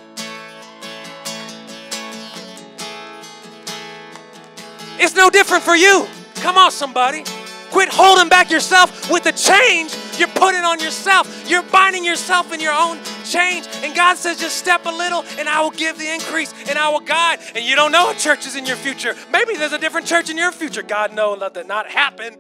It's 4.98 5.14
no 5.16 5.30
different 5.30 5.64
for 5.64 5.74
you. 5.74 6.06
Come 6.36 6.56
on, 6.56 6.70
somebody. 6.70 7.24
Quit 7.70 7.88
holding 7.90 8.28
back 8.28 8.50
yourself 8.50 9.10
with 9.10 9.24
the 9.24 9.32
change 9.32 9.94
you're 10.18 10.28
putting 10.28 10.60
on 10.60 10.78
yourself. 10.78 11.48
You're 11.48 11.62
binding 11.62 12.04
yourself 12.04 12.52
in 12.52 12.60
your 12.60 12.74
own 12.74 12.98
change. 13.24 13.66
And 13.82 13.94
God 13.94 14.16
says, 14.16 14.38
just 14.38 14.56
step 14.56 14.86
a 14.86 14.90
little 14.90 15.24
and 15.38 15.48
I 15.48 15.60
will 15.60 15.70
give 15.70 15.98
the 15.98 16.12
increase 16.12 16.52
and 16.68 16.78
I 16.78 16.88
will 16.90 17.00
guide. 17.00 17.40
And 17.54 17.64
you 17.64 17.76
don't 17.76 17.92
know 17.92 18.06
what 18.06 18.18
church 18.18 18.46
is 18.46 18.56
in 18.56 18.66
your 18.66 18.76
future. 18.76 19.14
Maybe 19.30 19.56
there's 19.56 19.72
a 19.72 19.78
different 19.78 20.06
church 20.06 20.30
in 20.30 20.36
your 20.36 20.52
future. 20.52 20.82
God 20.82 21.14
knows 21.14 21.40
let 21.40 21.54
that 21.54 21.66
not 21.66 21.88
happen. 21.88 22.36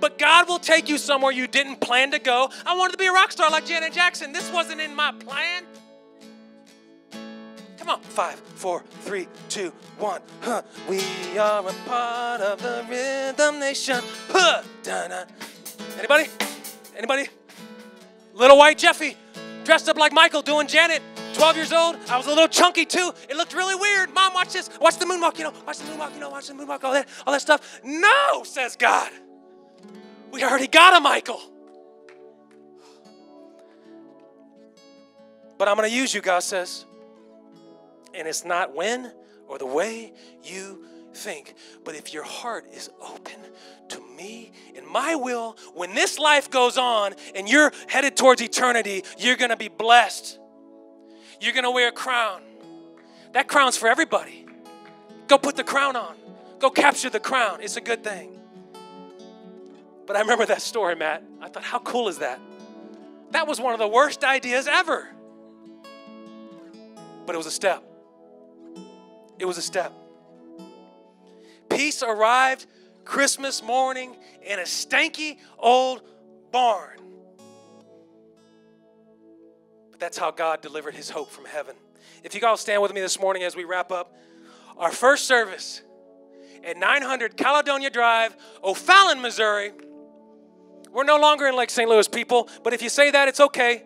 But 0.00 0.18
God 0.18 0.48
will 0.48 0.58
take 0.58 0.88
you 0.88 0.98
somewhere 0.98 1.32
you 1.32 1.46
didn't 1.46 1.80
plan 1.80 2.10
to 2.10 2.18
go. 2.18 2.50
I 2.66 2.76
wanted 2.76 2.92
to 2.92 2.98
be 2.98 3.06
a 3.06 3.12
rock 3.12 3.32
star 3.32 3.50
like 3.50 3.64
Janet 3.64 3.92
Jackson. 3.92 4.32
This 4.32 4.50
wasn't 4.52 4.80
in 4.80 4.94
my 4.94 5.12
plan. 5.12 5.64
Come 7.78 7.88
on. 7.88 8.00
Five, 8.00 8.34
four, 8.34 8.82
three, 9.02 9.28
two, 9.48 9.72
one. 9.98 10.20
Huh. 10.40 10.62
We 10.88 11.00
are 11.38 11.66
a 11.66 11.72
part 11.86 12.40
of 12.40 12.60
the 12.60 12.84
rhythm 12.88 13.60
nation. 13.60 14.02
Huh. 14.28 14.62
Anybody? 15.98 16.28
Anybody? 16.96 17.28
Little 18.34 18.58
white 18.58 18.78
Jeffy, 18.78 19.16
dressed 19.64 19.88
up 19.88 19.96
like 19.96 20.12
Michael 20.12 20.42
doing 20.42 20.66
Janet. 20.66 21.02
12 21.34 21.56
years 21.56 21.72
old. 21.72 21.96
I 22.08 22.16
was 22.16 22.26
a 22.26 22.30
little 22.30 22.48
chunky 22.48 22.84
too. 22.84 23.12
It 23.28 23.36
looked 23.36 23.54
really 23.54 23.74
weird. 23.74 24.14
Mom, 24.14 24.34
watch 24.34 24.52
this. 24.52 24.70
Watch 24.80 24.98
the 24.98 25.04
moonwalk, 25.04 25.36
you 25.38 25.44
know. 25.44 25.52
Watch 25.66 25.78
the 25.78 25.84
moonwalk, 25.84 26.14
you 26.14 26.20
know. 26.20 26.30
Watch 26.30 26.46
the 26.46 26.54
moonwalk, 26.54 26.84
all 26.84 26.92
that, 26.92 27.08
all 27.26 27.32
that 27.32 27.40
stuff. 27.40 27.80
No, 27.82 28.42
says 28.44 28.76
God. 28.76 29.10
We 30.30 30.42
already 30.44 30.68
got 30.68 30.96
a 30.96 31.00
Michael. 31.00 31.40
But 35.58 35.68
I'm 35.68 35.76
going 35.76 35.88
to 35.88 35.94
use 35.94 36.14
you, 36.14 36.20
God 36.20 36.40
says. 36.40 36.84
And 38.12 38.28
it's 38.28 38.44
not 38.44 38.74
when 38.74 39.12
or 39.46 39.58
the 39.58 39.66
way 39.66 40.12
you 40.42 40.84
think. 41.14 41.54
But 41.84 41.94
if 41.94 42.12
your 42.12 42.24
heart 42.24 42.66
is 42.72 42.90
open 43.00 43.40
my 44.94 45.16
will, 45.16 45.56
when 45.74 45.92
this 45.92 46.20
life 46.20 46.48
goes 46.50 46.78
on 46.78 47.14
and 47.34 47.48
you're 47.48 47.72
headed 47.88 48.16
towards 48.16 48.40
eternity, 48.40 49.02
you're 49.18 49.34
going 49.34 49.50
to 49.50 49.56
be 49.56 49.66
blessed. 49.66 50.38
You're 51.40 51.52
going 51.52 51.64
to 51.64 51.72
wear 51.72 51.88
a 51.88 51.92
crown. 51.92 52.40
That 53.32 53.48
crown's 53.48 53.76
for 53.76 53.88
everybody. 53.88 54.46
Go 55.26 55.36
put 55.36 55.56
the 55.56 55.64
crown 55.64 55.96
on. 55.96 56.14
Go 56.60 56.70
capture 56.70 57.10
the 57.10 57.18
crown. 57.18 57.60
It's 57.60 57.76
a 57.76 57.80
good 57.80 58.04
thing. 58.04 58.38
But 60.06 60.14
I 60.14 60.20
remember 60.20 60.46
that 60.46 60.62
story, 60.62 60.94
Matt. 60.94 61.24
I 61.40 61.48
thought, 61.48 61.64
how 61.64 61.80
cool 61.80 62.06
is 62.06 62.18
that? 62.18 62.38
That 63.32 63.48
was 63.48 63.60
one 63.60 63.72
of 63.72 63.80
the 63.80 63.88
worst 63.88 64.22
ideas 64.22 64.68
ever. 64.68 65.08
But 67.26 67.34
it 67.34 67.38
was 67.38 67.46
a 67.46 67.50
step. 67.50 67.82
It 69.40 69.44
was 69.44 69.58
a 69.58 69.62
step. 69.62 69.92
Peace 71.68 72.04
arrived 72.04 72.66
Christmas 73.04 73.62
morning 73.62 74.16
in 74.42 74.58
a 74.58 74.62
stanky 74.62 75.38
old 75.58 76.02
barn. 76.50 76.98
But 79.90 80.00
that's 80.00 80.18
how 80.18 80.30
God 80.30 80.60
delivered 80.60 80.94
his 80.94 81.10
hope 81.10 81.30
from 81.30 81.44
heaven. 81.44 81.76
If 82.22 82.34
you 82.34 82.40
guys 82.40 82.60
stand 82.60 82.82
with 82.82 82.92
me 82.94 83.00
this 83.00 83.20
morning 83.20 83.42
as 83.42 83.54
we 83.54 83.64
wrap 83.64 83.92
up, 83.92 84.14
our 84.76 84.90
first 84.90 85.26
service 85.26 85.82
at 86.64 86.76
900 86.76 87.36
Caledonia 87.36 87.90
Drive, 87.90 88.36
O'Fallon, 88.62 89.20
Missouri. 89.20 89.72
We're 90.90 91.04
no 91.04 91.18
longer 91.18 91.46
in 91.46 91.56
Lake 91.56 91.70
St. 91.70 91.88
Louis, 91.88 92.08
people, 92.08 92.48
but 92.62 92.72
if 92.72 92.82
you 92.82 92.88
say 92.88 93.10
that, 93.10 93.28
it's 93.28 93.40
okay. 93.40 93.82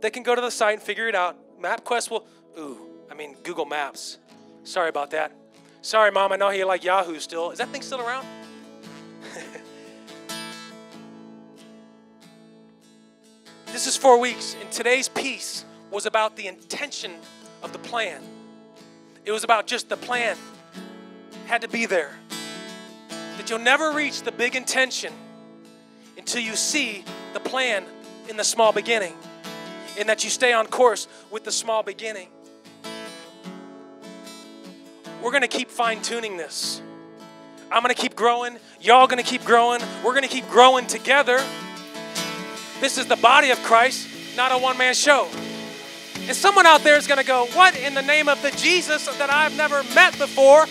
They 0.00 0.10
can 0.10 0.22
go 0.22 0.34
to 0.34 0.40
the 0.40 0.50
site 0.50 0.74
and 0.74 0.82
figure 0.82 1.08
it 1.08 1.14
out. 1.14 1.36
MapQuest 1.60 2.10
will, 2.10 2.26
ooh, 2.58 2.78
I 3.10 3.14
mean, 3.14 3.36
Google 3.42 3.64
Maps. 3.64 4.18
Sorry 4.62 4.88
about 4.88 5.10
that. 5.10 5.32
Sorry, 5.82 6.10
Mom, 6.10 6.32
I 6.32 6.36
know 6.36 6.50
you 6.50 6.66
like 6.66 6.84
Yahoo 6.84 7.18
still. 7.18 7.50
Is 7.50 7.58
that 7.58 7.68
thing 7.68 7.82
still 7.82 8.00
around? 8.00 8.26
This 13.74 13.88
is 13.88 13.96
four 13.96 14.20
weeks, 14.20 14.54
and 14.60 14.70
today's 14.70 15.08
piece 15.08 15.64
was 15.90 16.06
about 16.06 16.36
the 16.36 16.46
intention 16.46 17.10
of 17.60 17.72
the 17.72 17.78
plan. 17.80 18.22
It 19.24 19.32
was 19.32 19.42
about 19.42 19.66
just 19.66 19.88
the 19.88 19.96
plan 19.96 20.36
had 21.46 21.62
to 21.62 21.68
be 21.68 21.84
there. 21.84 22.12
That 23.08 23.50
you'll 23.50 23.58
never 23.58 23.90
reach 23.90 24.22
the 24.22 24.30
big 24.30 24.54
intention 24.54 25.12
until 26.16 26.40
you 26.40 26.54
see 26.54 27.04
the 27.32 27.40
plan 27.40 27.84
in 28.28 28.36
the 28.36 28.44
small 28.44 28.72
beginning, 28.72 29.14
and 29.98 30.08
that 30.08 30.22
you 30.22 30.30
stay 30.30 30.52
on 30.52 30.68
course 30.68 31.08
with 31.32 31.42
the 31.42 31.50
small 31.50 31.82
beginning. 31.82 32.28
We're 35.20 35.32
to 35.42 35.48
keep 35.48 35.68
fine 35.68 36.00
tuning 36.00 36.36
this. 36.36 36.80
I'm 37.72 37.82
to 37.92 38.00
keep 38.00 38.14
growing. 38.14 38.56
Y'all 38.80 39.08
to 39.08 39.28
keep 39.28 39.44
growing. 39.44 39.80
We're 40.04 40.12
to 40.22 40.28
keep 40.28 40.48
growing 40.48 40.86
together. 40.86 41.42
This 42.84 42.98
is 42.98 43.06
the 43.06 43.16
body 43.16 43.48
of 43.48 43.62
Christ, 43.62 44.36
not 44.36 44.52
a 44.52 44.58
one 44.58 44.76
man 44.76 44.92
show. 44.92 45.26
And 46.28 46.36
someone 46.36 46.66
out 46.66 46.82
there 46.82 46.98
is 46.98 47.06
going 47.06 47.18
to 47.18 47.24
go, 47.24 47.46
What 47.54 47.74
in 47.78 47.94
the 47.94 48.02
name 48.02 48.28
of 48.28 48.42
the 48.42 48.50
Jesus 48.50 49.06
that 49.16 49.30
I've 49.30 49.56
never 49.56 49.82
met 49.94 50.18
before 50.18 50.66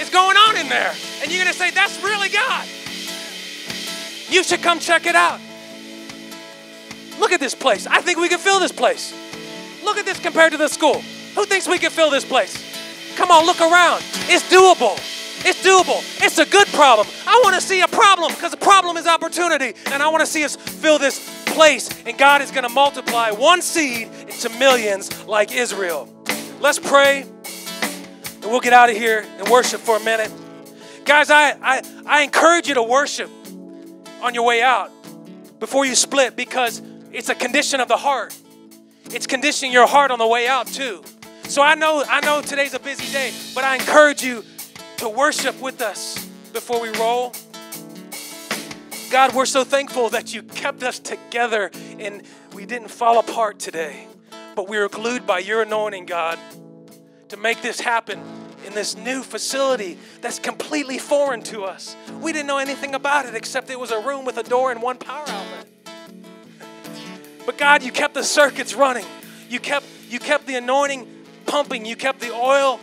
is 0.00 0.10
going 0.10 0.36
on 0.36 0.56
in 0.56 0.68
there? 0.68 0.92
And 1.22 1.30
you're 1.30 1.40
going 1.40 1.52
to 1.52 1.56
say, 1.56 1.70
That's 1.70 2.02
really 2.02 2.30
God. 2.30 2.66
You 4.28 4.42
should 4.42 4.60
come 4.60 4.80
check 4.80 5.06
it 5.06 5.14
out. 5.14 5.38
Look 7.20 7.30
at 7.30 7.38
this 7.38 7.54
place. 7.54 7.86
I 7.86 8.00
think 8.00 8.18
we 8.18 8.28
can 8.28 8.40
fill 8.40 8.58
this 8.58 8.72
place. 8.72 9.14
Look 9.84 9.98
at 9.98 10.04
this 10.04 10.18
compared 10.18 10.50
to 10.50 10.58
the 10.58 10.66
school. 10.66 11.00
Who 11.36 11.44
thinks 11.44 11.68
we 11.68 11.78
can 11.78 11.92
fill 11.92 12.10
this 12.10 12.24
place? 12.24 12.58
Come 13.14 13.30
on, 13.30 13.46
look 13.46 13.60
around. 13.60 14.02
It's 14.26 14.42
doable. 14.52 14.98
It's 15.44 15.64
doable. 15.64 16.02
It's 16.22 16.38
a 16.38 16.46
good 16.46 16.68
problem. 16.68 17.06
I 17.26 17.40
want 17.44 17.54
to 17.54 17.60
see 17.60 17.80
a 17.80 17.88
problem 17.88 18.32
because 18.32 18.52
a 18.52 18.56
problem 18.58 18.96
is 18.96 19.06
opportunity. 19.06 19.74
And 19.86 20.02
I 20.02 20.08
want 20.08 20.20
to 20.20 20.26
see 20.26 20.44
us 20.44 20.56
fill 20.56 20.98
this 20.98 21.44
place. 21.46 21.88
And 22.06 22.16
God 22.16 22.42
is 22.42 22.50
going 22.50 22.64
to 22.64 22.68
multiply 22.68 23.30
one 23.30 23.62
seed 23.62 24.08
into 24.28 24.48
millions 24.58 25.24
like 25.26 25.52
Israel. 25.52 26.08
Let's 26.60 26.78
pray. 26.78 27.22
And 27.22 28.44
we'll 28.44 28.60
get 28.60 28.72
out 28.72 28.90
of 28.90 28.96
here 28.96 29.24
and 29.38 29.48
worship 29.48 29.80
for 29.80 29.96
a 29.96 30.04
minute. 30.04 30.32
Guys, 31.04 31.30
I, 31.30 31.50
I, 31.62 31.82
I 32.06 32.22
encourage 32.22 32.68
you 32.68 32.74
to 32.74 32.82
worship 32.82 33.30
on 34.22 34.34
your 34.34 34.44
way 34.44 34.62
out 34.62 34.90
before 35.58 35.84
you 35.84 35.94
split 35.94 36.36
because 36.36 36.80
it's 37.12 37.28
a 37.28 37.34
condition 37.34 37.80
of 37.80 37.88
the 37.88 37.96
heart. 37.96 38.36
It's 39.06 39.26
conditioning 39.26 39.72
your 39.72 39.86
heart 39.86 40.10
on 40.10 40.18
the 40.18 40.26
way 40.26 40.46
out, 40.48 40.68
too. 40.68 41.02
So 41.44 41.60
I 41.60 41.74
know 41.74 42.02
I 42.08 42.20
know 42.20 42.40
today's 42.40 42.72
a 42.72 42.78
busy 42.78 43.12
day, 43.12 43.30
but 43.54 43.62
I 43.62 43.74
encourage 43.74 44.22
you 44.22 44.42
to 45.02 45.08
worship 45.08 45.60
with 45.60 45.82
us 45.82 46.24
before 46.52 46.80
we 46.80 46.88
roll. 46.90 47.32
God, 49.10 49.34
we're 49.34 49.46
so 49.46 49.64
thankful 49.64 50.10
that 50.10 50.32
you 50.32 50.44
kept 50.44 50.84
us 50.84 51.00
together 51.00 51.72
and 51.98 52.22
we 52.54 52.66
didn't 52.66 52.86
fall 52.86 53.18
apart 53.18 53.58
today. 53.58 54.06
But 54.54 54.68
we 54.68 54.78
were 54.78 54.88
glued 54.88 55.26
by 55.26 55.40
your 55.40 55.62
anointing, 55.62 56.06
God, 56.06 56.38
to 57.30 57.36
make 57.36 57.62
this 57.62 57.80
happen 57.80 58.22
in 58.64 58.74
this 58.74 58.96
new 58.96 59.24
facility 59.24 59.98
that's 60.20 60.38
completely 60.38 60.98
foreign 60.98 61.42
to 61.42 61.64
us. 61.64 61.96
We 62.20 62.32
didn't 62.32 62.46
know 62.46 62.58
anything 62.58 62.94
about 62.94 63.26
it 63.26 63.34
except 63.34 63.70
it 63.70 63.80
was 63.80 63.90
a 63.90 63.98
room 63.98 64.24
with 64.24 64.36
a 64.36 64.44
door 64.44 64.70
and 64.70 64.80
one 64.80 64.98
power 64.98 65.24
outlet. 65.26 65.66
But 67.44 67.58
God, 67.58 67.82
you 67.82 67.90
kept 67.90 68.14
the 68.14 68.22
circuits 68.22 68.72
running. 68.72 69.06
You 69.48 69.58
kept 69.58 69.84
you 70.08 70.20
kept 70.20 70.46
the 70.46 70.54
anointing 70.54 71.08
pumping. 71.44 71.86
You 71.86 71.96
kept 71.96 72.20
the 72.20 72.32
oil 72.32 72.78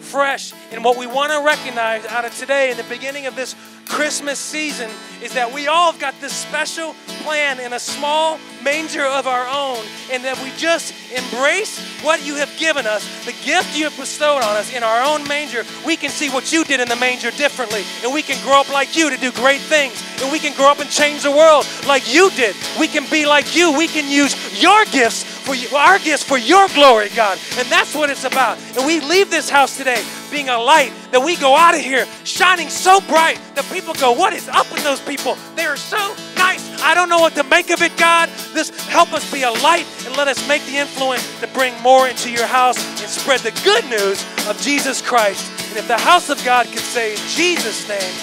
fresh. 0.00 0.52
And 0.70 0.84
what 0.84 0.96
we 0.96 1.06
want 1.06 1.32
to 1.32 1.44
recognize 1.44 2.04
out 2.06 2.24
of 2.24 2.36
today, 2.36 2.70
in 2.70 2.76
the 2.76 2.84
beginning 2.84 3.26
of 3.26 3.36
this 3.36 3.54
Christmas 3.86 4.38
season, 4.38 4.90
is 5.22 5.34
that 5.34 5.52
we 5.52 5.66
all 5.66 5.92
have 5.92 6.00
got 6.00 6.18
this 6.20 6.32
special 6.32 6.94
plan 7.22 7.60
in 7.60 7.72
a 7.72 7.78
small 7.78 8.38
manger 8.62 9.04
of 9.04 9.26
our 9.26 9.46
own, 9.48 9.84
and 10.10 10.24
that 10.24 10.40
we 10.42 10.50
just 10.56 10.94
embrace 11.12 11.78
what 12.02 12.24
you 12.24 12.36
have 12.36 12.50
given 12.58 12.86
us, 12.86 13.04
the 13.24 13.34
gift 13.44 13.76
you 13.76 13.84
have 13.84 13.96
bestowed 13.96 14.42
on 14.42 14.56
us 14.56 14.72
in 14.72 14.82
our 14.82 15.02
own 15.02 15.26
manger. 15.28 15.64
We 15.84 15.96
can 15.96 16.10
see 16.10 16.30
what 16.30 16.52
you 16.52 16.64
did 16.64 16.80
in 16.80 16.88
the 16.88 16.96
manger 16.96 17.30
differently, 17.32 17.82
and 18.02 18.12
we 18.12 18.22
can 18.22 18.42
grow 18.44 18.60
up 18.60 18.72
like 18.72 18.96
you 18.96 19.10
to 19.10 19.16
do 19.16 19.32
great 19.32 19.60
things, 19.60 20.02
and 20.22 20.30
we 20.32 20.38
can 20.38 20.56
grow 20.56 20.70
up 20.70 20.80
and 20.80 20.88
change 20.88 21.22
the 21.24 21.30
world 21.30 21.66
like 21.86 22.12
you 22.12 22.30
did. 22.30 22.56
We 22.78 22.86
can 22.86 23.08
be 23.10 23.26
like 23.26 23.54
you. 23.56 23.76
We 23.76 23.88
can 23.88 24.10
use 24.10 24.62
your 24.62 24.84
gifts 24.86 25.31
for 25.42 25.54
you, 25.54 25.68
our 25.76 25.98
gifts 25.98 26.22
for 26.22 26.38
your 26.38 26.68
glory, 26.68 27.08
God. 27.10 27.38
And 27.58 27.68
that's 27.68 27.94
what 27.94 28.10
it's 28.10 28.24
about. 28.24 28.58
And 28.76 28.86
we 28.86 29.00
leave 29.00 29.30
this 29.30 29.50
house 29.50 29.76
today 29.76 30.02
being 30.30 30.48
a 30.48 30.58
light 30.58 30.92
that 31.10 31.22
we 31.22 31.36
go 31.36 31.54
out 31.54 31.74
of 31.74 31.80
here 31.80 32.06
shining 32.24 32.68
so 32.68 33.00
bright 33.02 33.38
that 33.54 33.64
people 33.72 33.94
go, 33.94 34.12
What 34.12 34.32
is 34.32 34.48
up 34.48 34.70
with 34.72 34.82
those 34.84 35.00
people? 35.00 35.36
They 35.56 35.64
are 35.64 35.76
so 35.76 35.98
nice. 36.36 36.62
I 36.82 36.94
don't 36.94 37.08
know 37.08 37.20
what 37.20 37.34
to 37.34 37.44
make 37.44 37.70
of 37.70 37.82
it, 37.82 37.96
God. 37.96 38.28
This 38.54 38.70
help 38.86 39.12
us 39.12 39.30
be 39.30 39.42
a 39.42 39.50
light 39.50 39.86
and 40.06 40.16
let 40.16 40.28
us 40.28 40.46
make 40.48 40.64
the 40.66 40.76
influence 40.76 41.40
to 41.40 41.46
bring 41.48 41.78
more 41.82 42.08
into 42.08 42.30
your 42.30 42.46
house 42.46 42.78
and 43.00 43.10
spread 43.10 43.40
the 43.40 43.52
good 43.62 43.84
news 43.90 44.24
of 44.48 44.60
Jesus 44.60 45.02
Christ. 45.02 45.50
And 45.68 45.78
if 45.78 45.88
the 45.88 45.98
house 45.98 46.30
of 46.30 46.42
God 46.44 46.66
could 46.66 46.78
say 46.78 47.12
in 47.12 47.20
Jesus' 47.28 47.88
name, 47.88 48.14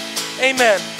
Amen. 0.41 0.98